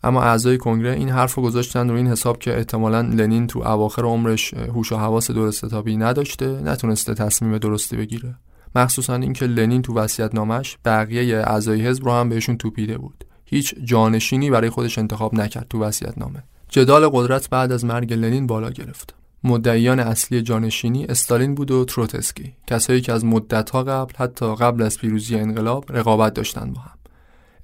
اما 0.02 0.22
اعضای 0.22 0.58
کنگره 0.58 0.92
این 0.92 1.08
حرف 1.08 1.34
رو 1.34 1.42
گذاشتن 1.42 1.88
رو 1.88 1.96
این 1.96 2.06
حساب 2.06 2.38
که 2.38 2.56
احتمالا 2.56 3.00
لنین 3.00 3.46
تو 3.46 3.58
اواخر 3.58 4.02
عمرش 4.02 4.54
هوش 4.54 4.92
و 4.92 4.96
حواس 4.96 5.30
درست 5.30 5.66
تابی 5.66 5.96
نداشته 5.96 6.46
نتونسته 6.46 7.14
تصمیم 7.14 7.58
درستی 7.58 7.96
بگیره. 7.96 8.34
مخصوصا 8.74 9.14
اینکه 9.14 9.46
لنین 9.46 9.82
تو 9.82 9.94
وصیت 9.94 10.34
نامش 10.34 10.78
بقیه 10.84 11.36
اعضای 11.36 11.86
حزب 11.86 12.04
رو 12.04 12.12
هم 12.12 12.28
بهشون 12.28 12.56
توپیده 12.56 12.98
بود. 12.98 13.24
هیچ 13.44 13.74
جانشینی 13.84 14.50
برای 14.50 14.70
خودش 14.70 14.98
انتخاب 14.98 15.34
نکرد 15.34 15.66
تو 15.70 15.80
وصیت 15.82 16.18
نامه 16.18 16.42
جدال 16.68 17.08
قدرت 17.08 17.50
بعد 17.50 17.72
از 17.72 17.84
مرگ 17.84 18.12
لنین 18.12 18.46
بالا 18.46 18.70
گرفت. 18.70 19.14
مدعیان 19.44 20.00
اصلی 20.00 20.42
جانشینی 20.42 21.04
استالین 21.04 21.54
بود 21.54 21.70
و 21.70 21.84
تروتسکی. 21.84 22.52
کسایی 22.66 23.00
که 23.00 23.12
از 23.12 23.24
مدتها 23.24 23.82
قبل 23.82 24.14
حتی 24.16 24.56
قبل 24.56 24.82
از 24.82 24.98
پیروزی 24.98 25.36
انقلاب 25.36 25.84
رقابت 25.88 26.34
داشتند 26.34 26.74
با 26.74 26.80
هم. 26.80 26.98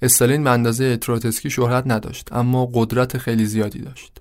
استالین 0.02 0.44
به 0.44 0.50
اندازه 0.50 0.96
تروتسکی 0.96 1.50
شهرت 1.50 1.84
نداشت 1.86 2.32
اما 2.32 2.66
قدرت 2.74 3.18
خیلی 3.18 3.44
زیادی 3.46 3.78
داشت. 3.78 4.20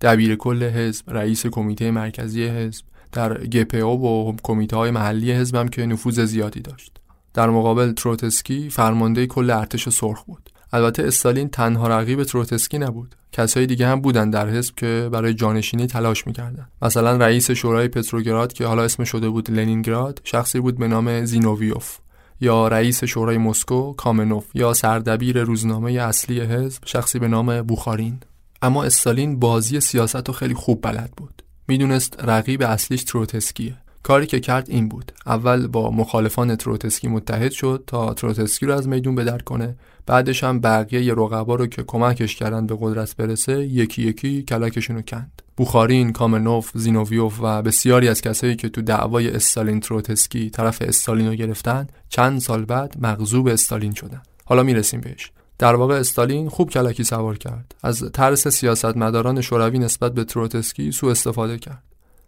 دبیر 0.00 0.36
کل 0.36 0.62
حزب 0.62 1.10
رئیس 1.10 1.46
کمیته 1.46 1.90
مرکزی 1.90 2.44
حزب 2.44 2.84
در 3.14 3.46
گپو 3.46 3.86
و 3.86 4.36
کمیته 4.42 4.76
های 4.76 4.90
محلی 4.90 5.32
حزب 5.32 5.56
هم 5.56 5.68
که 5.68 5.86
نفوذ 5.86 6.20
زیادی 6.20 6.60
داشت. 6.60 7.00
در 7.34 7.50
مقابل 7.50 7.92
تروتسکی 7.92 8.70
فرمانده 8.70 9.26
کل 9.26 9.50
ارتش 9.50 9.88
سرخ 9.88 10.22
بود. 10.22 10.50
البته 10.72 11.02
استالین 11.02 11.48
تنها 11.48 11.88
رقیب 11.88 12.24
تروتسکی 12.24 12.78
نبود. 12.78 13.14
کسای 13.32 13.66
دیگه 13.66 13.86
هم 13.86 14.00
بودن 14.00 14.30
در 14.30 14.48
حزب 14.48 14.74
که 14.74 15.08
برای 15.12 15.34
جانشینی 15.34 15.86
تلاش 15.86 16.26
می‌کردن. 16.26 16.66
مثلا 16.82 17.16
رئیس 17.16 17.50
شورای 17.50 17.88
پتروگراد 17.88 18.52
که 18.52 18.66
حالا 18.66 18.82
اسمش 18.82 19.04
شده 19.04 19.28
بود 19.28 19.50
لنینگراد 19.50 20.20
شخصی 20.24 20.60
بود 20.60 20.78
به 20.78 20.88
نام 20.88 21.24
زینوویوف. 21.24 21.98
یا 22.40 22.68
رئیس 22.68 23.04
شورای 23.04 23.38
مسکو 23.38 23.92
کامنوف. 23.92 24.44
یا 24.54 24.72
سردبیر 24.72 25.42
روزنامه 25.42 25.92
اصلی 25.92 26.40
حزب 26.40 26.82
شخصی 26.86 27.18
به 27.18 27.28
نام 27.28 27.62
بوخارین. 27.62 28.20
اما 28.62 28.84
استالین 28.84 29.38
بازی 29.38 29.80
سیاست 29.80 30.28
رو 30.28 30.34
خیلی 30.34 30.54
خوب 30.54 30.82
بلد 30.82 31.10
بود. 31.16 31.43
می‌دونست 31.68 32.16
رقیب 32.22 32.62
اصلیش 32.62 33.04
تروتسکیه. 33.04 33.76
کاری 34.02 34.26
که 34.26 34.40
کرد 34.40 34.70
این 34.70 34.88
بود. 34.88 35.12
اول 35.26 35.66
با 35.66 35.90
مخالفان 35.90 36.56
تروتسکی 36.56 37.08
متحد 37.08 37.50
شد 37.50 37.84
تا 37.86 38.14
تروتسکی 38.14 38.66
رو 38.66 38.74
از 38.74 38.88
میدون 38.88 39.14
بدر 39.14 39.38
کنه. 39.38 39.76
بعدش 40.06 40.44
هم 40.44 40.60
بقیه 40.60 41.12
رقبا 41.12 41.54
رو 41.54 41.66
که 41.66 41.82
کمکش 41.82 42.36
کردن 42.36 42.66
به 42.66 42.76
قدرت 42.80 43.16
برسه 43.16 43.64
یکی 43.64 44.02
یکی 44.02 44.42
کلکشون 44.42 44.96
رو 44.96 45.02
کند. 45.02 45.42
بوخارین، 45.56 46.12
کامنوف، 46.12 46.70
زینوویوف 46.74 47.38
و 47.42 47.62
بسیاری 47.62 48.08
از 48.08 48.20
کسایی 48.20 48.56
که 48.56 48.68
تو 48.68 48.82
دعوای 48.82 49.30
استالین 49.30 49.80
تروتسکی 49.80 50.50
طرف 50.50 50.82
استالین 50.82 51.26
رو 51.26 51.34
گرفتن 51.34 51.86
چند 52.08 52.40
سال 52.40 52.64
بعد 52.64 52.96
مغضوب 53.00 53.46
استالین 53.46 53.94
شدن. 53.94 54.22
حالا 54.44 54.62
می‌رسیم 54.62 55.00
بهش. 55.00 55.30
در 55.58 55.74
واقع 55.74 55.94
استالین 55.94 56.48
خوب 56.48 56.70
کلکی 56.70 57.04
سوار 57.04 57.38
کرد. 57.38 57.74
از 57.82 58.10
ترس 58.12 58.48
سیاستمداران 58.48 59.40
شوروی 59.40 59.78
نسبت 59.78 60.14
به 60.14 60.24
تروتسکی 60.24 60.92
سوء 60.92 61.10
استفاده 61.10 61.58
کرد. 61.58 61.82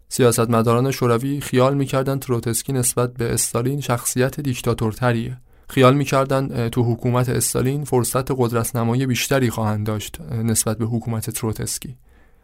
سیاستمداران 0.09 0.91
شوروی 0.91 1.41
خیال 1.41 1.75
می‌کردند 1.75 2.19
تروتسکی 2.19 2.73
نسبت 2.73 3.13
به 3.13 3.33
استالین 3.33 3.81
شخصیت 3.81 4.39
دیکتاتورتریه. 4.39 5.37
خیال 5.69 5.95
می‌کردن 5.95 6.69
تو 6.69 6.83
حکومت 6.83 7.29
استالین 7.29 7.83
فرصت 7.83 8.31
قدرت 8.31 8.75
نمایی 8.75 9.05
بیشتری 9.05 9.49
خواهند 9.49 9.87
داشت 9.87 10.21
نسبت 10.21 10.77
به 10.77 10.85
حکومت 10.85 11.29
تروتسکی. 11.29 11.97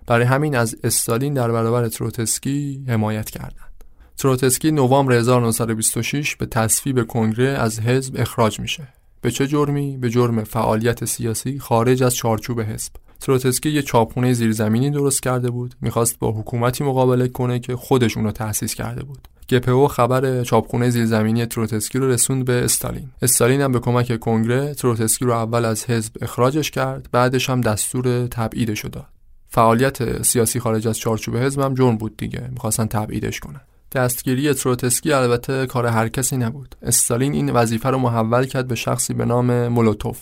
برای 0.07 0.25
همین 0.25 0.55
از 0.55 0.75
استالین 0.83 1.33
در 1.33 1.51
برابر 1.51 1.87
تروتسکی 1.87 2.85
حمایت 2.87 3.29
کردند. 3.29 3.83
تروتسکی 4.17 4.71
نوامبر 4.71 5.13
1926 5.13 6.35
به 6.35 6.45
تصویب 6.45 7.07
کنگره 7.07 7.47
از 7.47 7.79
حزب 7.79 8.15
اخراج 8.17 8.59
میشه. 8.59 8.87
به 9.23 9.31
چه 9.31 9.47
جرمی؟ 9.47 9.97
به 9.97 10.09
جرم 10.09 10.43
فعالیت 10.43 11.05
سیاسی 11.05 11.59
خارج 11.59 12.03
از 12.03 12.15
چارچوب 12.15 12.61
حزب. 12.61 12.91
تروتسکی 13.19 13.69
یه 13.69 13.81
چاپخونه 13.81 14.33
زیرزمینی 14.33 14.91
درست 14.91 15.23
کرده 15.23 15.49
بود. 15.49 15.75
می‌خواست 15.81 16.19
با 16.19 16.31
حکومتی 16.31 16.83
مقابله 16.83 17.27
کنه 17.27 17.59
که 17.59 17.75
خودش 17.75 18.17
اونو 18.17 18.31
تأسیس 18.31 18.73
کرده 18.75 19.03
بود. 19.03 19.27
گپو 19.49 19.87
خبر 19.87 20.43
چاپخونه 20.43 20.89
زیرزمینی 20.89 21.45
تروتسکی 21.45 21.99
رو 21.99 22.09
رسوند 22.09 22.45
به 22.45 22.53
استالین. 22.53 23.09
استالین 23.21 23.61
هم 23.61 23.71
به 23.71 23.79
کمک 23.79 24.19
کنگره 24.19 24.73
تروتسکی 24.73 25.25
رو 25.25 25.31
اول 25.31 25.65
از 25.65 25.89
حزب 25.89 26.13
اخراجش 26.21 26.71
کرد 26.71 27.09
بعدش 27.11 27.49
هم 27.49 27.61
دستور 27.61 28.27
تبعیدش 28.27 28.85
داد. 28.85 29.05
فعالیت 29.49 30.23
سیاسی 30.23 30.59
خارج 30.59 30.87
از 30.87 30.97
چارچوب 30.97 31.37
حزب 31.37 31.59
هم 31.59 31.73
جرم 31.73 31.97
بود 31.97 32.17
دیگه. 32.17 32.47
می‌خواستن 32.51 32.85
تبعیدش 32.85 33.39
کنن. 33.39 33.61
دستگیری 33.95 34.53
تروتسکی 34.53 35.13
البته 35.13 35.65
کار 35.65 35.85
هر 35.85 36.07
کسی 36.07 36.37
نبود. 36.37 36.75
استالین 36.81 37.33
این 37.33 37.49
وظیفه 37.49 37.89
رو 37.89 37.97
محول 37.97 38.45
کرد 38.45 38.67
به 38.67 38.75
شخصی 38.75 39.13
به 39.13 39.25
نام 39.25 39.67
مولوتوف. 39.67 40.21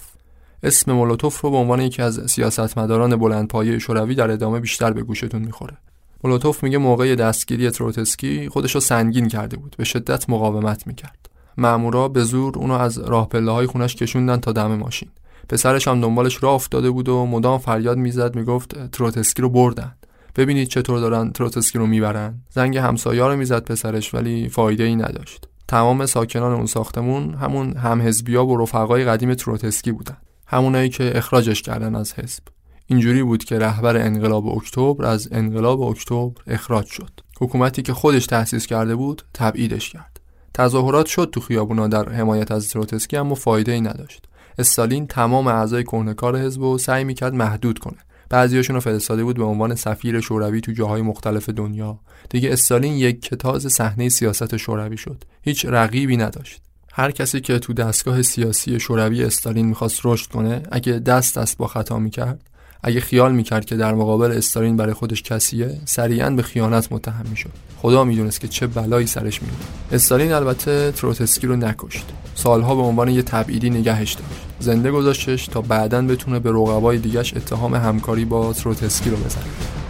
اسم 0.64 0.92
مولوتوف 0.92 1.42
رو 1.42 1.52
به 1.52 1.58
عنوان 1.58 1.82
یکی 1.82 2.02
از 2.02 2.32
سیاستمداران 2.32 3.16
بلندپایه 3.16 3.80
شوروی 3.80 4.16
در 4.16 4.32
ادامه 4.32 4.60
بیشتر 4.60 4.94
به 4.94 5.04
گوشتون 5.04 5.42
می‌خوره. 5.42 5.78
مولوتوف 6.24 6.64
میگه 6.64 6.78
موقع 6.78 7.16
دستگیری 7.16 7.72
تروتسکی 7.72 8.50
خودش 8.50 8.76
رو 8.76 8.82
سنگین 8.82 9.28
کرده 9.28 9.58
بود. 9.58 9.76
به 9.78 9.84
شدت 9.84 10.30
مقاومت 10.30 10.88
می‌کرد. 10.88 11.30
مامورا 11.58 12.08
به 12.08 12.24
زور 12.24 12.58
اونو 12.58 12.74
از 12.74 12.98
راه 12.98 13.30
پله 13.30 13.52
های 13.52 13.68
خونش 13.68 13.96
کشوندن 13.96 14.38
تا 14.38 14.52
دم 14.52 14.76
ماشین. 14.76 15.10
پسرش 15.50 15.88
هم 15.88 16.02
دنبالش 16.02 16.44
راه 16.44 16.54
افتاده 16.54 16.90
بود 16.92 17.10
و 17.10 17.26
مدام 17.26 17.60
فریاد 17.60 17.98
می‌زد 17.98 18.36
می‌گفت 18.36 18.92
تروتسکی 18.92 19.42
رو 19.42 19.50
بردن. 19.50 19.96
ببینید 20.36 20.68
چطور 20.68 21.00
دارن 21.00 21.32
تروتسکی 21.32 21.80
رو 21.80 21.88
می‌برن. 21.88 22.42
زنگ 22.50 22.78
همسایه 22.78 23.24
رو 23.24 23.36
می‌زد 23.36 23.64
پسرش 23.64 24.14
ولی 24.14 24.50
فایده 24.50 24.84
ای 24.84 24.96
نداشت. 24.96 25.48
تمام 25.68 26.06
ساکنان 26.06 26.54
اون 26.54 26.66
ساختمون 26.66 27.34
همون 27.34 27.78
همحزبیا 27.78 28.46
و 28.46 28.58
رفقای 28.58 29.06
قدیم 29.06 29.34
تروتسکی 29.34 29.92
بودن. 29.92 30.18
همونایی 30.48 30.90
که 30.90 31.18
اخراجش 31.18 31.62
کردن 31.62 31.96
از 31.96 32.14
حزب. 32.14 32.44
اینجوری 32.88 33.24
بود 33.24 33.44
که 33.44 33.60
رهبر 33.60 33.98
انقلاب 33.98 34.48
اکتبر 34.48 35.06
از 35.06 35.30
انقلاب 35.32 35.82
اکتبر 35.82 36.42
اخراج 36.48 36.86
شد. 36.86 37.12
حکومتی 37.40 37.82
که 37.82 37.94
خودش 37.94 38.26
تأسیس 38.26 38.66
کرده 38.66 38.96
بود 38.96 39.22
تبعیدش 39.34 39.90
کرد. 39.90 40.20
تظاهرات 40.54 41.06
شد 41.06 41.30
تو 41.32 41.42
خیابونا 41.42 41.88
در 41.88 42.10
حمایت 42.10 42.52
از 42.52 42.70
تروتسکی 42.70 43.18
اما 43.18 43.36
فایده 43.36 43.72
ای 43.72 43.82
نداشت. 43.82 44.28
استالین 44.60 45.08
تمام 45.08 45.48
اعضای 45.48 45.84
کهنه‌کار 45.84 46.38
حزب 46.38 46.62
رو 46.62 46.78
سعی 46.78 47.04
می‌کرد 47.04 47.34
محدود 47.34 47.80
کنه. 47.80 47.98
بعضیاشون 48.32 48.74
رو 48.74 48.80
فرستاده 48.80 49.24
بود 49.24 49.38
به 49.38 49.44
عنوان 49.44 49.76
سفیر 49.76 50.20
شوروی 50.22 50.62
تو 50.62 50.72
جاهای 50.72 51.02
مختلف 51.02 51.50
دنیا. 51.50 52.00
دیگه 52.30 52.52
استالین 52.52 52.94
یک 52.94 53.22
کتاز 53.22 53.68
صحنه 53.74 54.10
سیاست 54.10 54.58
شوروی 54.58 54.98
شد. 54.98 55.24
هیچ 55.42 55.66
رقیبی 55.66 56.18
نداشت. 56.18 56.62
هر 56.94 57.12
کسی 57.12 57.42
که 57.42 57.60
تو 57.60 57.74
دستگاه 57.74 58.22
سیاسی 58.22 58.80
شوروی 58.80 59.24
استالین 59.24 59.66
می‌خواست 59.66 60.00
رشد 60.04 60.32
کنه 60.32 60.64
اگه 60.72 60.94
دست 60.94 61.38
دست 61.38 61.58
با 61.58 61.68
خطا 61.68 62.00
می‌کرد 62.00 62.42
اگه 62.84 63.00
خیال 63.00 63.32
می‌کرد 63.32 63.66
که 63.66 63.76
در 63.76 63.94
مقابل 63.94 64.32
استالین 64.32 64.78
برای 64.78 64.94
خودش 64.94 65.24
کسیه 65.24 65.82
سریعا 65.86 66.30
به 66.30 66.42
خیانت 66.42 66.92
متهم 66.92 67.26
می‌شد. 67.30 67.52
خدا 67.78 68.04
می‌دونست 68.04 68.40
که 68.40 68.48
چه 68.48 68.68
بلایی 68.68 69.08
سرش 69.08 69.42
میاد 69.42 69.56
استالین 69.92 70.32
البته 70.32 70.92
تروتسکی 70.92 71.48
رو 71.48 71.56
نکشت. 71.56 72.06
سالها 72.36 72.76
به 72.76 72.82
عنوان 72.82 73.10
یه 73.10 73.22
تبعیدی 73.22 73.70
نگهش 73.70 74.14
داشت. 74.14 74.51
زنده 74.62 74.92
گذاشتش 74.92 75.48
تا 75.48 75.62
بعدا 75.62 76.02
بتونه 76.02 76.40
به 76.40 76.50
رقبای 76.50 76.98
دیگش 76.98 77.34
اتهام 77.38 77.76
همکاری 77.76 78.26
با 78.26 78.54
تروتسکی 78.54 79.10
رو 79.10 79.18
بزنه. 79.18 79.81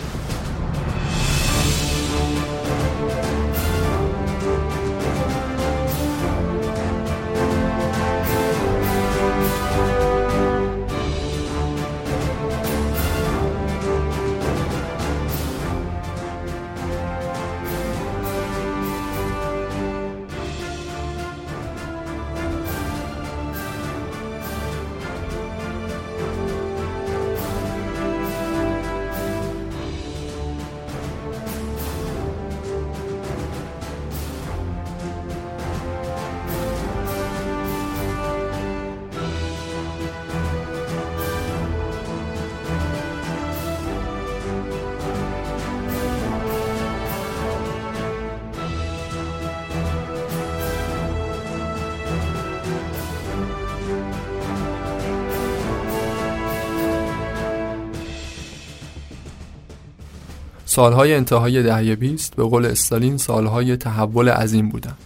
سالهای 60.74 61.14
انتهای 61.14 61.64
دهه 61.64 61.96
20 61.96 62.36
به 62.36 62.44
قول 62.44 62.66
استالین 62.66 63.18
سالهای 63.18 63.78
تحول 63.78 64.30
عظیم 64.30 64.70
بودند. 64.70 64.98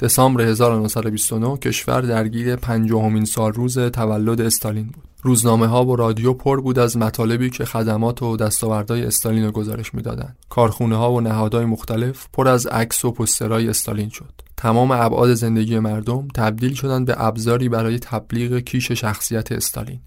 دسامبر 0.00 0.42
1929 0.42 1.56
کشور 1.56 2.00
درگیر 2.00 2.56
پنجاهمین 2.56 3.24
سال 3.24 3.52
روز 3.52 3.78
تولد 3.78 4.40
استالین 4.40 4.86
بود. 4.86 5.04
روزنامه 5.22 5.66
ها 5.66 5.84
و 5.84 5.96
رادیو 5.96 6.32
پر 6.32 6.60
بود 6.60 6.78
از 6.78 6.96
مطالبی 6.96 7.50
که 7.50 7.64
خدمات 7.64 8.22
و 8.22 8.36
دستاوردهای 8.36 9.04
استالین 9.04 9.44
رو 9.44 9.50
گزارش 9.50 9.94
می‌دادند. 9.94 10.36
کارخونه 10.48 10.96
ها 10.96 11.12
و 11.12 11.20
نهادهای 11.20 11.64
مختلف 11.64 12.26
پر 12.32 12.48
از 12.48 12.66
عکس 12.66 13.04
و 13.04 13.12
پسترهای 13.12 13.68
استالین 13.68 14.08
شد. 14.08 14.32
تمام 14.56 14.90
ابعاد 14.90 15.34
زندگی 15.34 15.78
مردم 15.78 16.28
تبدیل 16.34 16.74
شدند 16.74 17.06
به 17.06 17.14
ابزاری 17.24 17.68
برای 17.68 17.98
تبلیغ 17.98 18.58
کیش 18.58 18.92
شخصیت 18.92 19.52
استالین. 19.52 20.00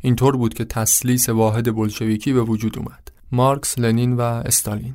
اینطور 0.00 0.36
بود 0.36 0.54
که 0.54 0.64
تسلیس 0.64 1.28
واحد 1.28 1.76
بلشویکی 1.76 2.32
به 2.32 2.42
وجود 2.42 2.78
اومد. 2.78 3.17
مارکس، 3.32 3.78
لنین 3.78 4.12
و 4.12 4.20
استالین. 4.20 4.94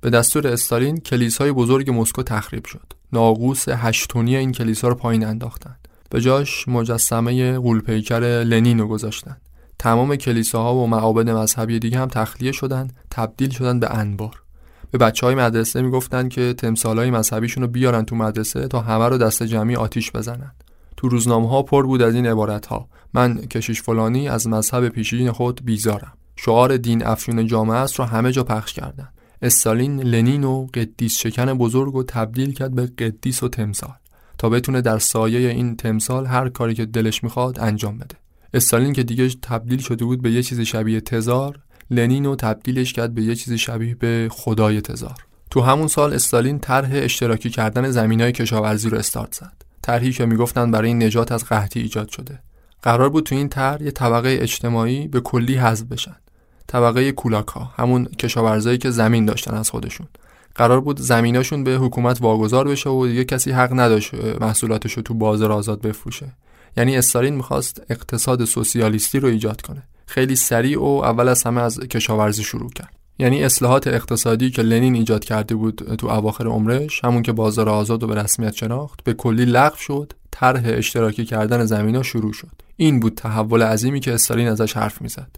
به 0.00 0.10
دستور 0.10 0.48
استالین 0.48 0.96
کلیسای 0.96 1.52
بزرگ 1.52 1.90
مسکو 1.90 2.22
تخریب 2.22 2.64
شد. 2.64 2.92
ناقوس 3.12 3.68
هشتونی 3.68 4.36
این 4.36 4.52
کلیسا 4.52 4.88
رو 4.88 4.94
پایین 4.94 5.24
انداختند. 5.24 5.88
به 6.10 6.20
جاش 6.20 6.68
مجسمه 6.68 7.58
قولپیکر 7.58 8.20
لنین 8.20 8.78
رو 8.78 8.88
گذاشتند. 8.88 9.40
تمام 9.78 10.16
کلیساها 10.16 10.74
و 10.74 10.86
معابد 10.86 11.30
مذهبی 11.30 11.78
دیگه 11.78 11.98
هم 11.98 12.08
تخلیه 12.08 12.52
شدند، 12.52 12.92
تبدیل 13.10 13.50
شدند 13.50 13.80
به 13.80 13.90
انبار. 13.90 14.42
به 14.90 14.98
بچه 14.98 15.26
های 15.26 15.34
مدرسه 15.34 15.82
می‌گفتن 15.82 16.28
که 16.28 16.54
تمثال 16.54 16.98
های 16.98 17.10
مذهبیشون 17.10 17.62
رو 17.62 17.68
بیارن 17.68 18.04
تو 18.04 18.16
مدرسه 18.16 18.68
تا 18.68 18.80
همه 18.80 19.08
رو 19.08 19.18
دست 19.18 19.42
جمعی 19.42 19.76
آتیش 19.76 20.12
بزنن. 20.12 20.52
تو 20.96 21.08
روزنامه 21.08 21.48
ها 21.48 21.62
پر 21.62 21.86
بود 21.86 22.02
از 22.02 22.14
این 22.14 22.26
عبارت 22.26 22.66
ها 22.66 22.88
من 23.14 23.40
کشیش 23.40 23.82
فلانی 23.82 24.28
از 24.28 24.46
مذهب 24.46 24.88
پیشین 24.88 25.32
خود 25.32 25.60
بیزارم 25.64 26.12
شعار 26.44 26.76
دین 26.76 27.06
افیون 27.06 27.46
جامعه 27.46 27.76
است 27.76 27.98
رو 27.98 28.04
همه 28.04 28.32
جا 28.32 28.44
پخش 28.44 28.72
کردن. 28.72 29.08
استالین 29.42 30.00
لنین 30.00 30.44
و 30.44 30.66
قدیس 30.74 31.18
شکن 31.18 31.54
بزرگ 31.54 31.94
و 31.94 32.02
تبدیل 32.02 32.52
کرد 32.52 32.74
به 32.74 32.86
قدیس 32.86 33.42
و 33.42 33.48
تمثال. 33.48 33.94
تا 34.38 34.48
بتونه 34.48 34.80
در 34.80 34.98
سایه 34.98 35.50
این 35.50 35.76
تمثال 35.76 36.26
هر 36.26 36.48
کاری 36.48 36.74
که 36.74 36.86
دلش 36.86 37.24
می‌خواد 37.24 37.60
انجام 37.60 37.98
بده. 37.98 38.16
استالین 38.54 38.92
که 38.92 39.02
دیگه 39.02 39.28
تبدیل 39.42 39.78
شده 39.78 40.04
بود 40.04 40.22
به 40.22 40.30
یه 40.30 40.42
چیز 40.42 40.60
شبیه 40.60 41.00
تزار 41.00 41.58
لنین 41.90 42.24
رو 42.24 42.36
تبدیلش 42.36 42.92
کرد 42.92 43.14
به 43.14 43.22
یه 43.22 43.34
چیز 43.34 43.52
شبیه 43.52 43.94
به 43.94 44.28
خدای 44.30 44.80
تزار. 44.80 45.16
تو 45.50 45.60
همون 45.60 45.88
سال 45.88 46.12
استالین 46.14 46.58
طرح 46.58 46.90
اشتراکی 46.92 47.50
کردن 47.50 47.90
زمینای 47.90 48.32
کشاورزی 48.32 48.90
رو 48.90 48.98
استارت 48.98 49.34
زد. 49.34 49.52
طرحی 49.82 50.12
که 50.12 50.26
می‌گفتن 50.26 50.70
برای 50.70 50.94
نجات 50.94 51.32
از 51.32 51.44
قحطی 51.44 51.80
ایجاد 51.80 52.08
شده. 52.08 52.38
قرار 52.82 53.08
بود 53.08 53.24
تو 53.24 53.34
این 53.34 53.48
طرح 53.48 53.82
یه 53.82 53.90
طبقه 53.90 54.38
اجتماعی 54.40 55.08
به 55.08 55.20
کلی 55.20 55.54
حذف 55.54 55.86
بشن. 55.86 56.16
طبقه 56.70 57.12
کولاکا 57.12 57.70
همون 57.76 58.04
کشاورزایی 58.04 58.78
که 58.78 58.90
زمین 58.90 59.24
داشتن 59.24 59.54
از 59.54 59.70
خودشون. 59.70 60.06
قرار 60.54 60.80
بود 60.80 61.00
زمیناشون 61.00 61.64
به 61.64 61.70
حکومت 61.70 62.20
واگذار 62.20 62.68
بشه 62.68 62.90
و 62.90 63.06
دیگه 63.06 63.24
کسی 63.24 63.50
حق 63.50 63.72
نداشت 63.72 64.14
محصولاتش 64.40 64.92
رو 64.92 65.02
تو 65.02 65.14
بازار 65.14 65.52
آزاد 65.52 65.80
بفروشه. 65.80 66.32
یعنی 66.76 66.96
استالین 66.96 67.34
می‌خواست 67.34 67.82
اقتصاد 67.90 68.44
سوسیالیستی 68.44 69.20
رو 69.20 69.28
ایجاد 69.28 69.60
کنه. 69.60 69.82
خیلی 70.06 70.36
سریع 70.36 70.80
و 70.80 70.84
اول 70.84 71.28
از 71.28 71.42
همه 71.42 71.60
از 71.60 71.80
کشاورزی 71.80 72.42
شروع 72.42 72.70
کرد. 72.70 72.94
یعنی 73.18 73.44
اصلاحات 73.44 73.86
اقتصادی 73.86 74.50
که 74.50 74.62
لنین 74.62 74.94
ایجاد 74.94 75.24
کرده 75.24 75.54
بود 75.54 75.96
تو 75.98 76.06
اواخر 76.06 76.46
عمرش 76.46 77.04
همون 77.04 77.22
که 77.22 77.32
بازار 77.32 77.68
آزاد 77.68 78.02
و 78.02 78.06
به 78.06 78.14
رسمیت 78.14 78.54
شناخت 78.54 79.04
به 79.04 79.14
کلی 79.14 79.44
لغو 79.44 79.76
شد 79.76 80.12
طرح 80.30 80.62
اشتراکی 80.64 81.24
کردن 81.24 81.64
زمینا 81.64 82.02
شروع 82.02 82.32
شد. 82.32 82.62
این 82.76 83.00
بود 83.00 83.14
تحول 83.14 83.62
عظیمی 83.62 84.00
که 84.00 84.14
استالین 84.14 84.48
ازش 84.48 84.76
حرف 84.76 85.02
می‌زد. 85.02 85.36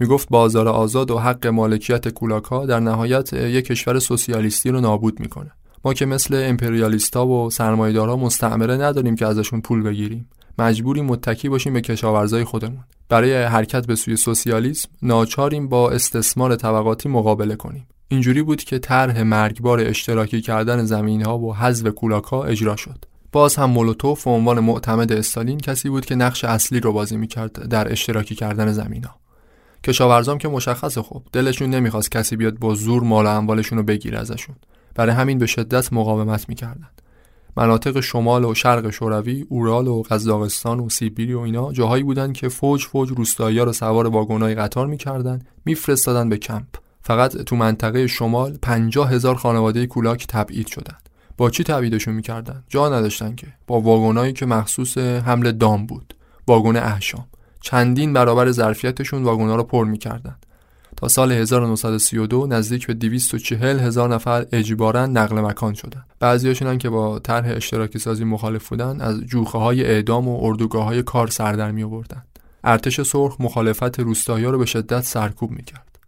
می‌گفت 0.00 0.28
بازار 0.28 0.68
آزاد 0.68 1.10
و 1.10 1.18
حق 1.18 1.46
مالکیت 1.46 2.08
کولاکا 2.08 2.66
در 2.66 2.80
نهایت 2.80 3.32
یک 3.32 3.64
کشور 3.64 3.98
سوسیالیستی 3.98 4.70
رو 4.70 4.80
نابود 4.80 5.20
می‌کنه. 5.20 5.50
ما 5.84 5.94
که 5.94 6.06
مثل 6.06 6.42
امپریالیستا 6.48 7.26
و 7.26 7.50
سرمایه‌دارا 7.50 8.16
مستعمره 8.16 8.76
نداریم 8.76 9.16
که 9.16 9.26
ازشون 9.26 9.60
پول 9.60 9.82
بگیریم. 9.82 10.28
مجبوری 10.58 11.00
متکی 11.00 11.48
باشیم 11.48 11.72
به 11.72 11.80
کشاورزای 11.80 12.44
خودمون. 12.44 12.84
برای 13.08 13.42
حرکت 13.42 13.86
به 13.86 13.94
سوی 13.94 14.16
سوسیالیسم 14.16 14.88
ناچاریم 15.02 15.68
با 15.68 15.90
استثمار 15.90 16.56
طبقاتی 16.56 17.08
مقابله 17.08 17.56
کنیم. 17.56 17.86
اینجوری 18.08 18.42
بود 18.42 18.64
که 18.64 18.78
طرح 18.78 19.22
مرگبار 19.22 19.80
اشتراکی 19.80 20.40
کردن 20.40 20.84
زمین 20.84 21.24
ها 21.24 21.38
و 21.38 21.56
حذف 21.56 21.86
کولاکا 21.86 22.44
اجرا 22.44 22.76
شد. 22.76 23.04
باز 23.32 23.56
هم 23.56 23.70
مولوتوف 23.70 24.24
به 24.24 24.30
عنوان 24.30 24.60
معتمد 24.60 25.12
استالین 25.12 25.58
کسی 25.58 25.88
بود 25.88 26.06
که 26.06 26.14
نقش 26.14 26.44
اصلی 26.44 26.80
رو 26.80 26.92
بازی 26.92 27.16
می‌کرد 27.16 27.68
در 27.68 27.92
اشتراکی 27.92 28.34
کردن 28.34 28.72
زمین 28.72 29.04
ها 29.04 29.23
کشاورزام 29.84 30.38
که 30.38 30.48
مشخصه 30.48 31.02
خب. 31.02 31.22
دلشون 31.32 31.70
نمی‌خواست 31.70 32.10
کسی 32.10 32.36
بیاد 32.36 32.58
با 32.58 32.74
زور 32.74 33.02
مال 33.02 33.26
اموالشون 33.26 33.78
رو 33.78 33.84
بگیره 33.84 34.18
ازشون. 34.18 34.56
برای 34.94 35.14
همین 35.14 35.38
به 35.38 35.46
شدت 35.46 35.92
مقاومت 35.92 36.48
می‌کردن. 36.48 36.88
مناطق 37.56 38.00
شمال 38.00 38.44
و 38.44 38.54
شرق 38.54 38.90
شوروی، 38.90 39.46
اورال 39.48 39.88
و 39.88 40.02
قزاقستان 40.02 40.80
و 40.80 40.88
سیبیری 40.88 41.34
و 41.34 41.38
اینا 41.38 41.72
جاهایی 41.72 42.02
بودن 42.02 42.32
که 42.32 42.48
فوج 42.48 42.84
فوج 42.84 43.10
روستایی‌ها 43.10 43.64
رو 43.64 43.72
سوار 43.72 44.06
واگن‌های 44.06 44.54
قطار 44.54 44.86
می‌کردن 44.86 45.38
میفرستادن 45.64 46.28
به 46.28 46.36
کمپ. 46.36 46.66
فقط 47.02 47.36
تو 47.36 47.56
منطقه 47.56 48.06
شمال 48.06 48.58
پنجاه 48.62 49.10
هزار 49.10 49.34
خانواده 49.34 49.86
کولاک 49.86 50.26
تبعید 50.26 50.66
شدن. 50.66 50.96
با 51.36 51.50
چی 51.50 51.64
تبعیدشون 51.64 52.14
می‌کردن؟ 52.14 52.64
جا 52.68 52.88
نداشتن 52.88 53.34
که. 53.34 53.46
با 53.66 53.80
واگنایی 53.80 54.32
که 54.32 54.46
مخصوص 54.46 54.98
حمل 54.98 55.52
دام 55.52 55.86
بود. 55.86 56.14
واگن 56.48 56.76
احشام 56.76 57.26
چندین 57.64 58.12
برابر 58.12 58.50
ظرفیتشون 58.50 59.22
واگونا 59.22 59.56
رو 59.56 59.62
پر 59.62 59.84
می‌کردن 59.84 60.36
تا 60.96 61.08
سال 61.08 61.32
1932 61.32 62.46
نزدیک 62.46 62.86
به 62.86 62.94
240 62.94 63.80
هزار 63.80 64.14
نفر 64.14 64.46
اجبارا 64.52 65.06
نقل 65.06 65.40
مکان 65.40 65.74
شدند. 65.74 66.06
بعضیاشون 66.20 66.68
هم 66.68 66.78
که 66.78 66.90
با 66.90 67.18
طرح 67.18 67.56
اشتراکی 67.56 67.98
سازی 67.98 68.24
مخالف 68.24 68.68
بودن 68.68 69.00
از 69.00 69.20
جوخه 69.20 69.58
های 69.58 69.84
اعدام 69.84 70.28
و 70.28 70.38
اردوگاه 70.42 70.84
های 70.84 71.02
کار 71.02 71.26
سر 71.26 71.52
در 71.52 71.70
می 71.70 71.82
آوردن. 71.82 72.22
ارتش 72.64 73.00
سرخ 73.00 73.36
مخالفت 73.40 74.00
روستایی 74.00 74.44
رو 74.44 74.58
به 74.58 74.66
شدت 74.66 75.00
سرکوب 75.00 75.50
می‌کرد. 75.50 75.98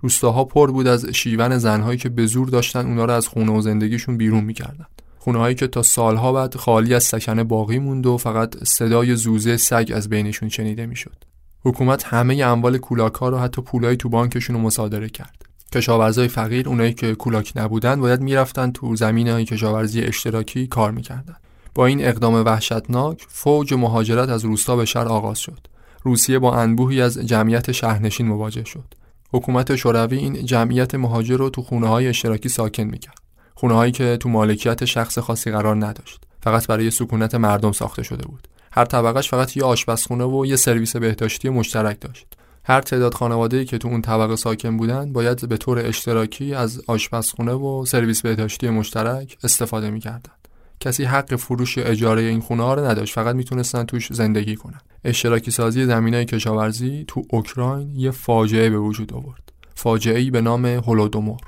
روستاها 0.00 0.44
پر 0.44 0.70
بود 0.70 0.86
از 0.86 1.06
شیون 1.06 1.58
زنهایی 1.58 1.98
که 1.98 2.08
به 2.08 2.26
زور 2.26 2.48
داشتن 2.48 2.86
اونا 2.86 3.04
رو 3.04 3.12
از 3.12 3.28
خونه 3.28 3.52
و 3.52 3.60
زندگیشون 3.60 4.16
بیرون 4.16 4.44
می‌کردن. 4.44 4.86
خونه 5.24 5.38
هایی 5.38 5.54
که 5.54 5.66
تا 5.66 5.82
سالها 5.82 6.32
بعد 6.32 6.56
خالی 6.56 6.94
از 6.94 7.04
سکنه 7.04 7.44
باقی 7.44 7.78
موند 7.78 8.06
و 8.06 8.18
فقط 8.18 8.64
صدای 8.64 9.16
زوزه 9.16 9.56
سگ 9.56 9.92
از 9.94 10.08
بینشون 10.08 10.48
شنیده 10.48 10.86
می‌شد. 10.86 11.24
حکومت 11.64 12.04
همه 12.04 12.44
اموال 12.44 12.78
کولاک 12.78 13.14
ها 13.14 13.28
رو 13.28 13.38
حتی 13.38 13.62
پولای 13.62 13.96
تو 13.96 14.08
بانکشون 14.08 14.56
رو 14.56 14.62
مصادره 14.62 15.08
کرد. 15.08 15.42
کشاورزای 15.72 16.28
فقیر 16.28 16.68
اونایی 16.68 16.94
که 16.94 17.14
کولاک 17.14 17.52
نبودن 17.56 18.00
باید 18.00 18.20
می‌رفتن 18.20 18.70
تو 18.70 18.96
زمین 18.96 19.28
های 19.28 19.44
کشاورزی 19.44 20.00
اشتراکی 20.00 20.66
کار 20.66 20.90
می‌کردن. 20.90 21.36
با 21.74 21.86
این 21.86 22.04
اقدام 22.04 22.34
وحشتناک 22.34 23.26
فوج 23.28 23.74
مهاجرت 23.74 24.28
از 24.28 24.44
روستا 24.44 24.76
به 24.76 24.84
شهر 24.84 25.08
آغاز 25.08 25.38
شد. 25.38 25.66
روسیه 26.02 26.38
با 26.38 26.54
انبوهی 26.54 27.00
از 27.00 27.18
جمعیت 27.18 27.72
شهرنشین 27.72 28.28
مواجه 28.28 28.64
شد. 28.64 28.94
حکومت 29.32 29.76
شوروی 29.76 30.18
این 30.18 30.46
جمعیت 30.46 30.94
مهاجر 30.94 31.36
رو 31.36 31.50
تو 31.50 31.62
خونه 31.62 31.88
های 31.88 32.08
اشتراکی 32.08 32.48
ساکن 32.48 32.82
می‌کرد. 32.82 33.23
خونه 33.54 33.74
هایی 33.74 33.92
که 33.92 34.16
تو 34.16 34.28
مالکیت 34.28 34.84
شخص 34.84 35.18
خاصی 35.18 35.50
قرار 35.50 35.86
نداشت. 35.86 36.20
فقط 36.42 36.66
برای 36.66 36.90
سکونت 36.90 37.34
مردم 37.34 37.72
ساخته 37.72 38.02
شده 38.02 38.26
بود. 38.26 38.48
هر 38.72 38.84
طبقهش 38.84 39.28
فقط 39.28 39.56
یه 39.56 39.64
آشپزخونه 39.64 40.24
و 40.24 40.46
یه 40.46 40.56
سرویس 40.56 40.96
بهداشتی 40.96 41.48
مشترک 41.48 42.00
داشت. 42.00 42.26
هر 42.64 42.80
تعداد 42.80 43.14
خانواده‌ای 43.14 43.64
که 43.64 43.78
تو 43.78 43.88
اون 43.88 44.02
طبقه 44.02 44.36
ساکن 44.36 44.76
بودن 44.76 45.12
باید 45.12 45.48
به 45.48 45.56
طور 45.56 45.78
اشتراکی 45.78 46.54
از 46.54 46.82
آشپزخونه 46.86 47.52
و 47.52 47.84
سرویس 47.84 48.22
بهداشتی 48.22 48.68
مشترک 48.68 49.38
استفاده 49.44 49.90
می‌کردن. 49.90 50.32
کسی 50.80 51.04
حق 51.04 51.36
فروش 51.36 51.78
اجاره 51.78 52.22
این 52.22 52.40
خونه 52.40 52.62
ها 52.62 52.74
رو 52.74 52.84
نداشت 52.84 53.14
فقط 53.14 53.36
می‌تونستن 53.36 53.84
توش 53.84 54.12
زندگی 54.12 54.56
کنن. 54.56 54.80
اشتراکی 55.04 55.50
سازی 55.50 55.84
زمینای 55.84 56.24
کشاورزی 56.24 57.04
تو 57.08 57.22
اوکراین 57.30 57.96
یه 57.96 58.10
فاجعه 58.10 58.70
به 58.70 58.78
وجود 58.78 59.12
آورد. 59.12 59.52
فاجعه 59.74 60.18
ای 60.18 60.30
به 60.30 60.40
نام 60.40 60.66
هولودومور. 60.66 61.40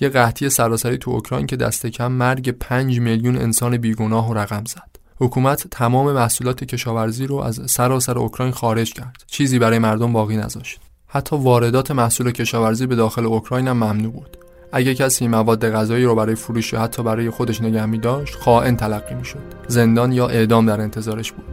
یه 0.00 0.08
قحطی 0.08 0.48
سراسری 0.48 0.98
تو 0.98 1.10
اوکراین 1.10 1.46
که 1.46 1.56
دست 1.56 1.86
کم 1.86 2.12
مرگ 2.12 2.50
5 2.50 3.00
میلیون 3.00 3.36
انسان 3.36 3.76
بیگناه 3.76 4.30
و 4.30 4.34
رقم 4.34 4.64
زد. 4.64 4.94
حکومت 5.16 5.66
تمام 5.70 6.12
محصولات 6.12 6.64
کشاورزی 6.64 7.26
رو 7.26 7.36
از 7.36 7.60
سراسر 7.66 8.18
اوکراین 8.18 8.52
خارج 8.52 8.92
کرد. 8.92 9.24
چیزی 9.26 9.58
برای 9.58 9.78
مردم 9.78 10.12
باقی 10.12 10.36
نذاشت. 10.36 10.80
حتی 11.06 11.36
واردات 11.36 11.90
محصول 11.90 12.30
کشاورزی 12.30 12.86
به 12.86 12.96
داخل 12.96 13.26
اوکراین 13.26 13.68
هم 13.68 13.76
ممنوع 13.76 14.12
بود. 14.12 14.36
اگه 14.72 14.94
کسی 14.94 15.28
مواد 15.28 15.70
غذایی 15.70 16.04
رو 16.04 16.14
برای 16.14 16.34
فروش 16.34 16.72
یا 16.72 16.80
حتی 16.80 17.02
برای 17.02 17.30
خودش 17.30 17.60
نگه 17.60 17.86
می 17.86 17.98
داشت 17.98 18.34
خائن 18.34 18.76
تلقی 18.76 19.14
می 19.14 19.24
شد. 19.24 19.42
زندان 19.68 20.12
یا 20.12 20.28
اعدام 20.28 20.66
در 20.66 20.80
انتظارش 20.80 21.32
بود. 21.32 21.44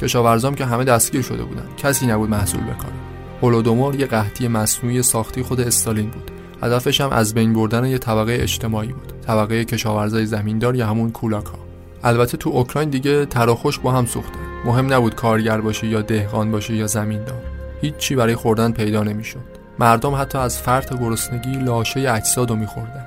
کشاورزام 0.00 0.54
که 0.54 0.64
همه 0.64 0.84
دستگیر 0.84 1.22
شده 1.22 1.44
بودن 1.44 1.66
کسی 1.76 2.06
نبود 2.06 2.30
محصول 2.30 2.60
بکاره. 2.60 2.94
هولودومور 3.42 3.94
یه 3.94 4.06
قحطی 4.06 4.48
مصنوعی 4.48 5.02
ساختی 5.02 5.42
خود 5.42 5.60
استالین 5.60 6.10
بود. 6.10 6.30
هدفش 6.62 7.00
هم 7.00 7.10
از 7.10 7.34
بین 7.34 7.52
بردن 7.52 7.84
یه 7.84 7.98
طبقه 7.98 8.38
اجتماعی 8.40 8.92
بود. 8.92 9.12
طبقه 9.26 9.64
کشاورزای 9.64 10.26
زمیندار 10.26 10.76
یا 10.76 10.86
همون 10.86 11.10
کولاکا. 11.10 11.58
البته 12.04 12.36
تو 12.36 12.50
اوکراین 12.50 12.90
دیگه 12.90 13.26
تراخوش 13.26 13.78
با 13.78 13.92
هم 13.92 14.06
سوخته 14.06 14.38
مهم 14.64 14.92
نبود 14.92 15.14
کارگر 15.14 15.60
باشی 15.60 15.86
یا 15.86 16.02
دهقان 16.02 16.50
باشی 16.50 16.74
یا 16.74 16.86
زمیندار. 16.86 17.42
هیچی 17.80 18.14
برای 18.14 18.34
خوردن 18.34 18.72
پیدا 18.72 19.02
نمی‌شد. 19.02 19.54
مردم 19.78 20.14
حتی 20.14 20.38
از 20.38 20.58
فرط 20.58 20.98
گرسنگی 20.98 21.52
لاشه 21.52 22.10
اجساد 22.10 22.50
رو 22.50 22.56
میخوردن. 22.56 23.06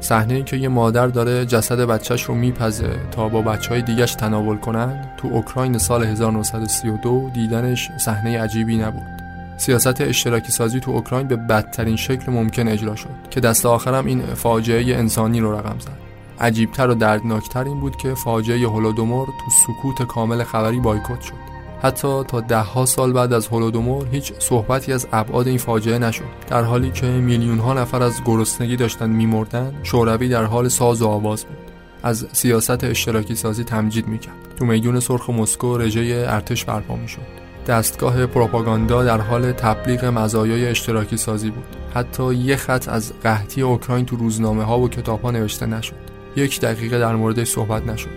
صحنه 0.00 0.42
که 0.42 0.56
یه 0.56 0.68
مادر 0.68 1.06
داره 1.06 1.46
جسد 1.46 1.80
بچهش 1.80 2.22
رو 2.22 2.34
میپزه 2.34 2.90
تا 3.10 3.28
با 3.28 3.42
بچه 3.42 3.68
های 3.68 3.82
دیگش 3.82 4.14
تناول 4.14 4.56
کنن 4.56 5.08
تو 5.16 5.28
اوکراین 5.28 5.78
سال 5.78 6.04
1932 6.04 7.30
دیدنش 7.34 7.90
صحنه 8.00 8.40
عجیبی 8.40 8.76
نبود. 8.76 9.23
سیاست 9.56 10.00
اشتراکی 10.00 10.52
سازی 10.52 10.80
تو 10.80 10.90
اوکراین 10.90 11.28
به 11.28 11.36
بدترین 11.36 11.96
شکل 11.96 12.32
ممکن 12.32 12.68
اجرا 12.68 12.96
شد 12.96 13.08
که 13.30 13.40
دست 13.40 13.66
آخرم 13.66 14.06
این 14.06 14.22
فاجعه 14.22 14.96
انسانی 14.96 15.40
رو 15.40 15.52
رقم 15.52 15.78
زد. 15.78 15.98
عجیبتر 16.40 16.90
و 16.90 16.94
دردناکتر 16.94 17.64
این 17.64 17.80
بود 17.80 17.96
که 17.96 18.14
فاجعه 18.14 18.68
هولودومور 18.68 19.26
تو 19.26 19.50
سکوت 19.50 20.08
کامل 20.08 20.44
خبری 20.44 20.80
بایکوت 20.80 21.20
شد. 21.20 21.34
حتی 21.82 22.24
تا 22.24 22.40
دهها 22.40 22.86
سال 22.86 23.12
بعد 23.12 23.32
از 23.32 23.46
هولودومور 23.46 24.06
هیچ 24.12 24.32
صحبتی 24.38 24.92
از 24.92 25.06
ابعاد 25.12 25.48
این 25.48 25.58
فاجعه 25.58 25.98
نشد. 25.98 26.24
در 26.48 26.62
حالی 26.62 26.90
که 26.90 27.06
میلیون 27.06 27.58
ها 27.58 27.74
نفر 27.74 28.02
از 28.02 28.24
گرسنگی 28.24 28.76
داشتن 28.76 29.10
میمردن 29.10 29.74
شوروی 29.82 30.28
در 30.28 30.44
حال 30.44 30.68
ساز 30.68 31.02
و 31.02 31.08
آواز 31.08 31.44
بود. 31.44 31.56
از 32.02 32.26
سیاست 32.32 32.84
اشتراکی 32.84 33.34
سازی 33.34 33.64
تمجید 33.64 34.08
می‌کرد. 34.08 34.34
تو 34.56 34.64
میدون 34.64 35.00
سرخ 35.00 35.30
مسکو 35.30 35.78
رژه 35.78 36.26
ارتش 36.28 36.64
برپا 36.64 36.96
می‌شد. 36.96 37.43
دستگاه 37.66 38.26
پروپاگاندا 38.26 39.04
در 39.04 39.20
حال 39.20 39.52
تبلیغ 39.52 40.04
مزایای 40.04 40.66
اشتراکی 40.66 41.16
سازی 41.16 41.50
بود. 41.50 41.64
حتی 41.94 42.34
یه 42.34 42.56
خط 42.56 42.88
از 42.88 43.12
قحطی 43.22 43.62
اوکراین 43.62 44.06
تو 44.06 44.16
روزنامه 44.16 44.64
ها 44.64 44.78
و 44.78 44.88
کتاب 44.88 45.22
ها 45.22 45.30
نوشته 45.30 45.66
نشد. 45.66 45.94
یک 46.36 46.60
دقیقه 46.60 46.98
در 46.98 47.14
موردش 47.16 47.50
صحبت 47.50 47.86
نشد. 47.86 48.08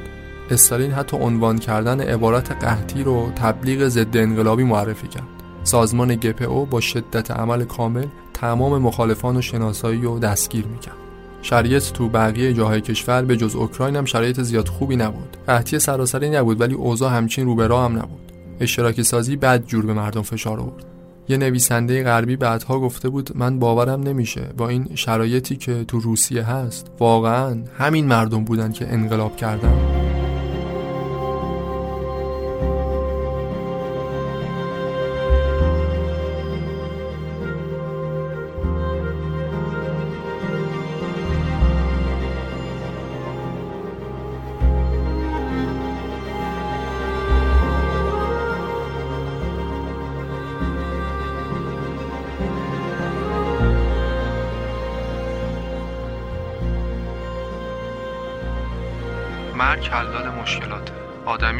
استالین 0.52 0.92
حتی 0.92 1.18
عنوان 1.18 1.58
کردن 1.58 2.02
عبارت 2.02 2.52
قحطی 2.52 3.04
رو 3.04 3.32
تبلیغ 3.36 3.88
ضد 3.88 4.18
انقلابی 4.18 4.64
معرفی 4.64 5.08
کرد. 5.08 5.28
سازمان 5.64 6.16
گپو 6.16 6.66
با 6.66 6.80
شدت 6.80 7.32
عمل 7.32 7.64
کامل 7.64 8.06
تمام 8.34 8.82
مخالفان 8.82 9.38
و 9.38 9.42
شناسایی 9.42 10.06
و 10.06 10.20
دستگیر 10.20 10.66
می‌کرد. 10.66 10.96
شرایط 11.42 11.92
تو 11.92 12.10
بقیه 12.10 12.54
جاهای 12.54 12.82
کشور 12.82 13.22
به 13.22 13.38
جز 13.38 13.56
اوکراین 13.56 13.96
هم 13.96 14.06
شرایط 14.06 14.42
زیاد 14.42 14.68
خوبی 14.68 14.96
نبود. 14.96 15.38
قحطی 15.48 15.80
سراسری 15.80 16.30
نبود 16.30 16.62
ولی 16.62 16.74
اوضاع 16.74 17.12
همچین 17.12 17.58
رو 17.58 17.78
هم 17.78 17.98
نبود. 17.98 18.27
اشتراکی 18.60 19.04
سازی 19.04 19.36
بد 19.36 19.66
جور 19.66 19.86
به 19.86 19.94
مردم 19.94 20.22
فشار 20.22 20.60
آورد. 20.60 20.86
یه 21.30 21.38
نویسنده 21.38 22.04
غربی 22.04 22.36
بعدها 22.36 22.80
گفته 22.80 23.10
بود 23.10 23.38
من 23.38 23.60
باورم 23.60 24.02
نمیشه 24.04 24.42
با 24.58 24.70
این 24.70 24.96
شرایطی 24.96 25.56
که 25.56 25.84
تو 25.84 26.00
روسیه 26.00 26.44
هست 26.44 26.92
واقعا 27.00 27.64
همین 27.78 28.06
مردم 28.06 28.44
بودن 28.44 28.72
که 28.72 28.94
انقلاب 28.94 29.36
کردن. 29.36 29.97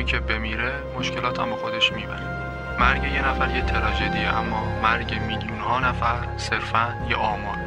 که 0.08 0.20
بمیره 0.20 0.74
مشکلات 1.00 1.40
هم 1.40 1.50
با 1.50 1.56
خودش 1.56 1.92
می‌بره 1.94 2.48
مرگ 2.80 3.04
یه 3.04 3.28
نفر 3.28 3.56
یه 3.56 3.62
تراژدیه 3.62 4.38
اما 4.38 4.82
مرگ 4.82 5.20
میلیون 5.28 5.60
ها 5.60 5.80
نفر 5.80 6.38
صرفا 6.38 6.94
یه 7.10 7.16
آمار 7.16 7.58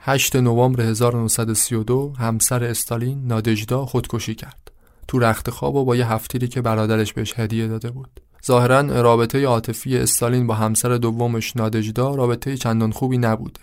هشت 0.00 0.36
نوامبر 0.36 0.82
1932 0.82 2.12
همسر 2.18 2.64
استالین 2.64 3.26
نادژدا 3.26 3.86
خودکشی 3.86 4.34
کرد. 4.34 4.70
تو 5.08 5.18
رخت 5.18 5.50
خواب 5.50 5.74
و 5.74 5.84
با 5.84 5.96
یه 5.96 6.12
هفتیری 6.12 6.48
که 6.48 6.62
برادرش 6.62 7.12
بهش 7.12 7.38
هدیه 7.38 7.68
داده 7.68 7.90
بود. 7.90 8.20
ظاهرا 8.46 8.80
رابطه 8.80 9.46
عاطفی 9.46 9.96
استالین 9.96 10.46
با 10.46 10.54
همسر 10.54 10.96
دومش 10.96 11.56
نادژدا 11.56 12.14
رابطه 12.14 12.56
چندان 12.56 12.92
خوبی 12.92 13.18
نبوده. 13.18 13.60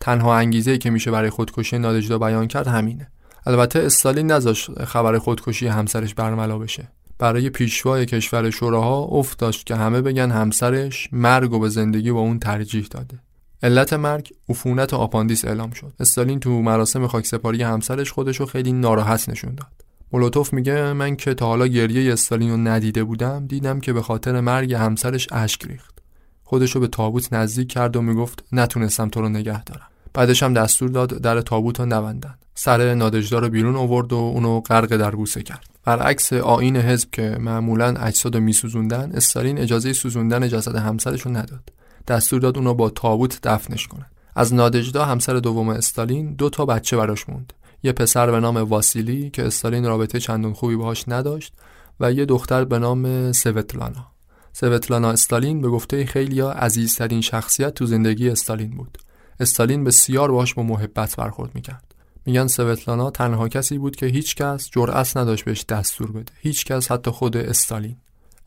تنها 0.00 0.36
انگیزه 0.36 0.78
که 0.78 0.90
میشه 0.90 1.10
برای 1.10 1.30
خودکشی 1.30 1.78
نادژدا 1.78 2.18
بیان 2.18 2.48
کرد 2.48 2.66
همینه. 2.66 3.08
البته 3.46 3.78
استالین 3.78 4.32
نذاشت 4.32 4.84
خبر 4.84 5.18
خودکشی 5.18 5.66
همسرش 5.66 6.14
برملا 6.14 6.58
بشه. 6.58 6.88
برای 7.18 7.50
پیشوای 7.50 8.06
کشور 8.06 8.50
شوراها 8.50 8.98
افت 8.98 9.38
داشت 9.38 9.66
که 9.66 9.74
همه 9.74 10.00
بگن 10.00 10.30
همسرش 10.30 11.08
مرگ 11.12 11.52
و 11.52 11.58
به 11.58 11.68
زندگی 11.68 12.12
با 12.12 12.20
اون 12.20 12.38
ترجیح 12.38 12.86
داده. 12.90 13.18
علت 13.62 13.92
مرگ 13.92 14.32
عفونت 14.48 14.94
آپاندیس 14.94 15.44
اعلام 15.44 15.70
شد. 15.70 15.92
استالین 16.00 16.40
تو 16.40 16.62
مراسم 16.62 17.06
خاکسپاری 17.06 17.62
همسرش 17.62 18.12
خودشو 18.12 18.46
خیلی 18.46 18.72
ناراحت 18.72 19.28
نشون 19.28 19.54
داد. 19.54 19.84
مولوتوف 20.14 20.52
میگه 20.52 20.92
من 20.92 21.16
که 21.16 21.34
تا 21.34 21.46
حالا 21.46 21.66
گریه 21.66 22.12
استالین 22.12 22.50
رو 22.50 22.56
ندیده 22.56 23.04
بودم 23.04 23.46
دیدم 23.46 23.80
که 23.80 23.92
به 23.92 24.02
خاطر 24.02 24.40
مرگ 24.40 24.74
همسرش 24.74 25.28
اشک 25.32 25.66
ریخت. 25.66 25.98
خودشو 26.44 26.80
به 26.80 26.88
تابوت 26.88 27.32
نزدیک 27.32 27.68
کرد 27.68 27.96
و 27.96 28.02
می‌گفت 28.02 28.44
نتونستم 28.52 29.08
تو 29.08 29.20
رو 29.20 29.28
نگه 29.28 29.64
دارم. 29.64 29.86
بعدش 30.12 30.42
هم 30.42 30.54
دستور 30.54 30.88
داد 30.88 31.08
در 31.08 31.40
تابوت 31.40 31.80
رو 31.80 31.86
نبندن. 31.86 32.34
سر 32.54 32.94
نادجدا 32.94 33.38
رو 33.38 33.48
بیرون 33.48 33.76
آورد 33.76 34.12
و 34.12 34.16
اونو 34.16 34.60
غرق 34.60 34.96
در 34.96 35.10
بوسه 35.10 35.42
کرد. 35.42 35.66
برعکس 35.84 36.32
آین 36.32 36.76
حزب 36.76 37.08
که 37.12 37.36
معمولا 37.40 37.94
اجساد 37.96 38.34
رو 38.34 38.40
میسوزوندن 38.40 39.12
استالین 39.14 39.58
اجازه 39.58 39.92
سوزوندن 39.92 40.48
جسد 40.48 40.76
همسرش 40.76 41.22
رو 41.22 41.30
نداد. 41.30 41.72
دستور 42.08 42.40
داد 42.40 42.58
اونو 42.58 42.74
با 42.74 42.90
تابوت 42.90 43.42
دفنش 43.42 43.86
کنه 43.86 44.06
از 44.36 44.54
نادجدا 44.54 45.04
همسر 45.04 45.34
دوم 45.34 45.68
استالین 45.68 46.34
دو 46.34 46.50
تا 46.50 46.66
بچه 46.66 46.96
براش 46.96 47.28
موند. 47.28 47.52
یه 47.84 47.92
پسر 47.92 48.30
به 48.30 48.40
نام 48.40 48.56
واسیلی 48.56 49.30
که 49.30 49.46
استالین 49.46 49.84
رابطه 49.84 50.20
چندون 50.20 50.52
خوبی 50.52 50.76
باهاش 50.76 51.04
نداشت 51.08 51.54
و 52.00 52.12
یه 52.12 52.24
دختر 52.24 52.64
به 52.64 52.78
نام 52.78 53.32
سوتلانا. 53.32 54.06
سوتلانا 54.52 55.10
استالین 55.10 55.60
به 55.60 55.68
گفته 55.68 56.06
خیلی 56.06 56.40
عزیزترین 56.40 57.20
شخصیت 57.20 57.74
تو 57.74 57.86
زندگی 57.86 58.28
استالین 58.30 58.70
بود. 58.70 58.98
استالین 59.40 59.84
بسیار 59.84 60.30
باهاش 60.30 60.54
با 60.54 60.62
محبت 60.62 61.16
برخورد 61.16 61.54
می‌کرد. 61.54 61.94
میگن 62.26 62.46
سوتلانا 62.46 63.10
تنها 63.10 63.48
کسی 63.48 63.78
بود 63.78 63.96
که 63.96 64.06
هیچ 64.06 64.36
کس 64.36 64.70
جرأت 64.70 65.16
نداشت 65.16 65.44
بهش 65.44 65.64
دستور 65.64 66.12
بده. 66.12 66.32
هیچ 66.40 66.64
کس 66.64 66.90
حتی 66.90 67.10
خود 67.10 67.36
استالین. 67.36 67.96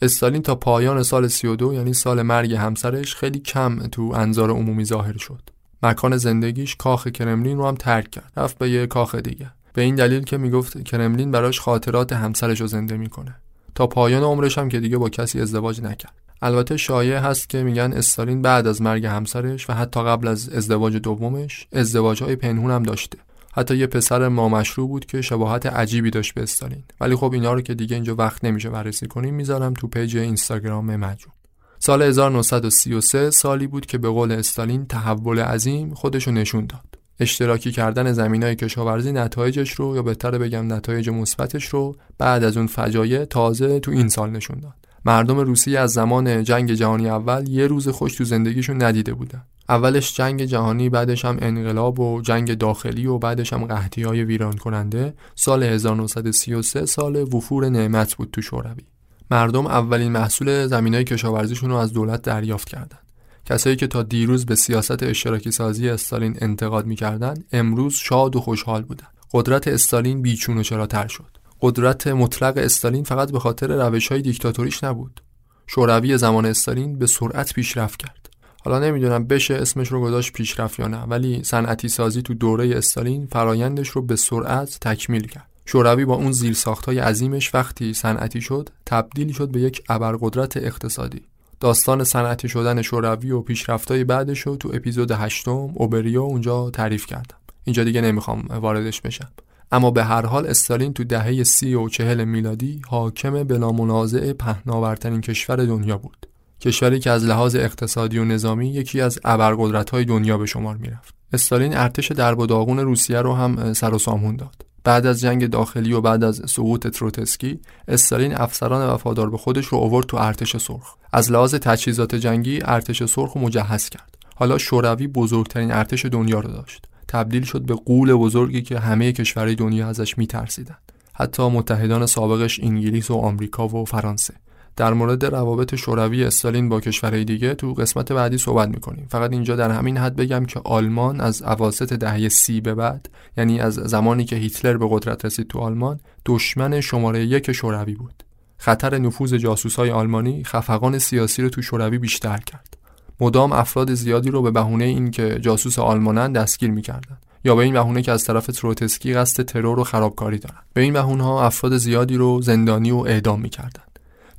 استالین 0.01 0.41
تا 0.41 0.55
پایان 0.55 1.03
سال 1.03 1.27
32 1.27 1.73
یعنی 1.73 1.93
سال 1.93 2.21
مرگ 2.21 2.53
همسرش 2.53 3.15
خیلی 3.15 3.39
کم 3.39 3.88
تو 3.88 4.11
انظار 4.15 4.51
عمومی 4.51 4.85
ظاهر 4.85 5.17
شد. 5.17 5.57
مکان 5.84 6.17
زندگیش 6.17 6.75
کاخ 6.75 7.07
کرملین 7.07 7.57
رو 7.57 7.67
هم 7.67 7.75
ترک 7.75 8.11
کرد. 8.11 8.32
رفت 8.38 8.57
به 8.57 8.69
یه 8.69 8.88
کاخ 8.88 9.15
دیگه. 9.15 9.51
به 9.73 9.82
این 9.82 9.95
دلیل 9.95 10.23
که 10.23 10.38
می‌گفت 10.38 10.84
کرملین 10.84 11.32
براش 11.32 11.59
خاطرات 11.59 12.13
همسرش 12.13 12.61
رو 12.61 12.67
زنده 12.67 12.97
می‌کنه. 12.97 13.36
تا 13.75 13.88
پایان 13.88 14.23
عمرش 14.23 14.57
هم 14.57 14.69
که 14.69 14.80
دیگه 14.80 14.97
با 14.97 15.09
کسی 15.09 15.41
ازدواج 15.41 15.82
نکرد. 15.82 16.13
البته 16.41 16.78
شایع 16.78 17.17
هست 17.17 17.49
که 17.49 17.63
میگن 17.63 17.93
استالین 17.93 18.41
بعد 18.41 18.67
از 18.67 18.82
مرگ 18.82 19.05
همسرش 19.05 19.69
و 19.69 19.73
حتی 19.73 20.03
قبل 20.03 20.28
از 20.28 20.49
ازدواج 20.49 20.95
دومش 20.95 21.67
ازدواجهای 21.73 22.36
پنهون 22.36 22.71
هم 22.71 22.84
داشته. 22.84 23.17
حتی 23.53 23.75
یه 23.78 23.88
پسر 23.88 24.28
نامشروع 24.28 24.88
بود 24.88 25.05
که 25.05 25.21
شباهت 25.21 25.65
عجیبی 25.65 26.09
داشت 26.09 26.34
به 26.34 26.43
استالین. 26.43 26.84
ولی 27.01 27.15
خب 27.15 27.34
اینا 27.34 27.53
رو 27.53 27.61
که 27.61 27.73
دیگه 27.73 27.95
اینجا 27.95 28.15
وقت 28.15 28.45
نمیشه 28.45 28.69
بررسی 28.69 29.07
کنیم 29.07 29.34
می‌ذارم 29.34 29.73
تو 29.73 29.88
page 29.88 30.17
اینستاگرام 30.17 30.95
مجون 30.95 31.32
سال 31.80 32.01
1933 32.01 33.32
سالی 33.32 33.67
بود 33.67 33.86
که 33.86 33.97
به 33.97 34.09
قول 34.09 34.32
استالین 34.32 34.86
تحول 34.86 35.39
عظیم 35.39 35.93
خودشو 35.93 36.32
نشون 36.32 36.65
داد. 36.65 36.97
اشتراکی 37.19 37.71
کردن 37.71 38.13
زمین 38.13 38.43
های 38.43 38.55
کشاورزی 38.55 39.11
نتایجش 39.11 39.71
رو 39.71 39.95
یا 39.95 40.01
بهتر 40.01 40.38
بگم 40.38 40.73
نتایج 40.73 41.09
مثبتش 41.09 41.65
رو 41.65 41.95
بعد 42.17 42.43
از 42.43 42.57
اون 42.57 42.67
فجایع 42.67 43.25
تازه 43.25 43.80
تو 43.80 43.91
این 43.91 44.09
سال 44.09 44.30
نشون 44.30 44.59
داد. 44.59 44.73
مردم 45.05 45.39
روسیه 45.39 45.80
از 45.80 45.91
زمان 45.91 46.43
جنگ 46.43 46.73
جهانی 46.73 47.09
اول 47.09 47.47
یه 47.47 47.67
روز 47.67 47.88
خوش 47.88 48.15
تو 48.15 48.23
زندگیشون 48.23 48.84
ندیده 48.84 49.13
بودن. 49.13 49.43
اولش 49.69 50.15
جنگ 50.15 50.43
جهانی 50.43 50.89
بعدش 50.89 51.25
هم 51.25 51.38
انقلاب 51.41 51.99
و 51.99 52.21
جنگ 52.21 52.53
داخلی 52.53 53.05
و 53.05 53.17
بعدش 53.17 53.53
هم 53.53 53.65
قحطی 53.65 54.03
های 54.03 54.23
ویران 54.23 54.57
کننده 54.57 55.13
سال 55.36 55.63
1933 55.63 56.86
سال 56.86 57.15
وفور 57.15 57.69
نعمت 57.69 58.15
بود 58.15 58.30
تو 58.32 58.41
شوروی 58.41 58.84
مردم 59.32 59.65
اولین 59.65 60.11
محصول 60.11 60.49
های 60.93 61.03
کشاورزیشون 61.03 61.69
رو 61.69 61.75
از 61.75 61.93
دولت 61.93 62.21
دریافت 62.21 62.69
کردند. 62.69 63.07
کسایی 63.45 63.75
که 63.75 63.88
تا 63.88 64.03
دیروز 64.03 64.45
به 64.45 64.55
سیاست 64.55 65.03
اشتراکی 65.03 65.51
سازی 65.51 65.89
استالین 65.89 66.38
انتقاد 66.41 66.86
می‌کردند 66.86 67.45
امروز 67.51 67.93
شاد 67.95 68.36
و 68.36 68.41
خوشحال 68.41 68.84
بودند. 68.84 69.13
قدرت 69.34 69.67
استالین 69.67 70.21
بیچون 70.21 70.57
و 70.57 70.63
چراتر 70.63 71.07
شد. 71.07 71.38
قدرت 71.61 72.07
مطلق 72.07 72.53
استالین 72.57 73.03
فقط 73.03 73.32
به 73.32 73.39
خاطر 73.39 73.88
روش 73.88 74.07
های 74.07 74.21
دیکتاتوریش 74.21 74.84
نبود. 74.84 75.21
شوروی 75.67 76.17
زمان 76.17 76.45
استالین 76.45 76.99
به 76.99 77.07
سرعت 77.07 77.53
پیشرفت 77.53 77.99
کرد. 77.99 78.30
حالا 78.65 78.80
نمی‌دونم 78.80 79.28
بشه 79.28 79.53
اسمش 79.53 79.88
رو 79.88 80.01
گذاشت 80.01 80.34
پیشرفت 80.34 80.80
یا 80.80 80.88
نه 80.88 81.01
ولی 81.01 81.43
صنعتی 81.43 81.89
سازی 81.89 82.21
تو 82.21 82.34
دوره 82.34 82.78
استالین 82.78 83.28
فرایندش 83.28 83.89
رو 83.89 84.01
به 84.01 84.15
سرعت 84.15 84.78
تکمیل 84.82 85.28
کرد. 85.28 85.57
شوروی 85.70 86.05
با 86.05 86.15
اون 86.15 86.32
زیرساختهای 86.32 86.99
عظیمش 86.99 87.55
وقتی 87.55 87.93
صنعتی 87.93 88.41
شد 88.41 88.70
تبدیل 88.86 89.32
شد 89.32 89.51
به 89.51 89.61
یک 89.61 89.84
ابرقدرت 89.89 90.57
اقتصادی. 90.57 91.22
داستان 91.59 92.03
صنعتی 92.03 92.49
شدن 92.49 92.82
شوروی 92.82 93.32
و 93.32 93.41
پیشرفتهای 93.41 94.03
بعدش 94.03 94.39
رو 94.39 94.55
تو 94.55 94.72
اپیزود 94.74 95.11
هشتم 95.11 95.72
اوبریو 95.74 96.22
اونجا 96.22 96.70
تعریف 96.70 97.05
کردم. 97.05 97.38
اینجا 97.63 97.84
دیگه 97.84 98.01
نمی‌خوام 98.01 98.47
واردش 98.47 99.01
بشم. 99.01 99.30
اما 99.72 99.91
به 99.91 100.03
هر 100.03 100.26
حال 100.26 100.47
استالین 100.47 100.93
تو 100.93 101.03
دهه 101.03 101.43
سی 101.43 101.74
و 101.74 101.89
چهل 101.89 102.24
میلادی 102.24 102.82
حاکم 102.88 103.43
بلا 103.43 103.72
منازع 103.72 104.34
پهناورترین 104.34 105.22
کشور 105.22 105.55
دنیا 105.55 105.97
بود. 105.97 106.28
کشوری 106.61 106.99
که 106.99 107.11
از 107.11 107.26
لحاظ 107.26 107.55
اقتصادی 107.55 108.18
و 108.18 108.26
نظامی 108.26 108.70
یکی 108.70 109.01
از 109.01 109.20
ابرقدرت‌های 109.24 110.05
دنیا 110.05 110.38
به 110.38 110.45
شمار 110.45 110.78
می‌رفت. 110.78 111.15
استالین 111.34 111.78
ارتش 111.78 112.11
درب 112.11 112.39
و 112.39 112.45
داغون 112.45 112.80
روسیه 112.80 113.22
رو 113.22 113.34
هم 113.34 113.74
سر 113.74 113.93
و 113.93 113.99
سامون 113.99 114.36
داد. 114.36 114.65
بعد 114.88 115.05
از 115.05 115.21
جنگ 115.21 115.49
داخلی 115.49 115.93
و 115.93 116.01
بعد 116.01 116.23
از 116.23 116.41
سقوط 116.45 116.88
تروتسکی 116.88 117.59
استالین 117.88 118.35
افسران 118.38 118.89
وفادار 118.89 119.29
به 119.29 119.38
خودش 119.38 119.65
رو 119.65 119.77
آورد 119.77 120.05
تو 120.05 120.17
ارتش 120.17 120.57
سرخ. 120.57 120.95
از 121.13 121.31
لحاظ 121.31 121.55
تجهیزات 121.55 122.15
جنگی 122.15 122.59
ارتش 122.65 123.03
سرخ 123.03 123.33
رو 123.33 123.41
مجهز 123.41 123.89
کرد. 123.89 124.17
حالا 124.35 124.57
شوروی 124.57 125.07
بزرگترین 125.07 125.71
ارتش 125.71 126.05
دنیا 126.05 126.39
رو 126.39 126.51
داشت. 126.51 126.85
تبدیل 127.07 127.43
شد 127.43 127.61
به 127.61 127.75
قول 127.75 128.13
بزرگی 128.13 128.61
که 128.61 128.79
همه 128.79 129.11
کشورهای 129.11 129.55
دنیا 129.55 129.88
ازش 129.88 130.17
میترسیدند 130.17 130.91
حتی 131.13 131.49
متحدان 131.49 132.05
سابقش 132.05 132.59
انگلیس 132.59 133.11
و 133.11 133.15
آمریکا 133.15 133.67
و 133.67 133.85
فرانسه. 133.85 134.33
در 134.78 134.93
مورد 134.93 135.25
روابط 135.25 135.75
شوروی 135.75 136.23
استالین 136.23 136.69
با 136.69 136.80
کشورهای 136.80 137.25
دیگه 137.25 137.55
تو 137.55 137.73
قسمت 137.73 138.11
بعدی 138.11 138.38
صحبت 138.38 138.69
می‌کنیم. 138.69 139.07
فقط 139.09 139.32
اینجا 139.32 139.55
در 139.55 139.71
همین 139.71 139.97
حد 139.97 140.15
بگم 140.15 140.45
که 140.45 140.61
آلمان 140.63 141.21
از 141.21 141.41
اواسط 141.41 141.93
دهه 141.93 142.30
سی 142.30 142.61
به 142.61 142.75
بعد 142.75 143.09
یعنی 143.38 143.59
از 143.59 143.73
زمانی 143.73 144.25
که 144.25 144.36
هیتلر 144.36 144.78
به 144.78 144.88
قدرت 144.89 145.25
رسید 145.25 145.47
تو 145.47 145.59
آلمان 145.59 145.99
دشمن 146.25 146.82
شماره 146.82 147.25
یک 147.25 147.51
شوروی 147.51 147.95
بود. 147.95 148.23
خطر 148.57 148.97
نفوذ 148.97 149.34
جاسوسای 149.34 149.91
آلمانی 149.91 150.43
خفقان 150.43 150.99
سیاسی 150.99 151.41
رو 151.41 151.49
تو 151.49 151.61
شوروی 151.61 151.97
بیشتر 151.97 152.38
کرد. 152.38 152.78
مدام 153.19 153.51
افراد 153.51 153.93
زیادی 153.93 154.30
رو 154.30 154.41
به 154.41 154.51
بهونه 154.51 154.84
اینکه 154.84 155.39
جاسوس 155.39 155.80
آلمانن 155.80 156.32
دستگیر 156.32 156.71
می‌کردند. 156.71 157.21
یا 157.43 157.55
به 157.55 157.63
این 157.63 157.73
بهونه 157.73 158.01
که 158.01 158.11
از 158.11 158.23
طرف 158.23 158.45
تروتسکی 158.45 159.13
قصد 159.13 159.43
ترور 159.43 159.80
و 159.80 159.84
خرابکاری 159.84 160.38
دارن. 160.38 160.59
به 160.73 160.82
این 160.82 160.93
بهونه 160.93 161.23
ها 161.23 161.45
افراد 161.45 161.78
زیادی 161.78 162.17
رو 162.17 162.41
زندانی 162.41 162.91
و 162.91 162.97
اعدام 162.97 163.41
می‌کردند. 163.41 163.86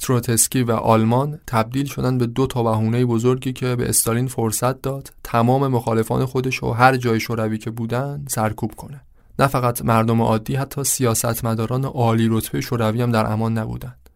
تروتسکی 0.01 0.63
و 0.63 0.73
آلمان 0.73 1.41
تبدیل 1.47 1.87
شدن 1.87 2.19
به 2.19 2.27
دو 2.27 2.47
تا 2.47 2.63
بهونه 2.63 3.05
بزرگی 3.05 3.53
که 3.53 3.77
به 3.77 3.89
استالین 3.89 4.27
فرصت 4.27 4.83
داد 4.83 5.13
تمام 5.25 5.67
مخالفان 5.67 6.25
خودش 6.25 6.63
و 6.63 6.71
هر 6.71 6.97
جای 6.97 7.21
شوروی 7.21 7.59
که 7.59 7.71
بودن 7.71 8.25
سرکوب 8.29 8.75
کنه. 8.75 9.01
نه 9.39 9.47
فقط 9.47 9.83
مردم 9.85 10.23
عادی 10.23 10.55
حتی 10.55 10.85
سیاستمداران 10.85 11.85
عالی 11.85 12.29
رتبه 12.31 12.61
شوروی 12.61 13.03
هم 13.03 13.13
در 13.13 13.33
امان 13.33 13.59
نبودند 13.59 14.09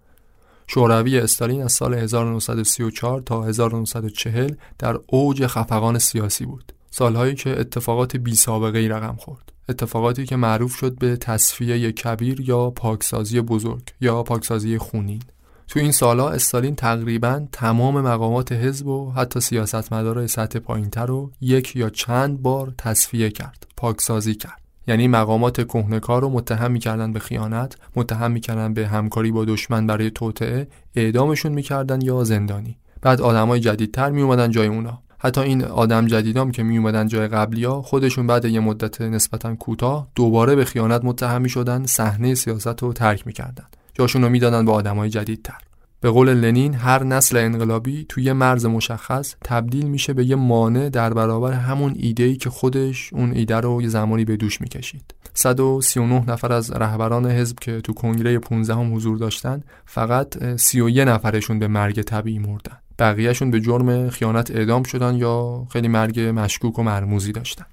شوروی 0.66 1.18
استالین 1.18 1.62
از 1.62 1.72
سال 1.72 1.94
1934 1.94 3.20
تا 3.20 3.42
1940 3.42 4.54
در 4.78 4.98
اوج 5.06 5.46
خفقان 5.46 5.98
سیاسی 5.98 6.46
بود. 6.46 6.72
سالهایی 6.90 7.34
که 7.34 7.60
اتفاقات 7.60 8.16
بی 8.16 8.34
سابقه 8.34 8.78
ای 8.78 8.88
رقم 8.88 9.16
خورد. 9.16 9.52
اتفاقاتی 9.68 10.26
که 10.26 10.36
معروف 10.36 10.74
شد 10.76 10.98
به 10.98 11.16
تصفیه 11.16 11.92
کبیر 11.92 12.40
یا 12.40 12.70
پاکسازی 12.70 13.40
بزرگ 13.40 13.82
یا 14.00 14.22
پاکسازی 14.22 14.78
خونین. 14.78 15.22
تو 15.68 15.80
این 15.80 15.92
سالا 15.92 16.28
استالین 16.28 16.74
تقریبا 16.74 17.42
تمام 17.52 18.00
مقامات 18.00 18.52
حزب 18.52 18.86
و 18.86 19.12
حتی 19.12 19.40
سیاستمدارای 19.40 20.28
سطح 20.28 20.58
پایینتر 20.58 21.06
رو 21.06 21.30
یک 21.40 21.76
یا 21.76 21.90
چند 21.90 22.42
بار 22.42 22.74
تصفیه 22.78 23.30
کرد 23.30 23.66
پاکسازی 23.76 24.34
کرد. 24.34 24.62
یعنی 24.86 25.08
مقامات 25.08 25.60
کهنکار 25.60 26.22
رو 26.22 26.28
متهم 26.28 26.70
می‌کردن 26.70 27.12
به 27.12 27.18
خیانت 27.18 27.76
متهم 27.96 28.30
می‌کردن 28.30 28.74
به 28.74 28.88
همکاری 28.88 29.32
با 29.32 29.44
دشمن 29.44 29.86
برای 29.86 30.10
توطعه 30.10 30.68
اعدامشون 30.94 31.52
می‌کردن 31.52 32.00
یا 32.00 32.24
زندانی. 32.24 32.76
بعد 33.02 33.20
آدمای 33.20 33.60
جدیدتر 33.60 34.10
میومدن 34.10 34.50
جای 34.50 34.66
اونا. 34.66 34.98
حتی 35.18 35.40
این 35.40 35.64
آدم 35.64 36.06
جدیدام 36.06 36.50
که 36.50 36.62
می 36.62 36.78
اومدن 36.78 37.08
جای 37.08 37.28
قبلیا 37.28 37.82
خودشون 37.82 38.26
بعد 38.26 38.44
یه 38.44 38.60
مدت 38.60 39.00
نسبتا 39.00 39.54
کوتاه 39.54 40.08
دوباره 40.14 40.54
به 40.54 40.64
خیانت 40.64 41.04
متهم 41.04 41.46
شدن 41.46 41.86
صحنه 41.86 42.34
سیاست 42.34 42.82
رو 42.82 42.92
ترک 42.92 43.26
می‌کردن. 43.26 43.64
جاشون 43.94 44.22
رو 44.22 44.28
می‌دادن 44.28 44.64
به 44.64 44.72
آدمای 44.72 45.10
جدیدتر. 45.10 45.58
به 46.00 46.10
قول 46.10 46.34
لنین 46.34 46.74
هر 46.74 47.04
نسل 47.04 47.36
انقلابی 47.36 48.06
توی 48.08 48.32
مرز 48.32 48.66
مشخص 48.66 49.34
تبدیل 49.44 49.86
میشه 49.86 50.12
به 50.12 50.24
یه 50.24 50.36
مانع 50.36 50.88
در 50.88 51.14
برابر 51.14 51.52
همون 51.52 51.94
ایده 51.96 52.36
که 52.36 52.50
خودش 52.50 53.12
اون 53.12 53.32
ایده 53.32 53.56
رو 53.56 53.82
یه 53.82 53.88
زمانی 53.88 54.24
به 54.24 54.36
دوش 54.36 54.60
می‌کشید. 54.60 55.14
139 55.34 56.24
نفر 56.30 56.52
از 56.52 56.70
رهبران 56.70 57.26
حزب 57.26 57.58
که 57.58 57.80
تو 57.80 57.92
کنگره 57.92 58.38
15 58.38 58.74
هم 58.74 58.94
حضور 58.94 59.18
داشتن 59.18 59.62
فقط 59.86 60.56
31 60.56 60.98
نفرشون 60.98 61.58
به 61.58 61.68
مرگ 61.68 62.02
طبیعی 62.02 62.38
مردن. 62.38 62.76
بقیهشون 62.98 63.50
به 63.50 63.60
جرم 63.60 64.10
خیانت 64.10 64.50
اعدام 64.50 64.82
شدن 64.82 65.14
یا 65.14 65.66
خیلی 65.70 65.88
مرگ 65.88 66.20
مشکوک 66.20 66.78
و 66.78 66.82
مرموزی 66.82 67.32
داشتن. 67.32 67.66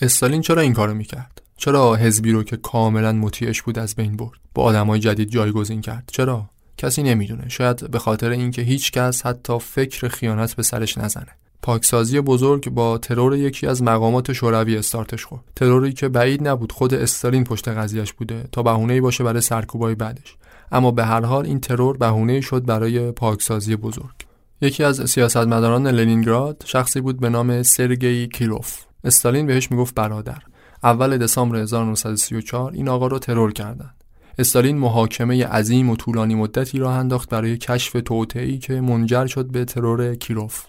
استالین 0.00 0.40
چرا 0.40 0.62
این 0.62 0.72
کارو 0.72 0.94
می‌کرد؟ 0.94 1.42
چرا 1.58 1.94
حزبی 1.94 2.32
رو 2.32 2.42
که 2.42 2.56
کاملا 2.56 3.12
مطیعش 3.12 3.62
بود 3.62 3.78
از 3.78 3.94
بین 3.94 4.16
برد؟ 4.16 4.38
با 4.54 4.62
آدمای 4.62 5.00
جدید 5.00 5.30
جایگزین 5.30 5.80
کرد. 5.80 6.10
چرا؟ 6.12 6.44
کسی 6.76 7.02
نمی‌دونه. 7.02 7.48
شاید 7.48 7.90
به 7.90 7.98
خاطر 7.98 8.30
اینکه 8.30 8.62
هیچ 8.62 8.92
کس 8.92 9.26
حتی 9.26 9.58
فکر 9.58 10.08
خیانت 10.08 10.54
به 10.54 10.62
سرش 10.62 10.98
نزنه. 10.98 11.26
پاکسازی 11.62 12.20
بزرگ 12.20 12.70
با 12.70 12.98
ترور 12.98 13.36
یکی 13.36 13.66
از 13.66 13.82
مقامات 13.82 14.32
شوروی 14.32 14.76
استارتش 14.76 15.24
خورد. 15.24 15.42
تروری 15.56 15.92
که 15.92 16.08
بعید 16.08 16.48
نبود 16.48 16.72
خود 16.72 16.94
استالین 16.94 17.44
پشت 17.44 17.68
قضیهش 17.68 18.12
بوده 18.12 18.48
تا 18.52 18.62
بهونه‌ای 18.62 19.00
باشه 19.00 19.24
برای 19.24 19.40
سرکوبای 19.40 19.94
بعدش. 19.94 20.36
اما 20.72 20.90
به 20.90 21.04
هر 21.04 21.24
حال 21.24 21.46
این 21.46 21.60
ترور 21.60 21.96
بهونه 21.96 22.40
شد 22.40 22.64
برای 22.64 23.12
پاکسازی 23.12 23.76
بزرگ. 23.76 24.14
یکی 24.60 24.84
از 24.84 25.10
سیاستمداران 25.10 25.86
لنینگراد 25.86 26.62
شخصی 26.66 27.00
بود 27.00 27.20
به 27.20 27.28
نام 27.28 27.62
سرگئی 27.62 28.28
کیروف 28.28 28.78
استالین 29.04 29.46
بهش 29.46 29.70
می‌گفت 29.70 29.94
برادر. 29.94 30.42
اول 30.82 31.18
دسامبر 31.18 31.56
1934 31.56 32.72
این 32.72 32.88
آقا 32.88 33.06
رو 33.06 33.18
ترور 33.18 33.52
کردند. 33.52 33.94
استالین 34.38 34.78
محاکمه 34.78 35.46
عظیم 35.46 35.90
و 35.90 35.96
طولانی 35.96 36.34
مدتی 36.34 36.78
را 36.78 36.92
انداخت 36.92 37.28
برای 37.28 37.56
کشف 37.56 37.96
توطئه‌ای 38.04 38.58
که 38.58 38.80
منجر 38.80 39.26
شد 39.26 39.46
به 39.46 39.64
ترور 39.64 40.14
کیروف. 40.14 40.64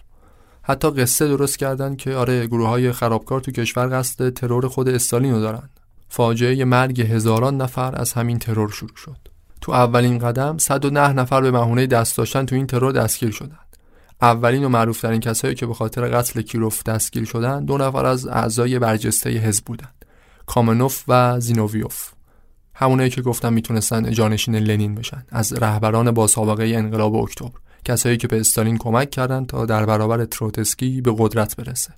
حتی 0.62 0.90
قصه 0.90 1.28
درست 1.28 1.58
کردند 1.58 1.96
که 1.96 2.14
آره 2.14 2.46
گروه 2.46 2.68
های 2.68 2.92
خرابکار 2.92 3.40
تو 3.40 3.52
کشور 3.52 3.98
قصد 3.98 4.30
ترور 4.30 4.68
خود 4.68 4.88
استالین 4.88 5.34
رو 5.34 5.40
دارن. 5.40 5.68
فاجعه 6.08 6.64
مرگ 6.64 7.00
هزاران 7.00 7.56
نفر 7.56 7.96
از 7.96 8.12
همین 8.12 8.38
ترور 8.38 8.70
شروع 8.70 8.96
شد. 8.96 9.16
تو 9.60 9.72
اولین 9.72 10.18
قدم 10.18 10.58
109 10.58 11.12
نفر 11.12 11.40
به 11.40 11.50
مهونه 11.50 11.86
دست 11.86 12.16
داشتن 12.16 12.46
تو 12.46 12.54
این 12.54 12.66
ترور 12.66 12.92
دستگیر 12.92 13.30
شدند. 13.30 13.76
اولین 14.22 14.64
و 14.64 14.68
معروفترین 14.68 15.20
کسایی 15.20 15.54
که 15.54 15.66
به 15.66 15.74
خاطر 15.74 16.08
قتل 16.08 16.42
کیروف 16.42 16.82
دستگیر 16.82 17.24
شدند 17.24 17.66
دو 17.66 17.78
نفر 17.78 18.06
از 18.06 18.26
اعضای 18.26 18.78
برجسته 18.78 19.30
حزب 19.30 19.64
بودند. 19.64 19.99
کامنوف 20.50 21.04
و 21.08 21.40
زینوویوف 21.40 22.10
همونایی 22.74 23.10
که 23.10 23.22
گفتم 23.22 23.52
می‌تونستن 23.52 24.10
جانشین 24.10 24.56
لنین 24.56 24.94
بشن. 24.94 25.22
از 25.30 25.52
رهبران 25.52 26.10
با 26.10 26.26
سابقه 26.26 26.64
انقلاب 26.64 27.14
اکتبر. 27.14 27.58
کسایی 27.84 28.16
که 28.16 28.28
به 28.28 28.40
استالین 28.40 28.78
کمک 28.78 29.10
کردند 29.10 29.46
تا 29.46 29.66
در 29.66 29.86
برابر 29.86 30.24
تروتسکی 30.24 31.00
به 31.00 31.14
قدرت 31.18 31.56
برسه. 31.56 31.94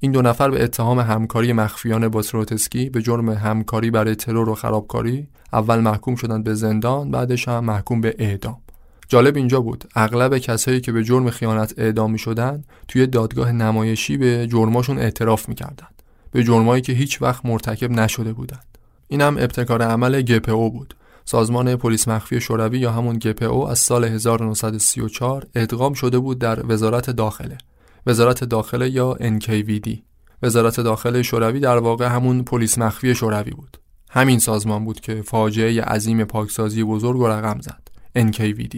این 0.00 0.12
دو 0.12 0.22
نفر 0.22 0.50
به 0.50 0.64
اتهام 0.64 1.00
همکاری 1.00 1.52
مخفیانه 1.52 2.08
با 2.08 2.22
تروتسکی 2.22 2.90
به 2.90 3.02
جرم 3.02 3.28
همکاری 3.28 3.90
برای 3.90 4.14
ترور 4.14 4.48
و 4.48 4.54
خرابکاری 4.54 5.28
اول 5.52 5.80
محکوم 5.80 6.14
شدند 6.14 6.44
به 6.44 6.54
زندان 6.54 7.10
بعدش 7.10 7.48
هم 7.48 7.64
محکوم 7.64 8.00
به 8.00 8.14
اعدام. 8.18 8.56
جالب 9.08 9.36
اینجا 9.36 9.60
بود. 9.60 9.84
اغلب 9.94 10.38
کسایی 10.38 10.80
که 10.80 10.92
به 10.92 11.04
جرم 11.04 11.30
خیانت 11.30 11.74
اعدام 11.78 12.12
می 12.12 12.18
شدن 12.18 12.64
توی 12.88 13.06
دادگاه 13.06 13.52
نمایشی 13.52 14.16
به 14.16 14.46
جرماشون 14.46 14.98
اعتراف 14.98 15.48
می‌کردند 15.48 15.93
به 16.34 16.44
جرمایی 16.44 16.82
که 16.82 16.92
هیچ 16.92 17.22
وقت 17.22 17.46
مرتکب 17.46 17.90
نشده 17.90 18.32
بودند. 18.32 18.78
این 19.08 19.20
هم 19.20 19.36
ابتکار 19.38 19.82
عمل 19.82 20.22
گپو 20.22 20.70
بود. 20.70 20.94
سازمان 21.24 21.76
پلیس 21.76 22.08
مخفی 22.08 22.40
شوروی 22.40 22.78
یا 22.78 22.92
همون 22.92 23.18
گپو 23.18 23.64
از 23.64 23.78
سال 23.78 24.04
1934 24.04 25.46
ادغام 25.54 25.92
شده 25.92 26.18
بود 26.18 26.38
در 26.38 26.66
وزارت 26.66 27.10
داخله. 27.10 27.58
وزارت 28.06 28.44
داخله 28.44 28.90
یا 28.90 29.16
NKVD 29.20 29.98
وزارت 30.42 30.80
داخله 30.80 31.22
شوروی 31.22 31.60
در 31.60 31.76
واقع 31.76 32.06
همون 32.06 32.42
پلیس 32.42 32.78
مخفی 32.78 33.14
شوروی 33.14 33.50
بود. 33.50 33.76
همین 34.10 34.38
سازمان 34.38 34.84
بود 34.84 35.00
که 35.00 35.22
فاجعه 35.22 35.82
عظیم 35.82 36.24
پاکسازی 36.24 36.84
بزرگ 36.84 37.20
و 37.20 37.28
رقم 37.28 37.60
زد. 37.60 37.88
NKVD 38.18 38.76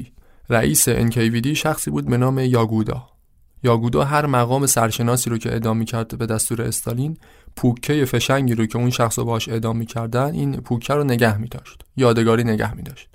رئیس 0.51 0.89
NKVD 0.89 1.47
شخصی 1.47 1.91
بود 1.91 2.07
به 2.07 2.17
نام 2.17 2.39
یاگودا. 2.39 3.17
یاگودا 3.63 4.05
هر 4.05 4.27
مقام 4.27 4.67
سرشناسی 4.67 5.31
رو 5.31 5.39
که 5.39 5.53
اعدام 5.53 5.85
کرد 5.85 6.19
به 6.19 6.27
دستور 6.27 6.63
استالین 6.63 7.17
پوکه 7.57 8.05
فشنگی 8.05 8.55
رو 8.55 8.67
که 8.67 8.79
اون 8.79 8.91
شخص 8.91 9.19
رو 9.19 9.25
باش 9.25 9.49
اعدام 9.49 9.77
می‌کردن 9.77 10.35
این 10.35 10.57
پوکه 10.57 10.95
رو 10.95 11.05
نگه 11.05 11.39
میداشت. 11.39 11.83
یادگاری 11.97 12.45
نگه 12.45 12.75
میداشت. 12.75 13.09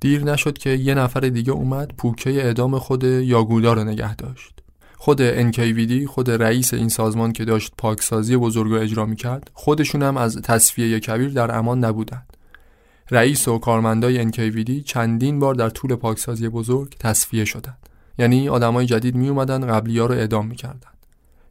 دیر 0.00 0.24
نشد 0.24 0.58
که 0.58 0.70
یه 0.70 0.94
نفر 0.94 1.20
دیگه 1.20 1.52
اومد 1.52 1.92
پوکه 1.98 2.30
اعدام 2.30 2.78
خود 2.78 3.04
یاگودا 3.04 3.72
رو 3.72 3.84
نگه 3.84 4.16
داشت. 4.16 4.60
خود 4.96 5.50
NKVD 5.52 6.04
خود 6.04 6.30
رئیس 6.30 6.74
این 6.74 6.88
سازمان 6.88 7.32
که 7.32 7.44
داشت 7.44 7.72
پاکسازی 7.78 8.36
بزرگ 8.36 8.70
رو 8.70 8.78
اجرا 8.78 9.06
می‌کرد 9.06 9.50
خودشون 9.54 10.02
هم 10.02 10.16
از 10.16 10.42
تصفیه 10.42 11.00
کبیر 11.00 11.28
در 11.28 11.58
امان 11.58 11.84
نبودند. 11.84 12.36
رئیس 13.10 13.48
و 13.48 13.58
کارمندای 13.58 14.32
NKVD 14.32 14.84
چندین 14.84 15.38
بار 15.38 15.54
در 15.54 15.70
طول 15.70 15.94
پاکسازی 15.94 16.48
بزرگ 16.48 16.94
تصفیه 16.98 17.44
شدند. 17.44 17.88
یعنی 18.18 18.48
آدمای 18.48 18.86
جدید 18.86 19.14
می 19.14 19.28
اومدن 19.28 19.66
قبلی 19.66 19.98
ها 19.98 20.06
رو 20.06 20.14
اعدام 20.14 20.46
می‌کردن. 20.46 20.93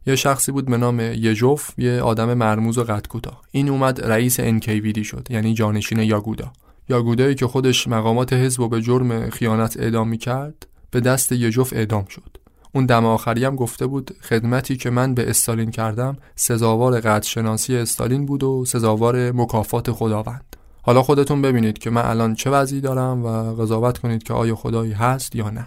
یه 0.06 0.16
شخصی 0.16 0.52
بود 0.52 0.66
به 0.66 0.76
نام 0.76 1.00
یجوف 1.00 1.70
یه 1.78 2.00
آدم 2.00 2.34
مرموز 2.34 2.78
و 2.78 2.84
قد 2.84 3.06
کوتاه. 3.06 3.42
این 3.50 3.68
اومد 3.68 4.04
رئیس 4.04 4.40
NKVD 4.40 5.06
شد 5.06 5.26
یعنی 5.30 5.54
جانشین 5.54 5.98
یاگودا. 5.98 6.52
یاگودایی 6.88 7.34
که 7.34 7.46
خودش 7.46 7.88
مقامات 7.88 8.32
حزب 8.32 8.60
و 8.60 8.68
به 8.68 8.80
جرم 8.80 9.30
خیانت 9.30 9.76
اعدام 9.80 10.08
می‌کرد 10.08 10.66
به 10.90 11.00
دست 11.00 11.32
یجوف 11.32 11.72
اعدام 11.72 12.04
شد. 12.04 12.36
اون 12.72 12.86
دم 12.86 13.06
آخری 13.06 13.44
هم 13.44 13.56
گفته 13.56 13.86
بود 13.86 14.10
خدمتی 14.22 14.76
که 14.76 14.90
من 14.90 15.14
به 15.14 15.30
استالین 15.30 15.70
کردم 15.70 16.16
سزاوار 16.36 17.00
قدر 17.00 17.28
شناسی 17.28 17.76
استالین 17.76 18.26
بود 18.26 18.42
و 18.42 18.64
سزاوار 18.64 19.32
مکافات 19.32 19.92
خداوند. 19.92 20.56
حالا 20.82 21.02
خودتون 21.02 21.42
ببینید 21.42 21.78
که 21.78 21.90
من 21.90 22.02
الان 22.02 22.34
چه 22.34 22.50
وضعی 22.50 22.80
دارم 22.80 23.24
و 23.24 23.54
قضاوت 23.54 23.98
کنید 23.98 24.22
که 24.22 24.34
آیا 24.34 24.54
خدایی 24.54 24.92
هست 24.92 25.36
یا 25.36 25.50
نه. 25.50 25.66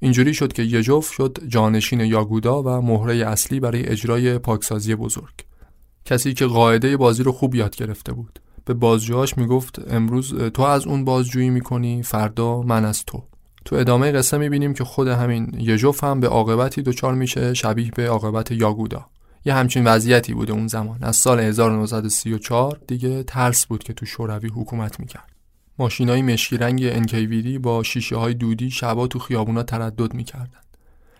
اینجوری 0.00 0.34
شد 0.34 0.52
که 0.52 0.62
یجوف 0.62 1.10
شد 1.10 1.38
جانشین 1.48 2.00
یاگودا 2.00 2.62
و 2.62 2.68
مهره 2.68 3.14
اصلی 3.14 3.60
برای 3.60 3.86
اجرای 3.86 4.38
پاکسازی 4.38 4.94
بزرگ. 4.94 5.34
کسی 6.04 6.34
که 6.34 6.46
قاعده 6.46 6.96
بازی 6.96 7.22
رو 7.22 7.32
خوب 7.32 7.54
یاد 7.54 7.76
گرفته 7.76 8.12
بود. 8.12 8.38
به 8.64 8.74
بازجوهاش 8.74 9.38
می‌گفت 9.38 9.92
امروز 9.92 10.34
تو 10.34 10.62
از 10.62 10.86
اون 10.86 11.04
بازجویی 11.04 11.50
می‌کنی 11.50 12.02
فردا 12.02 12.62
من 12.62 12.84
از 12.84 13.04
تو. 13.04 13.22
تو 13.64 13.76
ادامه 13.76 14.12
قصه 14.12 14.38
می‌بینیم 14.38 14.74
که 14.74 14.84
خود 14.84 15.08
همین 15.08 15.56
یجوف 15.58 16.04
هم 16.04 16.20
به 16.20 16.28
عاقبتی 16.28 16.82
دچار 16.82 17.14
میشه 17.14 17.54
شبیه 17.54 17.90
به 17.90 18.08
عاقبت 18.08 18.50
یاگودا. 18.50 19.06
یه 19.44 19.54
همچین 19.54 19.84
وضعیتی 19.84 20.34
بوده 20.34 20.52
اون 20.52 20.66
زمان. 20.66 20.98
از 21.02 21.16
سال 21.16 21.40
1934 21.40 22.80
دیگه 22.86 23.22
ترس 23.22 23.66
بود 23.66 23.84
که 23.84 23.92
تو 23.92 24.06
شوروی 24.06 24.48
حکومت 24.48 25.00
می‌کرد. 25.00 25.35
ماشینای 25.78 26.22
مشکی 26.22 26.56
رنگ 26.56 27.06
NKVD 27.06 27.58
با 27.58 27.82
شیشه 27.82 28.16
های 28.16 28.34
دودی 28.34 28.70
شبا 28.70 29.06
تو 29.06 29.18
خیابونا 29.18 29.62
تردد 29.62 30.14
می‌کردن. 30.14 30.60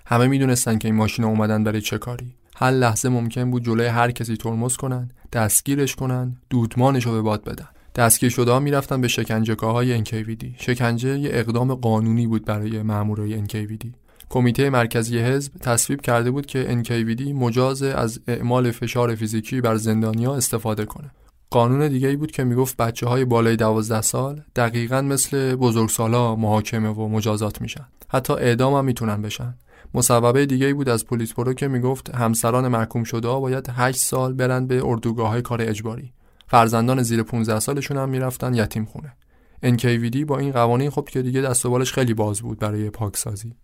همه 0.06 0.26
می‌دونستن 0.26 0.78
که 0.78 0.88
این 0.88 0.94
ماشینا 0.94 1.28
اومدن 1.28 1.64
برای 1.64 1.80
چه 1.80 1.98
کاری. 1.98 2.34
هر 2.56 2.70
لحظه 2.70 3.08
ممکن 3.08 3.50
بود 3.50 3.64
جلوی 3.64 3.86
هر 3.86 4.10
کسی 4.10 4.36
ترمز 4.36 4.76
کنن 4.76 5.10
دستگیرش 5.32 5.96
کنن 5.96 6.36
دودمانش 6.50 7.06
رو 7.06 7.12
به 7.12 7.22
باد 7.22 7.44
بدن. 7.44 7.68
دستگیر 7.94 8.30
شده 8.30 8.50
ها 8.50 8.60
می‌رفتن 8.60 9.00
به 9.00 9.08
شکنجهگاه 9.08 9.72
های 9.72 10.04
NKVD 10.04 10.44
شکنجه 10.58 11.18
یه 11.18 11.30
اقدام 11.32 11.74
قانونی 11.74 12.26
بود 12.26 12.44
برای 12.44 12.82
مامورای 12.82 13.46
NKVD 13.46 13.86
کمیته 14.28 14.70
مرکزی 14.70 15.18
حزب 15.18 15.52
تصویب 15.60 16.00
کرده 16.00 16.30
بود 16.30 16.46
که 16.46 16.82
NKVD 16.84 17.20
مجاز 17.20 17.82
از 17.82 18.20
اعمال 18.28 18.70
فشار 18.70 19.14
فیزیکی 19.14 19.60
بر 19.60 19.76
زندانیا 19.76 20.34
استفاده 20.34 20.84
کنه. 20.84 21.10
قانون 21.50 21.88
دیگه 21.88 22.08
ای 22.08 22.16
بود 22.16 22.30
که 22.30 22.44
می‌گفت 22.44 22.76
بچه 22.76 23.06
های 23.06 23.24
بالای 23.24 23.56
12 23.56 24.00
سال 24.00 24.42
دقیقا 24.56 25.02
مثل 25.02 25.56
بزرگسالا 25.56 26.36
محاکمه 26.36 26.88
و 26.88 27.08
مجازات 27.08 27.60
میشن. 27.60 27.86
حتی 28.08 28.32
اعدام 28.32 28.74
هم 28.74 28.84
می‌تونن 28.84 29.22
بشن. 29.22 29.54
مصوبه 29.94 30.46
دیگه 30.46 30.66
ای 30.66 30.72
بود 30.72 30.88
از 30.88 31.06
پلیس 31.06 31.34
پرو 31.34 31.54
که 31.54 31.68
می‌گفت 31.68 32.14
همسران 32.14 32.68
محکوم 32.68 33.04
شده 33.04 33.28
ها 33.28 33.40
باید 33.40 33.70
8 33.70 33.98
سال 33.98 34.32
برن 34.32 34.66
به 34.66 34.82
اردوگاه 34.84 35.28
های 35.28 35.42
کار 35.42 35.62
اجباری. 35.62 36.12
فرزندان 36.46 37.02
زیر 37.02 37.22
15 37.22 37.60
سالشون 37.60 37.96
هم 37.96 38.08
می‌رفتن 38.08 38.54
یتیم 38.54 38.84
خونه. 38.84 39.16
NKVD 39.64 40.24
با 40.24 40.38
این 40.38 40.52
قوانین 40.52 40.90
خب 40.90 41.08
که 41.10 41.22
دیگه 41.22 41.40
دست 41.40 41.66
و 41.66 41.70
بالش 41.70 41.92
خیلی 41.92 42.14
باز 42.14 42.40
بود 42.40 42.58
برای 42.58 42.90
پاکسازی. 42.90 43.54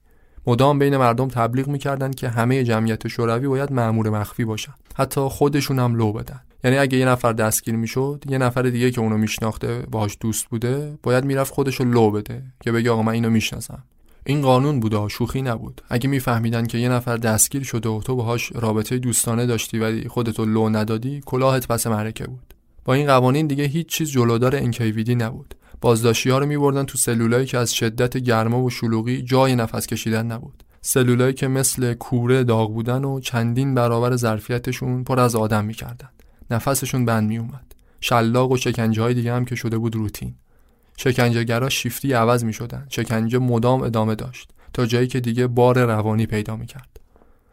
مدام 0.47 0.79
بین 0.79 0.97
مردم 0.97 1.29
تبلیغ 1.29 1.69
می‌کردن 1.69 2.11
که 2.11 2.29
همه 2.29 2.65
جمعیت 2.65 3.09
شوروی 3.09 3.49
باید 3.49 3.73
مأمور 3.73 4.11
مخفی 4.11 4.45
باشن. 4.45 4.75
حتی 4.95 5.21
خودشون 5.21 5.79
هم 5.79 5.95
لو 5.95 6.13
بدن. 6.13 6.41
یعنی 6.65 6.79
اگه 6.79 6.99
یه 6.99 7.07
نفر 7.07 7.33
دستگیر 7.33 7.77
می‌شد 7.77 8.25
یه 8.29 8.39
نفر 8.39 8.63
دیگه 8.63 8.91
که 8.91 9.01
اونو 9.01 9.19
میشناخته 9.19 9.87
باهاش 9.91 10.17
دوست 10.21 10.47
بوده 10.47 10.99
باید 11.03 11.25
می‌رفت 11.25 11.55
خودشو 11.55 11.85
لو 11.85 12.11
بده 12.11 12.43
که 12.61 12.73
بگه 12.73 12.91
آقا 12.91 13.03
من 13.03 13.13
اینو 13.13 13.31
می‌شناسم. 13.31 13.83
این 14.27 14.43
قانون 14.43 14.81
بوده 14.81 15.09
شوخی 15.09 15.43
نبود. 15.43 15.83
اگه 15.89 16.09
میفهمیدن 16.09 16.67
که 16.67 16.79
یه 16.79 16.89
نفر 16.89 17.17
دستگیر 17.17 17.63
شده 17.63 17.89
و 17.89 18.01
تو 18.01 18.17
باهاش 18.17 18.53
رابطه 18.55 18.99
دوستانه 18.99 19.47
داشتی 19.47 19.79
ولی 19.79 20.09
خودتو 20.09 20.45
لو 20.45 20.69
ندادی 20.69 21.21
کلاهت 21.27 21.69
پس 21.69 21.87
معرکه 21.87 22.27
بود. 22.27 22.55
با 22.85 22.95
این 22.95 23.07
قوانین 23.07 23.47
دیگه 23.47 23.65
هیچ 23.65 23.87
چیز 23.87 24.11
جلودار 24.11 24.57
انکیویدی 24.57 25.15
نبود. 25.15 25.55
بازداشتی 25.81 26.31
ها 26.31 26.39
رو 26.39 26.47
میبردن 26.47 26.85
تو 26.85 26.99
سلولایی 26.99 27.47
که 27.47 27.59
از 27.59 27.75
شدت 27.75 28.17
گرما 28.17 28.63
و 28.63 28.71
شلوغی 28.71 29.23
جای 29.23 29.57
نفس 29.57 29.87
کشیدن 29.87 30.27
نبود. 30.27 30.65
سلولایی 30.81 31.35
که 31.35 31.49
مثل 31.49 31.95
کوره 31.95 32.45
داغ 32.45 32.75
بودن 32.75 33.05
و 33.05 33.21
چندین 33.21 33.75
برابر 33.75 34.17
ظرفیتشون 34.17 35.05
پر 35.05 35.21
از 35.21 35.37
آدم 35.37 35.65
می‌کردن. 35.65 36.09
نفسشون 36.53 37.05
بند 37.05 37.29
میومد 37.29 37.75
شلاق 38.01 38.51
و 38.51 38.57
شکنجه 38.57 39.03
های 39.03 39.15
دیگه 39.15 39.35
هم 39.35 39.45
که 39.45 39.55
شده 39.55 39.79
بود 39.79 39.97
روتین. 39.97 40.35
شکنجهگرا 40.97 41.69
شیفتی 41.69 42.13
عوض 42.13 42.45
می 42.45 42.53
شدن 42.53 42.87
شکنجه 42.89 43.39
مدام 43.39 43.83
ادامه 43.83 44.15
داشت 44.15 44.51
تا 44.73 44.87
جایی 44.87 45.07
که 45.07 45.21
دیگه 45.21 45.47
بار 45.47 45.85
روانی 45.85 46.27
پیدا 46.27 46.57
می 46.57 46.67
کرد 46.67 47.01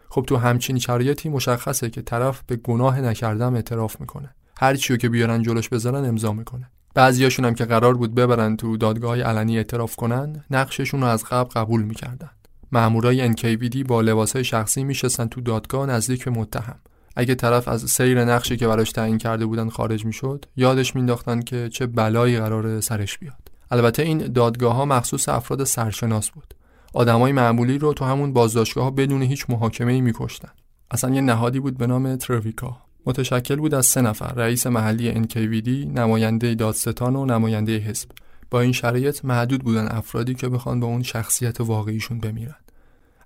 خب 0.09 0.25
تو 0.27 0.37
همچین 0.37 0.79
شرایطی 0.79 1.29
مشخصه 1.29 1.89
که 1.89 2.01
طرف 2.01 2.41
به 2.47 2.55
گناه 2.55 3.01
نکردم 3.01 3.55
اعتراف 3.55 3.99
می‌کنه. 3.99 4.35
هر 4.59 4.75
چیو 4.75 4.97
که 4.97 5.09
بیارن 5.09 5.41
جلوش 5.41 5.69
بذارن 5.69 6.05
امضا 6.05 6.33
می‌کنه. 6.33 6.69
بعضیاشون 6.93 7.45
هم 7.45 7.53
که 7.53 7.65
قرار 7.65 7.93
بود 7.93 8.15
ببرن 8.15 8.57
تو 8.57 8.77
دادگاه 8.77 9.21
علنی 9.21 9.57
اعتراف 9.57 9.95
کنن 9.95 10.43
نقششون 10.51 11.01
رو 11.01 11.07
از 11.07 11.23
قبل 11.23 11.49
قبول 11.49 11.83
می‌کردن. 11.83 12.29
مامورای 12.71 13.33
NKVD 13.33 13.83
با 13.87 14.01
لباسهای 14.01 14.43
شخصی 14.43 14.83
میشستن 14.83 15.27
تو 15.27 15.41
دادگاه 15.41 15.85
نزدیک 15.85 16.25
به 16.25 16.31
متهم. 16.31 16.79
اگه 17.15 17.35
طرف 17.35 17.67
از 17.67 17.81
سیر 17.81 18.25
نقشی 18.25 18.57
که 18.57 18.67
براش 18.67 18.91
تعیین 18.91 19.17
کرده 19.17 19.45
بودن 19.45 19.69
خارج 19.69 20.05
می‌شد 20.05 20.45
یادش 20.55 20.95
مینداختن 20.95 21.41
که 21.41 21.69
چه 21.69 21.85
بلایی 21.87 22.39
قرار 22.39 22.81
سرش 22.81 23.17
بیاد. 23.17 23.51
البته 23.71 24.03
این 24.03 24.17
دادگاه 24.17 24.75
ها 24.75 24.85
مخصوص 24.85 25.29
افراد 25.29 25.63
سرشناس 25.63 26.29
بود. 26.29 26.53
آدمای 26.93 27.31
معمولی 27.31 27.77
رو 27.77 27.93
تو 27.93 28.05
همون 28.05 28.33
بازداشتگاه 28.33 28.95
بدون 28.95 29.21
هیچ 29.21 29.45
محاکمه 29.49 29.93
ای 29.93 30.01
میکشتن. 30.01 30.49
اصلا 30.91 31.15
یه 31.15 31.21
نهادی 31.21 31.59
بود 31.59 31.77
به 31.77 31.87
نام 31.87 32.15
ترویکا. 32.15 32.77
متشکل 33.05 33.55
بود 33.55 33.73
از 33.73 33.85
سه 33.85 34.01
نفر 34.01 34.33
رئیس 34.33 34.67
محلی 34.67 35.23
NKVD 35.23 35.67
نماینده 35.67 36.55
دادستان 36.55 37.15
و 37.15 37.25
نماینده 37.25 37.77
حزب. 37.77 38.09
با 38.51 38.61
این 38.61 38.71
شرایط 38.71 39.25
محدود 39.25 39.63
بودن 39.63 39.87
افرادی 39.87 40.35
که 40.35 40.49
بخوان 40.49 40.79
به 40.79 40.85
اون 40.85 41.03
شخصیت 41.03 41.61
واقعیشون 41.61 42.19
بمیرن. 42.19 42.55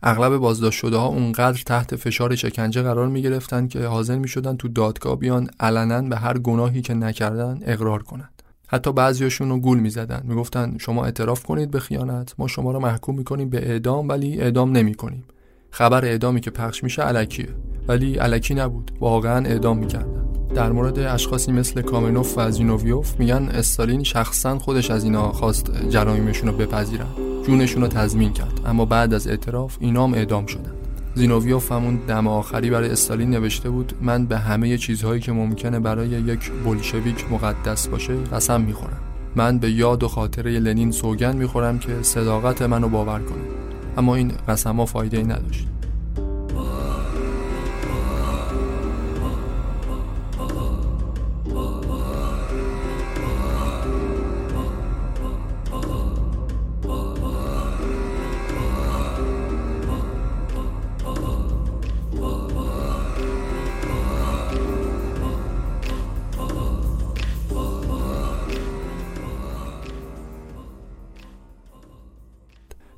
اغلب 0.04 0.38
بازداشت 0.38 0.80
شده 0.80 0.98
ها 0.98 1.08
اونقدر 1.08 1.62
تحت 1.66 1.96
فشار 1.96 2.36
شکنجه 2.36 2.82
قرار 2.82 3.08
می 3.08 3.22
گرفتن 3.22 3.68
که 3.68 3.86
حاضر 3.86 4.18
می 4.18 4.28
شدن 4.28 4.56
تو 4.56 4.68
دادگاه 4.68 5.16
بیان 5.16 5.50
علنا 5.60 6.02
به 6.02 6.18
هر 6.18 6.38
گناهی 6.38 6.82
که 6.82 6.94
نکردن 6.94 7.60
اقرار 7.66 8.04
کنند 8.04 8.44
حتی 8.68 8.94
بعضیاشون 8.94 9.50
رو 9.50 9.60
گول 9.60 9.80
می 9.80 9.90
زدن. 9.90 10.22
می 10.24 10.36
گفتن 10.36 10.78
شما 10.78 11.06
اعتراف 11.06 11.44
کنید 11.44 11.72
به 11.72 11.80
خیانت 11.80 12.34
ما 12.38 12.48
شما 12.48 12.72
رو 12.72 12.80
محکوم 12.80 13.18
می 13.18 13.24
کنیم 13.24 13.50
به 13.50 13.70
اعدام 13.70 14.10
ولی 14.10 14.42
اعدام 14.42 14.72
نمی 14.72 14.94
کنیم. 14.94 15.24
خبر 15.72 16.06
اعدامی 16.06 16.42
که 16.42 16.52
پخش 16.52 16.84
میشه 16.84 17.02
علکیه. 17.02 17.50
ولی 17.88 18.16
علکی 18.16 18.54
نبود. 18.54 18.92
واقعا 19.00 19.46
اعدام 19.46 19.78
می‌کردن 19.78 20.23
در 20.56 20.72
مورد 20.72 21.00
اشخاصی 21.00 21.52
مثل 21.52 21.82
کامنوف 21.82 22.38
و 22.38 22.52
زینوویوف 22.52 23.20
میگن 23.20 23.50
استالین 23.54 24.04
شخصا 24.04 24.60
خودش 24.60 24.92
از 24.92 25.04
اینا 25.04 25.32
خواست 25.32 25.72
جرایمشون 25.90 26.50
رو 26.50 26.58
بپذیرن. 26.58 27.08
جونشون 27.48 27.82
رو 27.82 27.88
تضمین 27.88 28.34
کرد. 28.34 28.60
اما 28.66 28.86
بعد 28.86 29.14
از 29.14 29.28
اعتراف 29.28 29.78
اینام 29.80 30.14
اعدام 30.14 30.46
شدن. 30.46 30.72
زینوویوف 31.16 31.72
همون 31.72 32.00
دم 32.08 32.28
آخری 32.28 32.70
برای 32.70 32.90
استالین 32.90 33.30
نوشته 33.30 33.70
بود 33.70 33.94
من 34.02 34.26
به 34.26 34.38
همه 34.38 34.78
چیزهایی 34.78 35.22
که 35.22 35.32
ممکنه 35.32 35.80
برای 35.80 36.10
یک 36.10 36.52
بولشویک 36.52 37.32
مقدس 37.32 37.88
باشه 37.88 38.16
قسم 38.16 38.62
می‌خورم. 38.62 39.00
من 39.36 39.60
به 39.60 39.72
یاد 39.72 40.04
و 40.04 40.08
خاطره 40.08 40.60
لنین 40.60 40.92
سوگن 40.92 41.36
می‌خورم 41.36 41.80
که 41.80 42.02
صداقت 42.02 42.62
منو 42.62 42.90
باور 42.90 43.20
کنه. 43.20 43.44
اما 43.98 44.16
این 44.16 44.32
قسم 44.48 44.76
ها 44.76 44.86
فایده 44.86 45.18
ای 45.18 45.24
نداشت. 45.24 45.68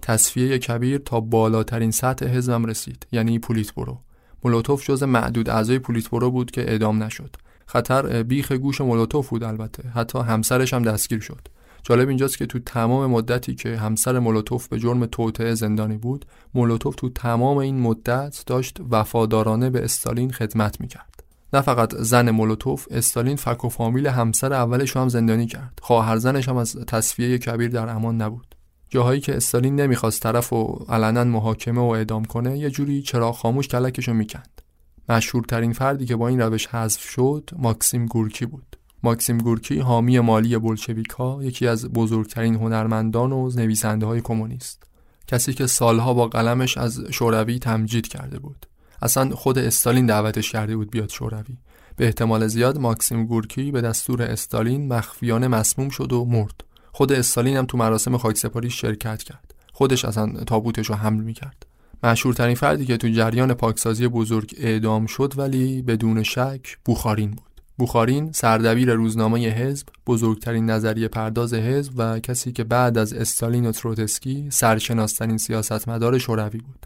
تصفیه 0.05 0.57
کبیر 0.57 0.97
تا 0.97 1.19
بالاترین 1.19 1.91
سطح 1.91 2.25
حزبم 2.25 2.65
رسید 2.65 3.07
یعنی 3.11 3.39
پولیت 3.39 3.73
برو 3.73 4.01
مولوتوف 4.43 4.85
جز 4.85 5.03
معدود 5.03 5.49
اعضای 5.49 5.79
پولیت 5.79 6.09
برو 6.09 6.31
بود 6.31 6.51
که 6.51 6.61
اعدام 6.61 7.03
نشد. 7.03 7.35
خطر 7.65 8.23
بیخ 8.23 8.51
گوش 8.51 8.81
مولوتوف 8.81 9.29
بود 9.29 9.43
البته 9.43 9.89
حتی 9.89 10.19
همسرش 10.19 10.73
هم 10.73 10.83
دستگیر 10.83 11.19
شد. 11.19 11.47
جالب 11.83 12.07
اینجاست 12.07 12.37
که 12.37 12.45
تو 12.45 12.59
تمام 12.59 13.11
مدتی 13.11 13.55
که 13.55 13.77
همسر 13.77 14.19
مولوتوف 14.19 14.67
به 14.67 14.79
جرم 14.79 15.05
توطعه 15.05 15.55
زندانی 15.55 15.97
بود 15.97 16.25
مولوتوف 16.53 16.95
تو 16.95 17.09
تمام 17.09 17.57
این 17.57 17.79
مدت 17.79 18.43
داشت 18.45 18.77
وفادارانه 18.89 19.69
به 19.69 19.83
استالین 19.83 20.31
خدمت 20.31 20.81
می‌کرد. 20.81 21.23
نه 21.53 21.61
فقط 21.61 21.95
زن 21.95 22.31
مولوتوف 22.31 22.87
استالین 22.91 23.35
فک 23.35 23.65
و 23.65 23.69
فامیل 23.69 24.07
همسر 24.07 24.53
اولش 24.53 24.97
هم 24.97 25.09
زندانی 25.09 25.47
کرد. 25.47 25.79
خواهر 25.81 26.17
زنش 26.17 26.49
هم 26.49 26.57
از 26.57 26.75
تصفیه 26.87 27.37
کبیر 27.37 27.69
در 27.69 27.89
امان 27.89 28.21
نبود. 28.21 28.54
جاهایی 28.89 29.21
که 29.21 29.35
استالین 29.35 29.75
نمی‌خواست 29.75 30.21
طرف 30.21 30.53
و 30.53 30.85
علنا 30.89 31.23
محاکمه 31.23 31.81
و 31.81 31.83
اعدام 31.83 32.25
کنه 32.25 32.57
یه 32.57 32.69
جوری 32.69 33.01
چرا 33.01 33.31
خاموش 33.31 33.67
کلکشو 33.67 34.13
می‌کند. 34.13 34.61
مشهورترین 35.09 35.73
فردی 35.73 36.05
که 36.05 36.15
با 36.15 36.27
این 36.27 36.41
روش 36.41 36.67
حذف 36.67 37.09
شد 37.09 37.49
ماکسیم 37.57 38.05
گورکی 38.05 38.45
بود. 38.45 38.77
ماکسیم 39.03 39.37
گورکی 39.37 39.79
حامی 39.79 40.19
مالی 40.19 40.57
بولشویکا 40.57 41.43
یکی 41.43 41.67
از 41.67 41.85
بزرگترین 41.85 42.55
هنرمندان 42.55 43.31
و 43.31 43.51
نویسنده 43.55 44.05
های 44.05 44.21
کمونیست. 44.21 44.83
کسی 45.27 45.53
که 45.53 45.67
سالها 45.67 46.13
با 46.13 46.27
قلمش 46.27 46.77
از 46.77 47.01
شوروی 47.11 47.59
تمجید 47.59 48.07
کرده 48.07 48.39
بود. 48.39 48.65
اصلا 49.01 49.29
خود 49.29 49.57
استالین 49.57 50.05
دعوتش 50.05 50.51
کرده 50.51 50.75
بود 50.75 50.91
بیاد 50.91 51.09
شوروی. 51.09 51.57
به 51.95 52.05
احتمال 52.05 52.47
زیاد 52.47 52.77
ماکسیم 52.77 53.25
گورکی 53.25 53.71
به 53.71 53.81
دستور 53.81 54.21
استالین 54.21 54.87
مخفیانه 54.87 55.47
مسموم 55.47 55.89
شد 55.89 56.13
و 56.13 56.25
مرد. 56.25 56.63
خود 56.95 57.11
استالین 57.11 57.57
هم 57.57 57.65
تو 57.65 57.77
مراسم 57.77 58.17
خاکسپاری 58.17 58.69
شرکت 58.69 59.23
کرد. 59.23 59.55
خودش 59.73 60.05
اصلا 60.05 60.27
تابوتش 60.27 60.87
رو 60.87 60.95
حمل 60.95 61.23
می‌کرد. 61.23 61.65
مشهورترین 62.03 62.55
فردی 62.55 62.85
که 62.85 62.97
تو 62.97 63.07
جریان 63.07 63.53
پاکسازی 63.53 64.07
بزرگ 64.07 64.55
اعدام 64.57 65.05
شد 65.05 65.33
ولی 65.37 65.81
بدون 65.81 66.23
شک 66.23 66.77
بوخارین 66.85 67.31
بود. 67.31 67.61
بوخارین 67.77 68.31
سردبیر 68.31 68.93
روزنامه 68.93 69.39
حزب 69.39 69.87
بزرگترین 70.07 70.69
نظریه 70.69 71.07
پرداز 71.07 71.53
حزب 71.53 71.93
و 71.97 72.19
کسی 72.19 72.51
که 72.51 72.63
بعد 72.63 72.97
از 72.97 73.13
استالین 73.13 73.65
و 73.65 73.71
تروتسکی 73.71 74.47
سرشناسترین 74.51 75.37
سیاستمدار 75.37 76.17
شوروی 76.17 76.59
بود. 76.59 76.85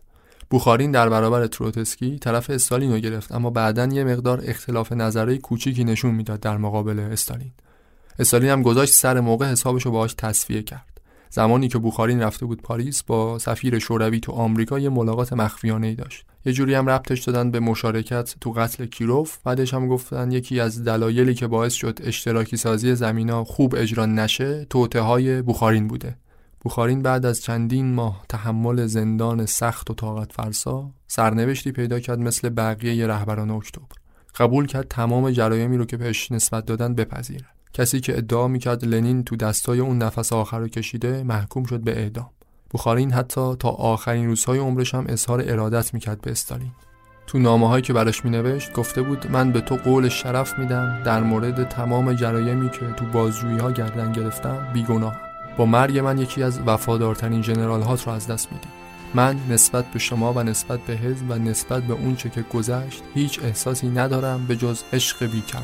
بوخارین 0.50 0.92
در 0.92 1.10
برابر 1.10 1.48
تروتسکی 1.48 2.20
طرف 2.20 2.50
استالین 2.50 2.92
رو 2.92 3.00
گرفت 3.00 3.32
اما 3.32 3.50
بعدا 3.50 3.86
یه 3.86 4.04
مقدار 4.04 4.42
اختلاف 4.46 4.92
نظری 4.92 5.38
کوچیکی 5.38 5.84
نشون 5.84 6.16
می‌داد 6.16 6.40
در 6.40 6.58
مقابل 6.58 7.00
استالین. 7.00 7.52
استالین 8.20 8.50
هم 8.50 8.62
گذاشت 8.62 8.94
سر 8.94 9.20
موقع 9.20 9.52
حسابش 9.52 9.86
رو 9.86 9.92
باهاش 9.92 10.14
تصفیه 10.14 10.64
کرد. 10.64 11.02
زمانی 11.30 11.68
که 11.68 11.78
بوخارین 11.78 12.22
رفته 12.22 12.46
بود 12.46 12.62
پاریس 12.62 13.04
با 13.04 13.40
سفیر 13.40 13.80
شوروی 13.80 14.20
تو 14.20 14.32
آمریکا 14.32 14.80
یه 14.80 14.90
ملاقات 14.90 15.34
مخفیانه 15.34 15.88
ای 15.88 15.96
داشت. 15.96 16.26
یه 16.46 16.54
جوری 16.54 16.74
هم 16.74 16.90
ربطش 16.90 17.24
دادن 17.24 17.52
به 17.52 17.60
مشارکت 17.60 18.36
تو 18.42 18.52
قتل 18.52 18.86
کیروف. 18.86 19.38
بعدش 19.44 19.74
هم 19.74 19.88
گفتن 19.88 20.32
یکی 20.32 20.60
از 20.60 20.84
دلایلی 20.84 21.34
که 21.34 21.48
باعث 21.48 21.74
شد 21.74 22.00
اشتراکی 22.04 22.58
سازی 22.58 22.96
زمینا 22.96 23.44
خوب 23.44 23.76
اجرا 23.78 24.06
نشه 24.06 24.66
توته 24.66 25.02
های 25.02 25.42
بوخارین 25.42 25.88
بوده. 25.88 26.16
بوخارین 26.62 27.02
بعد 27.02 27.26
از 27.26 27.42
چندین 27.42 27.94
ماه 27.94 28.26
تحمل 28.30 28.86
زندان 28.86 29.46
سخت 29.46 29.92
و 29.92 29.94
طاقت 29.94 30.34
فرسا 30.34 30.92
سرنوشتی 31.08 31.72
پیدا 31.72 32.00
کرد 32.00 32.20
مثل 32.20 32.50
بقیه 32.50 33.08
رهبران 33.08 33.50
اکتبر. 33.50 33.86
قبول 34.36 34.66
کرد 34.66 34.88
تمام 34.88 35.32
جرایمی 35.32 35.78
رو 35.78 35.86
که 35.86 35.98
بهش 35.98 36.32
نسبت 36.32 36.66
دادن 36.66 36.96
بپذیره 36.96 37.46
کسی 37.74 38.00
که 38.00 38.18
ادعا 38.18 38.48
می‌کرد 38.48 38.86
لنین 38.86 39.24
تو 39.24 39.36
دستای 39.36 39.80
اون 39.80 39.98
نفس 39.98 40.34
آخر 40.34 40.60
رو 40.60 40.68
کشیده 40.68 41.24
محکوم 41.24 41.64
شد 41.64 41.80
به 41.80 42.00
اعدام. 42.00 42.30
بخارین 42.74 43.12
حتی 43.12 43.56
تا 43.56 43.70
آخرین 43.70 44.28
روزهای 44.28 44.60
عمرش 44.60 44.94
هم 44.96 45.06
اظهار 45.10 45.44
ارادت 45.48 45.94
می‌کرد 45.94 46.22
به 46.22 46.32
استالین. 46.32 46.72
تو 47.28 47.40
نامه 47.40 47.68
هایی 47.68 47.82
که 47.82 47.94
براش 47.94 48.26
مینوشت 48.26 48.74
گفته 48.74 49.02
بود 49.02 49.32
من 49.32 49.52
به 49.52 49.62
تو 49.62 49.76
قول 49.76 50.10
شرف 50.10 50.60
میدم 50.60 51.04
در 51.06 51.24
مورد 51.24 51.70
تمام 51.70 52.14
جرایمی 52.14 52.70
که 52.70 52.92
تو 52.98 53.06
بازجویی 53.06 53.58
ها 53.58 53.72
گردن 53.72 54.12
گرفتم 54.12 54.68
بیگناه 54.74 55.18
با 55.58 55.66
مرگ 55.66 56.00
من 56.00 56.18
یکی 56.18 56.44
از 56.44 56.60
وفادارترین 56.66 57.42
جنرال 57.42 57.82
هات 57.82 58.08
رو 58.08 58.14
از 58.14 58.28
دست 58.28 58.52
میدی. 58.52 58.68
من 59.14 59.38
نسبت 59.50 59.86
به 59.86 60.00
شما 60.00 60.34
و 60.34 60.44
نسبت 60.44 60.80
به 60.80 60.94
حزب 60.94 61.30
و 61.30 61.34
نسبت 61.34 61.84
به 61.84 61.94
اون 61.94 62.16
چه 62.16 62.30
که 62.30 62.42
گذشت 62.42 63.04
هیچ 63.14 63.40
احساسی 63.44 63.90
ندارم 63.90 64.46
به 64.48 64.56
جز 64.56 64.84
عشق 64.94 65.26
بیکران 65.26 65.64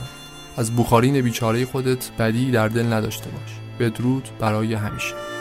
از 0.58 0.76
بخارین 0.76 1.22
بیچاره 1.22 1.66
خودت 1.66 2.12
بدی 2.20 2.52
در 2.52 2.68
دل 2.68 2.94
نداشته 2.94 3.30
باش. 3.30 3.60
بدرود 3.80 4.30
برای 4.40 4.74
همیشه. 4.74 5.35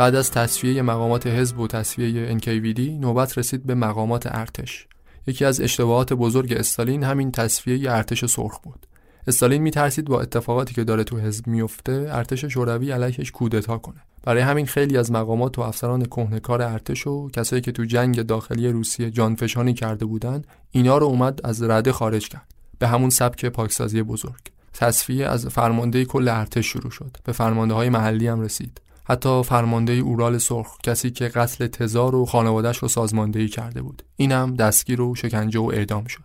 بعد 0.00 0.14
از 0.14 0.30
تصفیه 0.30 0.82
مقامات 0.82 1.26
حزب 1.26 1.58
و 1.58 1.66
تصفیه 1.66 2.38
NKVD 2.38 2.80
نوبت 2.80 3.38
رسید 3.38 3.66
به 3.66 3.74
مقامات 3.74 4.26
ارتش. 4.26 4.86
یکی 5.26 5.44
از 5.44 5.60
اشتباهات 5.60 6.12
بزرگ 6.12 6.52
استالین 6.52 7.04
همین 7.04 7.32
تصفیه 7.32 7.92
ارتش 7.92 8.24
سرخ 8.24 8.58
بود. 8.58 8.86
استالین 9.26 9.62
میترسید 9.62 10.04
با 10.04 10.20
اتفاقاتی 10.20 10.74
که 10.74 10.84
داره 10.84 11.04
تو 11.04 11.18
حزب 11.18 11.46
میفته 11.46 12.08
ارتش 12.10 12.44
شوروی 12.44 12.90
علیهش 12.90 13.30
کودتا 13.30 13.78
کنه. 13.78 14.00
برای 14.22 14.42
همین 14.42 14.66
خیلی 14.66 14.96
از 14.96 15.12
مقامات 15.12 15.58
و 15.58 15.62
افسران 15.62 16.04
کهنکار 16.04 16.62
ارتش 16.62 17.06
و 17.06 17.30
کسایی 17.30 17.62
که 17.62 17.72
تو 17.72 17.84
جنگ 17.84 18.22
داخلی 18.22 18.68
روسیه 18.68 19.10
جانفشانی 19.10 19.74
کرده 19.74 20.04
بودن 20.04 20.42
اینا 20.70 20.98
رو 20.98 21.06
اومد 21.06 21.40
از 21.44 21.62
رده 21.62 21.92
خارج 21.92 22.28
کرد. 22.28 22.54
به 22.78 22.88
همون 22.88 23.10
سبک 23.10 23.46
پاکسازی 23.46 24.02
بزرگ. 24.02 24.40
تصفیه 24.72 25.26
از 25.26 25.46
فرمانده 25.46 26.04
کل 26.04 26.28
ارتش 26.28 26.66
شروع 26.66 26.90
شد. 26.90 27.16
به 27.24 27.32
فرمانده 27.32 27.74
های 27.74 27.88
محلی 27.88 28.26
هم 28.26 28.40
رسید. 28.40 28.80
حتی 29.10 29.42
فرمانده 29.42 29.92
اورال 29.92 30.38
سرخ 30.38 30.78
کسی 30.82 31.10
که 31.10 31.28
قتل 31.28 31.66
تزار 31.66 32.14
و 32.14 32.26
خانوادش 32.26 32.78
رو 32.78 32.88
سازماندهی 32.88 33.48
کرده 33.48 33.82
بود. 33.82 34.02
اینم 34.16 34.54
دستگیر 34.54 35.00
و 35.00 35.14
شکنجه 35.14 35.60
و 35.60 35.70
اعدام 35.74 36.04
شد. 36.04 36.24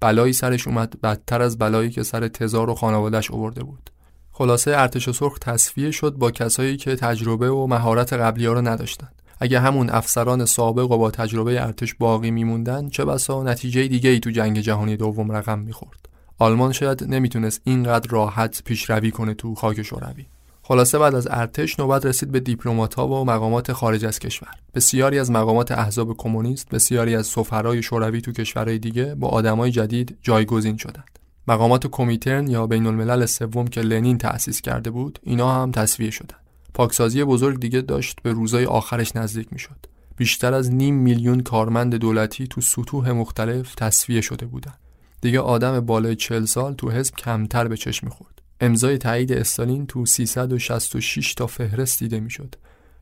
بلایی 0.00 0.32
سرش 0.32 0.68
اومد 0.68 1.00
بدتر 1.02 1.42
از 1.42 1.58
بلایی 1.58 1.90
که 1.90 2.02
سر 2.02 2.28
تزار 2.28 2.70
و 2.70 2.74
خانوادش 2.74 3.30
آورده 3.30 3.62
بود. 3.62 3.90
خلاصه 4.30 4.70
ارتش 4.70 5.10
سرخ 5.10 5.38
تصفیه 5.38 5.90
شد 5.90 6.12
با 6.12 6.30
کسایی 6.30 6.76
که 6.76 6.96
تجربه 6.96 7.50
و 7.50 7.66
مهارت 7.66 8.12
قبلی 8.12 8.46
ها 8.46 8.52
رو 8.52 8.68
نداشتند. 8.68 9.22
اگه 9.40 9.60
همون 9.60 9.90
افسران 9.90 10.44
سابق 10.44 10.90
و 10.90 10.98
با 10.98 11.10
تجربه 11.10 11.62
ارتش 11.62 11.94
باقی 11.94 12.30
میموندن 12.30 12.88
چه 12.88 13.04
بسا 13.04 13.42
نتیجه 13.42 13.88
دیگه 13.88 14.10
ای 14.10 14.20
تو 14.20 14.30
جنگ 14.30 14.60
جهانی 14.60 14.96
دوم 14.96 15.32
رقم 15.32 15.58
می‌خورد. 15.58 16.08
آلمان 16.38 16.72
شاید 16.72 17.04
نمی‌تونست 17.04 17.60
اینقدر 17.64 18.10
راحت 18.10 18.62
پیشروی 18.64 19.10
کنه 19.10 19.34
تو 19.34 19.54
خاک 19.54 19.82
شوروی. 19.82 20.26
خلاصه 20.72 20.98
بعد 20.98 21.14
از 21.14 21.28
ارتش 21.30 21.80
نوبت 21.80 22.06
رسید 22.06 22.32
به 22.32 22.40
دیپلمات‌ها 22.40 23.08
و 23.08 23.24
مقامات 23.24 23.72
خارج 23.72 24.04
از 24.04 24.18
کشور. 24.18 24.48
بسیاری 24.74 25.18
از 25.18 25.30
مقامات 25.30 25.72
احزاب 25.72 26.16
کمونیست، 26.16 26.68
بسیاری 26.68 27.14
از 27.14 27.26
سفرای 27.26 27.82
شوروی 27.82 28.20
تو 28.20 28.32
کشورهای 28.32 28.78
دیگه 28.78 29.14
با 29.14 29.28
آدمای 29.28 29.70
جدید 29.70 30.18
جایگزین 30.22 30.76
شدند. 30.76 31.18
مقامات 31.48 31.86
کمیترن 31.86 32.48
یا 32.48 32.66
بین 32.66 32.86
الملل 32.86 33.26
سوم 33.26 33.66
که 33.66 33.80
لنین 33.80 34.18
تأسیس 34.18 34.60
کرده 34.60 34.90
بود، 34.90 35.18
اینا 35.22 35.62
هم 35.62 35.70
تصویه 35.70 36.10
شدند. 36.10 36.40
پاکسازی 36.74 37.24
بزرگ 37.24 37.60
دیگه 37.60 37.80
داشت 37.80 38.20
به 38.22 38.32
روزای 38.32 38.64
آخرش 38.64 39.16
نزدیک 39.16 39.52
می‌شد. 39.52 39.86
بیشتر 40.16 40.54
از 40.54 40.72
نیم 40.72 40.94
میلیون 40.94 41.40
کارمند 41.40 41.94
دولتی 41.94 42.46
تو 42.46 42.60
سطوح 42.60 43.10
مختلف 43.10 43.74
تصفیه 43.74 44.20
شده 44.20 44.46
بودند. 44.46 44.78
دیگه 45.20 45.40
آدم 45.40 45.80
بالای 45.80 46.16
40 46.16 46.44
سال 46.44 46.74
تو 46.74 46.90
حزب 46.90 47.16
کمتر 47.16 47.68
به 47.68 47.76
چشم 47.76 48.06
می‌خورد. 48.06 48.41
امضای 48.62 48.98
تایید 48.98 49.32
استالین 49.32 49.86
تو 49.86 50.06
366 50.06 51.34
تا 51.34 51.46
فهرست 51.46 51.98
دیده 51.98 52.20
می‌شد. 52.20 52.54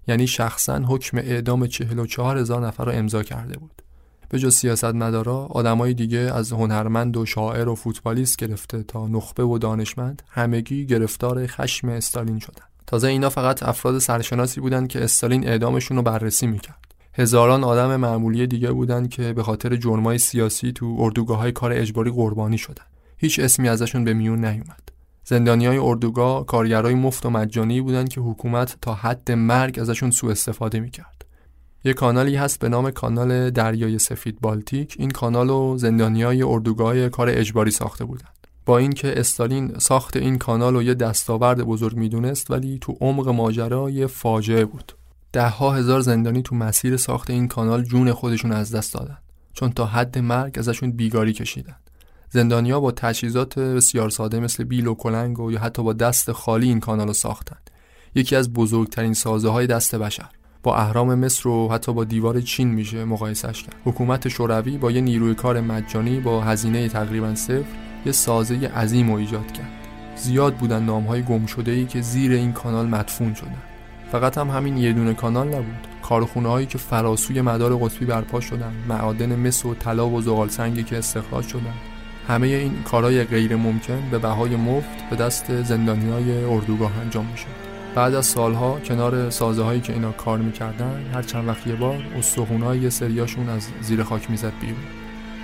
یعنی 0.09 0.27
شخصا 0.27 0.78
حکم 0.78 1.19
اعدام 1.19 1.66
44 1.66 2.39
هزار 2.39 2.66
نفر 2.66 2.85
را 2.85 2.93
امضا 2.93 3.23
کرده 3.23 3.59
بود. 3.59 3.82
به 4.28 4.39
جز 4.39 4.55
سیاستمدارا 4.55 5.37
آدمای 5.47 5.95
دیگه 5.95 6.19
از 6.19 6.53
هنرمند 6.53 7.16
و 7.16 7.27
شاعر 7.27 7.69
و 7.69 7.74
فوتبالیست 7.74 8.37
گرفته 8.37 8.82
تا 8.82 9.09
نخبه 9.09 9.45
و 9.45 9.59
دانشمند 9.59 10.23
همگی 10.28 10.87
گرفتار 10.87 11.47
خشم 11.47 11.89
استالین 11.89 12.39
شدند 12.39 12.69
تازه 12.87 13.09
اینا 13.09 13.31
فقط 13.31 13.62
افراد 13.62 13.99
سرشناسی 13.99 14.61
بودند 14.61 14.89
که 14.89 15.05
استالین 15.05 15.49
اعدامشون 15.49 15.97
رو 15.97 16.03
بررسی 16.03 16.47
می‌کرد. 16.47 16.95
هزاران 17.15 17.65
آدم 17.65 17.97
معمولی 17.97 18.47
دیگه 18.47 18.73
بودند 18.73 19.11
که 19.11 19.32
به 19.32 19.43
خاطر 19.43 19.77
جرمای 19.77 20.19
سیاسی 20.19 20.73
تو 20.73 20.97
اردوگاه 20.99 21.39
های 21.39 21.53
کار 21.53 21.73
اجباری 21.73 22.11
قربانی 22.11 22.59
شدن. 22.59 22.85
هیچ 23.16 23.39
اسمی 23.39 23.69
ازشون 23.69 24.05
به 24.05 24.15
میون 24.15 24.45
نیومد. 24.45 24.99
زندانی 25.31 25.66
های 25.66 25.78
اردوگاه 25.78 26.47
کارگرای 26.47 26.94
مفت 26.94 27.27
و 27.27 27.31
مجانی 27.31 27.81
بودند 27.81 28.09
که 28.09 28.20
حکومت 28.20 28.77
تا 28.82 28.94
حد 28.94 29.32
مرگ 29.32 29.78
ازشون 29.78 30.11
سوء 30.11 30.31
استفاده 30.31 30.81
می‌کرد. 30.81 31.24
یه 31.85 31.93
کانالی 31.93 32.36
هست 32.36 32.59
به 32.59 32.69
نام 32.69 32.90
کانال 32.90 33.51
دریای 33.51 33.98
سفید 33.98 34.40
بالتیک 34.40 34.97
این 34.98 35.11
کانال 35.11 35.51
و 35.51 35.78
زندانی 35.78 36.23
های 36.23 36.43
اردوگاه 36.43 37.09
کار 37.09 37.28
اجباری 37.28 37.70
ساخته 37.70 38.05
بودند. 38.05 38.47
با 38.66 38.78
اینکه 38.78 39.20
استالین 39.20 39.78
ساخت 39.78 40.16
این 40.16 40.39
کانال 40.39 40.74
رو 40.74 40.82
یه 40.82 40.94
دستاورد 40.94 41.62
بزرگ 41.62 41.97
می‌دونست 41.97 42.51
ولی 42.51 42.78
تو 42.81 42.97
عمق 43.01 43.28
ماجرا 43.28 43.90
یه 43.90 44.07
فاجعه 44.07 44.65
بود. 44.65 44.93
ده 45.32 45.48
ها 45.48 45.70
هزار 45.70 46.01
زندانی 46.01 46.43
تو 46.43 46.55
مسیر 46.57 46.97
ساخت 46.97 47.31
این 47.31 47.48
کانال 47.48 47.82
جون 47.82 48.12
خودشون 48.12 48.52
از 48.52 48.74
دست 48.74 48.94
دادن. 48.94 49.19
چون 49.52 49.73
تا 49.73 49.86
حد 49.86 50.19
مرگ 50.19 50.59
ازشون 50.59 50.93
بیگاری 50.93 51.32
کشیدن 51.32 51.77
زندانیا 52.32 52.81
با 52.81 52.93
تجهیزات 52.93 53.59
بسیار 53.59 54.11
ساده 54.11 54.40
مثل 54.40 54.65
بیل 54.65 54.86
و 54.86 54.94
کلنگ 54.94 55.40
و 55.40 55.52
یا 55.52 55.61
حتی 55.61 55.82
با 55.82 55.93
دست 55.93 56.32
خالی 56.32 56.69
این 56.69 56.81
کانال 56.81 57.07
رو 57.07 57.12
ساختن. 57.12 57.57
یکی 58.15 58.36
از 58.36 58.52
بزرگترین 58.52 59.15
سازه 59.15 59.48
های 59.48 59.66
دست 59.66 59.94
بشر. 59.94 60.28
با 60.62 60.77
اهرام 60.77 61.15
مصر 61.15 61.48
و 61.48 61.69
حتی 61.69 61.93
با 61.93 62.05
دیوار 62.05 62.40
چین 62.40 62.69
میشه 62.69 63.05
مقایسش 63.05 63.62
کرد. 63.62 63.74
حکومت 63.85 64.28
شوروی 64.28 64.78
با 64.78 64.90
یه 64.90 65.01
نیروی 65.01 65.35
کار 65.35 65.61
مجانی 65.61 66.20
با 66.20 66.40
هزینه 66.40 66.89
تقریبا 66.89 67.35
صفر 67.35 67.65
یه 68.07 68.12
سازه 68.12 68.69
عظیم 68.69 69.11
رو 69.11 69.16
ایجاد 69.16 69.52
کرد. 69.52 69.70
زیاد 70.16 70.55
بودن 70.55 70.82
نامهای 70.82 71.23
گم 71.23 71.47
شده 71.47 71.70
ای 71.73 71.86
که 71.86 72.01
زیر 72.01 72.32
این 72.32 72.52
کانال 72.52 72.86
مدفون 72.86 73.35
شدن. 73.35 73.62
فقط 74.12 74.39
هم 74.39 74.51
همین 74.51 74.77
یه 74.77 74.93
دونه 74.93 75.15
کانال 75.15 75.48
نبود. 75.48 75.86
کارخونه 76.02 76.48
هایی 76.48 76.66
که 76.66 76.78
فراسوی 76.78 77.40
مدار 77.40 77.77
قطبی 77.77 78.05
برپا 78.05 78.40
شدن 78.40 78.73
معادن 78.89 79.36
مس 79.36 79.65
و 79.66 79.74
طلا 79.74 80.09
و 80.09 80.20
زغال 80.20 80.48
سنگی 80.48 80.82
که 80.82 80.98
استخراج 80.98 81.48
شدن. 81.48 81.89
همه 82.28 82.47
این 82.47 82.82
کارهای 82.82 83.24
غیر 83.24 83.56
ممکن 83.56 84.02
به 84.10 84.18
بهای 84.18 84.56
مفت 84.56 85.10
به 85.10 85.16
دست 85.16 85.62
زندانی 85.62 86.10
های 86.10 86.44
اردوگاه 86.44 86.92
انجام 87.02 87.26
میشه 87.26 87.47
بعد 87.94 88.14
از 88.14 88.26
سالها 88.26 88.80
کنار 88.80 89.30
سازه 89.30 89.62
هایی 89.62 89.80
که 89.80 89.92
اینا 89.92 90.12
کار 90.12 90.38
می‌کردن 90.38 91.05
هر 91.14 91.22
چند 91.22 91.48
وقت 91.48 91.66
یه 91.66 91.74
بار 91.74 92.02
استخونهای 92.18 92.78
یه 92.78 92.90
سریاشون 92.90 93.48
از 93.48 93.68
زیر 93.80 94.02
خاک 94.02 94.30
می‌زد 94.30 94.52
بیرون. 94.60 94.80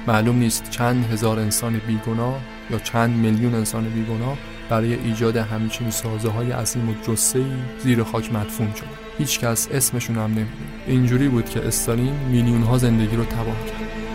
معلوم 0.07 0.37
نیست 0.37 0.71
چند 0.71 1.05
هزار 1.13 1.39
انسان 1.39 1.81
بیگناه 1.87 2.41
یا 2.71 2.79
چند 2.79 3.17
میلیون 3.17 3.55
انسان 3.55 3.85
بیگناه 3.85 4.39
برای 4.69 4.95
ایجاد 4.95 5.37
همچین 5.37 5.91
سازه 5.91 6.29
های 6.29 6.51
عظیم 6.51 6.89
و 6.89 6.95
جسه 7.09 7.45
زیر 7.83 8.03
خاک 8.03 8.33
مدفون 8.33 8.73
شد. 8.75 8.87
هیچ 9.19 9.41
کس 9.41 9.69
اسمشون 9.73 10.17
هم 10.17 10.23
نمی‌دونه. 10.23 10.47
اینجوری 10.87 11.29
بود 11.29 11.51
که 11.51 11.67
استالین 11.67 12.13
میلیون 12.31 12.63
ها 12.63 12.79
زندگی 12.79 13.17
رو 13.17 13.25
تباه 13.25 13.65
کرد. 13.67 14.06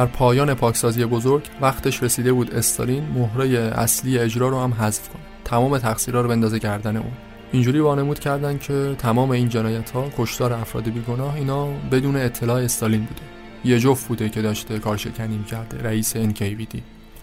در 0.00 0.06
پایان 0.06 0.54
پاکسازی 0.54 1.04
بزرگ 1.04 1.42
وقتش 1.60 2.02
رسیده 2.02 2.32
بود 2.32 2.54
استالین 2.54 3.04
مهره 3.04 3.48
اصلی 3.58 4.18
اجرا 4.18 4.48
رو 4.48 4.60
هم 4.60 4.72
حذف 4.72 5.08
کنه. 5.08 5.22
تمام 5.44 5.78
تقصیرها 5.78 6.20
رو 6.20 6.28
بندازه 6.28 6.58
گردن 6.58 6.96
اون. 6.96 7.12
اینجوری 7.52 7.80
وانمود 7.80 8.18
کردن 8.18 8.58
که 8.58 8.96
تمام 8.98 9.30
این 9.30 9.48
جنایت 9.48 9.90
ها 9.90 10.08
کشتار 10.18 10.52
افراد 10.52 10.84
بیگناه 10.84 11.34
اینا 11.34 11.66
بدون 11.66 12.16
اطلاع 12.16 12.62
استالین 12.62 13.00
بوده. 13.00 13.20
یه 13.64 13.78
جفت 13.78 14.08
بوده 14.08 14.28
که 14.28 14.42
داشته 14.42 14.78
کارشکنی 14.78 15.44
کرده 15.44 15.82
رئیس 15.82 16.16
NKVD 16.16 16.78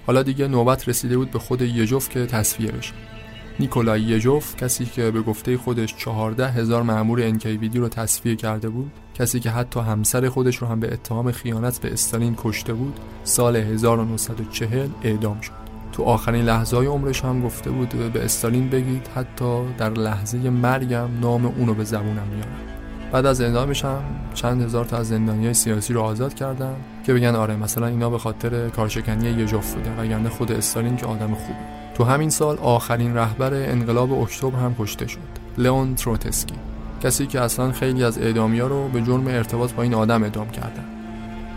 حالا 0.07 0.23
دیگه 0.23 0.47
نوبت 0.47 0.89
رسیده 0.89 1.17
بود 1.17 1.31
به 1.31 1.39
خود 1.39 1.61
یجوف 1.61 2.09
که 2.09 2.25
تصفیه 2.25 2.71
بشه. 2.71 2.93
نیکولای 3.59 4.01
یجوف 4.01 4.55
کسی 4.55 4.85
که 4.85 5.11
به 5.11 5.21
گفته 5.21 5.57
خودش 5.57 5.95
چهارده 5.95 6.47
هزار 6.47 6.83
معمور 6.83 7.31
NKVD 7.31 7.75
رو 7.75 7.89
تصفیه 7.89 8.35
کرده 8.35 8.69
بود 8.69 8.91
کسی 9.13 9.39
که 9.39 9.49
حتی 9.49 9.79
همسر 9.79 10.29
خودش 10.29 10.57
رو 10.57 10.67
هم 10.67 10.79
به 10.79 10.93
اتهام 10.93 11.31
خیانت 11.31 11.81
به 11.81 11.93
استالین 11.93 12.35
کشته 12.37 12.73
بود 12.73 12.99
سال 13.23 13.55
1940 13.55 14.89
اعدام 15.03 15.41
شد. 15.41 15.51
تو 15.91 16.03
آخرین 16.03 16.45
لحظه 16.45 16.77
های 16.77 16.87
عمرش 16.87 17.25
هم 17.25 17.41
گفته 17.41 17.69
بود 17.69 17.89
به 17.89 18.25
استالین 18.25 18.69
بگید 18.69 19.07
حتی 19.15 19.63
در 19.77 19.89
لحظه 19.89 20.49
مرگم 20.49 21.09
نام 21.21 21.45
اونو 21.45 21.73
به 21.73 21.83
زبونم 21.83 22.27
میارم. 22.33 22.57
بعد 23.11 23.25
از 23.25 23.41
اعدامش 23.41 23.85
هم 23.85 24.01
چند 24.33 24.61
هزار 24.61 24.85
تا 24.85 24.97
از 24.97 25.07
زندانی 25.07 25.53
سیاسی 25.53 25.93
رو 25.93 26.01
آزاد 26.01 26.33
کردن 26.33 26.75
که 27.05 27.13
بگن 27.13 27.35
آره 27.35 27.55
مثلا 27.55 27.87
اینا 27.87 28.09
به 28.09 28.17
خاطر 28.17 28.69
کارشکنی 28.69 29.29
یجوف 29.29 29.73
بوده 29.73 30.01
وگرنه 30.01 30.29
خود 30.29 30.51
استالین 30.51 30.97
که 30.97 31.05
آدم 31.05 31.33
خوبه. 31.33 31.76
تو 31.97 32.03
همین 32.03 32.29
سال 32.29 32.57
آخرین 32.57 33.15
رهبر 33.15 33.53
انقلاب 33.53 34.13
اکتبر 34.13 34.59
هم 34.59 34.75
کشته 34.79 35.07
شد 35.07 35.19
لئون 35.57 35.95
تروتسکی. 35.95 36.55
کسی 37.03 37.27
که 37.27 37.41
اصلا 37.41 37.71
خیلی 37.71 38.03
از 38.03 38.17
اعدامیا 38.17 38.67
رو 38.67 38.87
به 38.87 39.01
جرم 39.01 39.27
ارتباط 39.27 39.73
با 39.73 39.83
این 39.83 39.93
آدم 39.93 40.23
اعدام 40.23 40.49
کردن 40.49 40.85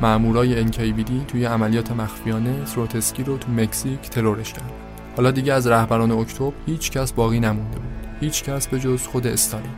مامورای 0.00 0.66
NKVD 0.66 1.10
توی 1.28 1.44
عملیات 1.44 1.92
مخفیانه 1.92 2.64
تروتسکی 2.64 3.22
رو 3.22 3.38
تو 3.38 3.52
مکزیک 3.52 4.00
ترورش 4.00 4.52
کردن 4.52 4.70
حالا 5.16 5.30
دیگه 5.30 5.52
از 5.52 5.66
رهبران 5.66 6.10
اکتبر 6.10 6.52
هیچ 6.66 6.90
کس 6.90 7.12
باقی 7.12 7.40
نمونده 7.40 7.78
بود. 7.78 8.06
هیچ 8.20 8.44
کس 8.44 8.66
به 8.66 8.78
جز 8.80 9.06
خود 9.06 9.26
استالین. 9.26 9.70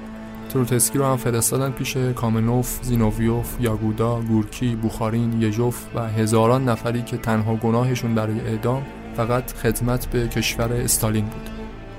تروتسکی 0.48 0.98
رو 0.98 1.04
هم 1.04 1.16
فرستادن 1.16 1.70
پیش 1.70 1.96
کامنوف، 1.96 2.78
زینوویوف، 2.82 3.56
یاگودا، 3.60 4.20
گورکی، 4.20 4.76
بوخارین، 4.76 5.42
یژوف 5.42 5.86
و 5.94 6.08
هزاران 6.08 6.68
نفری 6.68 7.02
که 7.02 7.16
تنها 7.16 7.54
گناهشون 7.54 8.14
برای 8.14 8.40
اعدام 8.40 8.82
فقط 9.16 9.52
خدمت 9.52 10.06
به 10.06 10.28
کشور 10.28 10.72
استالین 10.72 11.24
بود. 11.24 11.50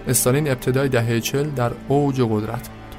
استالین 0.07 0.51
ابتدای 0.51 0.89
دهه 0.89 1.19
چل 1.19 1.49
در 1.49 1.71
اوج 1.87 2.21
قدرت 2.21 2.69
بود. 2.69 2.95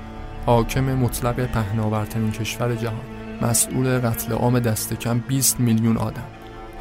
حاکم 0.46 0.84
مطلق 0.84 1.46
پهناورترین 1.46 2.30
کشور 2.30 2.74
جهان. 2.74 3.00
مسئول 3.42 3.98
قتل 3.98 4.32
عام 4.32 4.58
دست 4.58 4.94
کم 4.94 5.18
20 5.18 5.60
میلیون 5.60 5.96
آدم. 5.96 6.26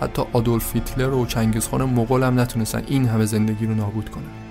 حتی 0.01 0.21
آدولف 0.33 0.75
هیتلر 0.75 1.13
و 1.13 1.25
چنگیزخان 1.25 1.83
مغول 1.83 2.23
هم 2.23 2.39
نتونستن 2.39 2.83
این 2.87 3.07
همه 3.07 3.25
زندگی 3.25 3.65
رو 3.65 3.75
نابود 3.75 4.09
کنن. 4.09 4.42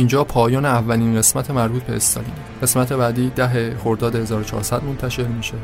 اینجا 0.00 0.24
پایان 0.24 0.64
اولین 0.64 1.16
قسمت 1.16 1.50
مربوط 1.50 1.82
به 1.82 1.96
استالین. 1.96 2.32
قسمت 2.62 2.92
بعدی 2.92 3.30
ده 3.36 3.76
خرداد 3.84 4.16
1400 4.16 4.84
منتشر 4.84 5.26
میشه. 5.26 5.54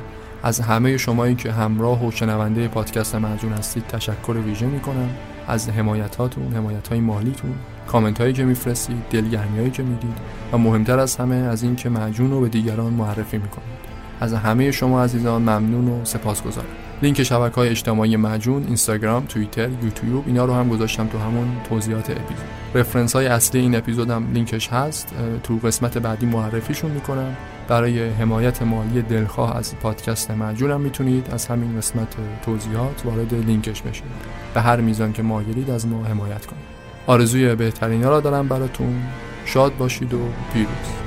از 0.42 0.60
همه 0.60 0.96
شمایی 0.96 1.34
که 1.34 1.52
همراه 1.52 2.06
و 2.06 2.10
شنونده 2.10 2.68
پادکست 2.68 3.14
مرجون 3.14 3.52
هستید 3.52 3.86
تشکر 3.86 4.32
ویژه 4.32 4.66
می‌کنم. 4.66 5.08
از 5.48 5.68
حمایتاتون 5.68 6.52
حمایت 6.52 6.88
های 6.88 7.00
مالیتون 7.00 7.54
کامنت 7.88 8.20
هایی 8.20 8.32
که 8.32 8.44
میفرستید 8.44 8.96
دلگرمی 9.10 9.58
هایی 9.58 9.70
که 9.70 9.82
می‌دید 9.82 10.16
و 10.52 10.58
مهمتر 10.58 10.98
از 10.98 11.16
همه 11.16 11.34
از 11.34 11.62
این 11.62 11.76
که 11.76 11.88
معجون 11.88 12.30
رو 12.30 12.40
به 12.40 12.48
دیگران 12.48 12.92
معرفی 12.92 13.38
می‌کنید. 13.38 13.76
از 14.20 14.34
همه 14.34 14.70
شما 14.70 15.04
عزیزان 15.04 15.42
ممنون 15.42 15.88
و 15.88 16.04
سپاسگزارم. 16.04 16.68
لینک 17.02 17.22
شبکه 17.22 17.54
های 17.54 17.68
اجتماعی 17.68 18.16
مجون 18.16 18.64
اینستاگرام 18.66 19.24
توییتر 19.24 19.68
یوتیوب 19.82 20.24
اینا 20.26 20.44
رو 20.44 20.54
هم 20.54 20.68
گذاشتم 20.68 21.06
تو 21.06 21.18
همون 21.18 21.48
توضیحات 21.68 22.10
اپیزود. 22.10 22.65
رفرنس 22.76 23.16
های 23.16 23.26
اصلی 23.26 23.60
این 23.60 23.74
اپیزود 23.74 24.10
هم 24.10 24.32
لینکش 24.32 24.68
هست 24.68 25.14
تو 25.42 25.56
قسمت 25.64 25.98
بعدی 25.98 26.26
معرفیشون 26.26 26.90
می‌کنم. 26.90 27.36
برای 27.68 28.08
حمایت 28.08 28.62
مالی 28.62 29.02
دلخواه 29.02 29.56
از 29.56 29.76
پادکست 29.76 30.30
مجون 30.30 30.70
هم 30.70 30.80
می‌تونید 30.80 31.30
از 31.30 31.46
همین 31.46 31.76
قسمت 31.76 32.08
توضیحات 32.44 33.02
وارد 33.04 33.34
لینکش 33.34 33.82
بشید. 33.82 34.04
به 34.54 34.60
هر 34.60 34.80
میزان 34.80 35.12
که 35.12 35.22
مایلید 35.22 35.70
از 35.70 35.86
ما 35.86 36.04
حمایت 36.04 36.46
کنید. 36.46 36.64
آرزوی 37.06 37.54
بهترین 37.54 38.02
را 38.02 38.20
دارم 38.20 38.48
براتون. 38.48 39.02
شاد 39.44 39.76
باشید 39.76 40.14
و 40.14 40.18
پیروز. 40.52 41.05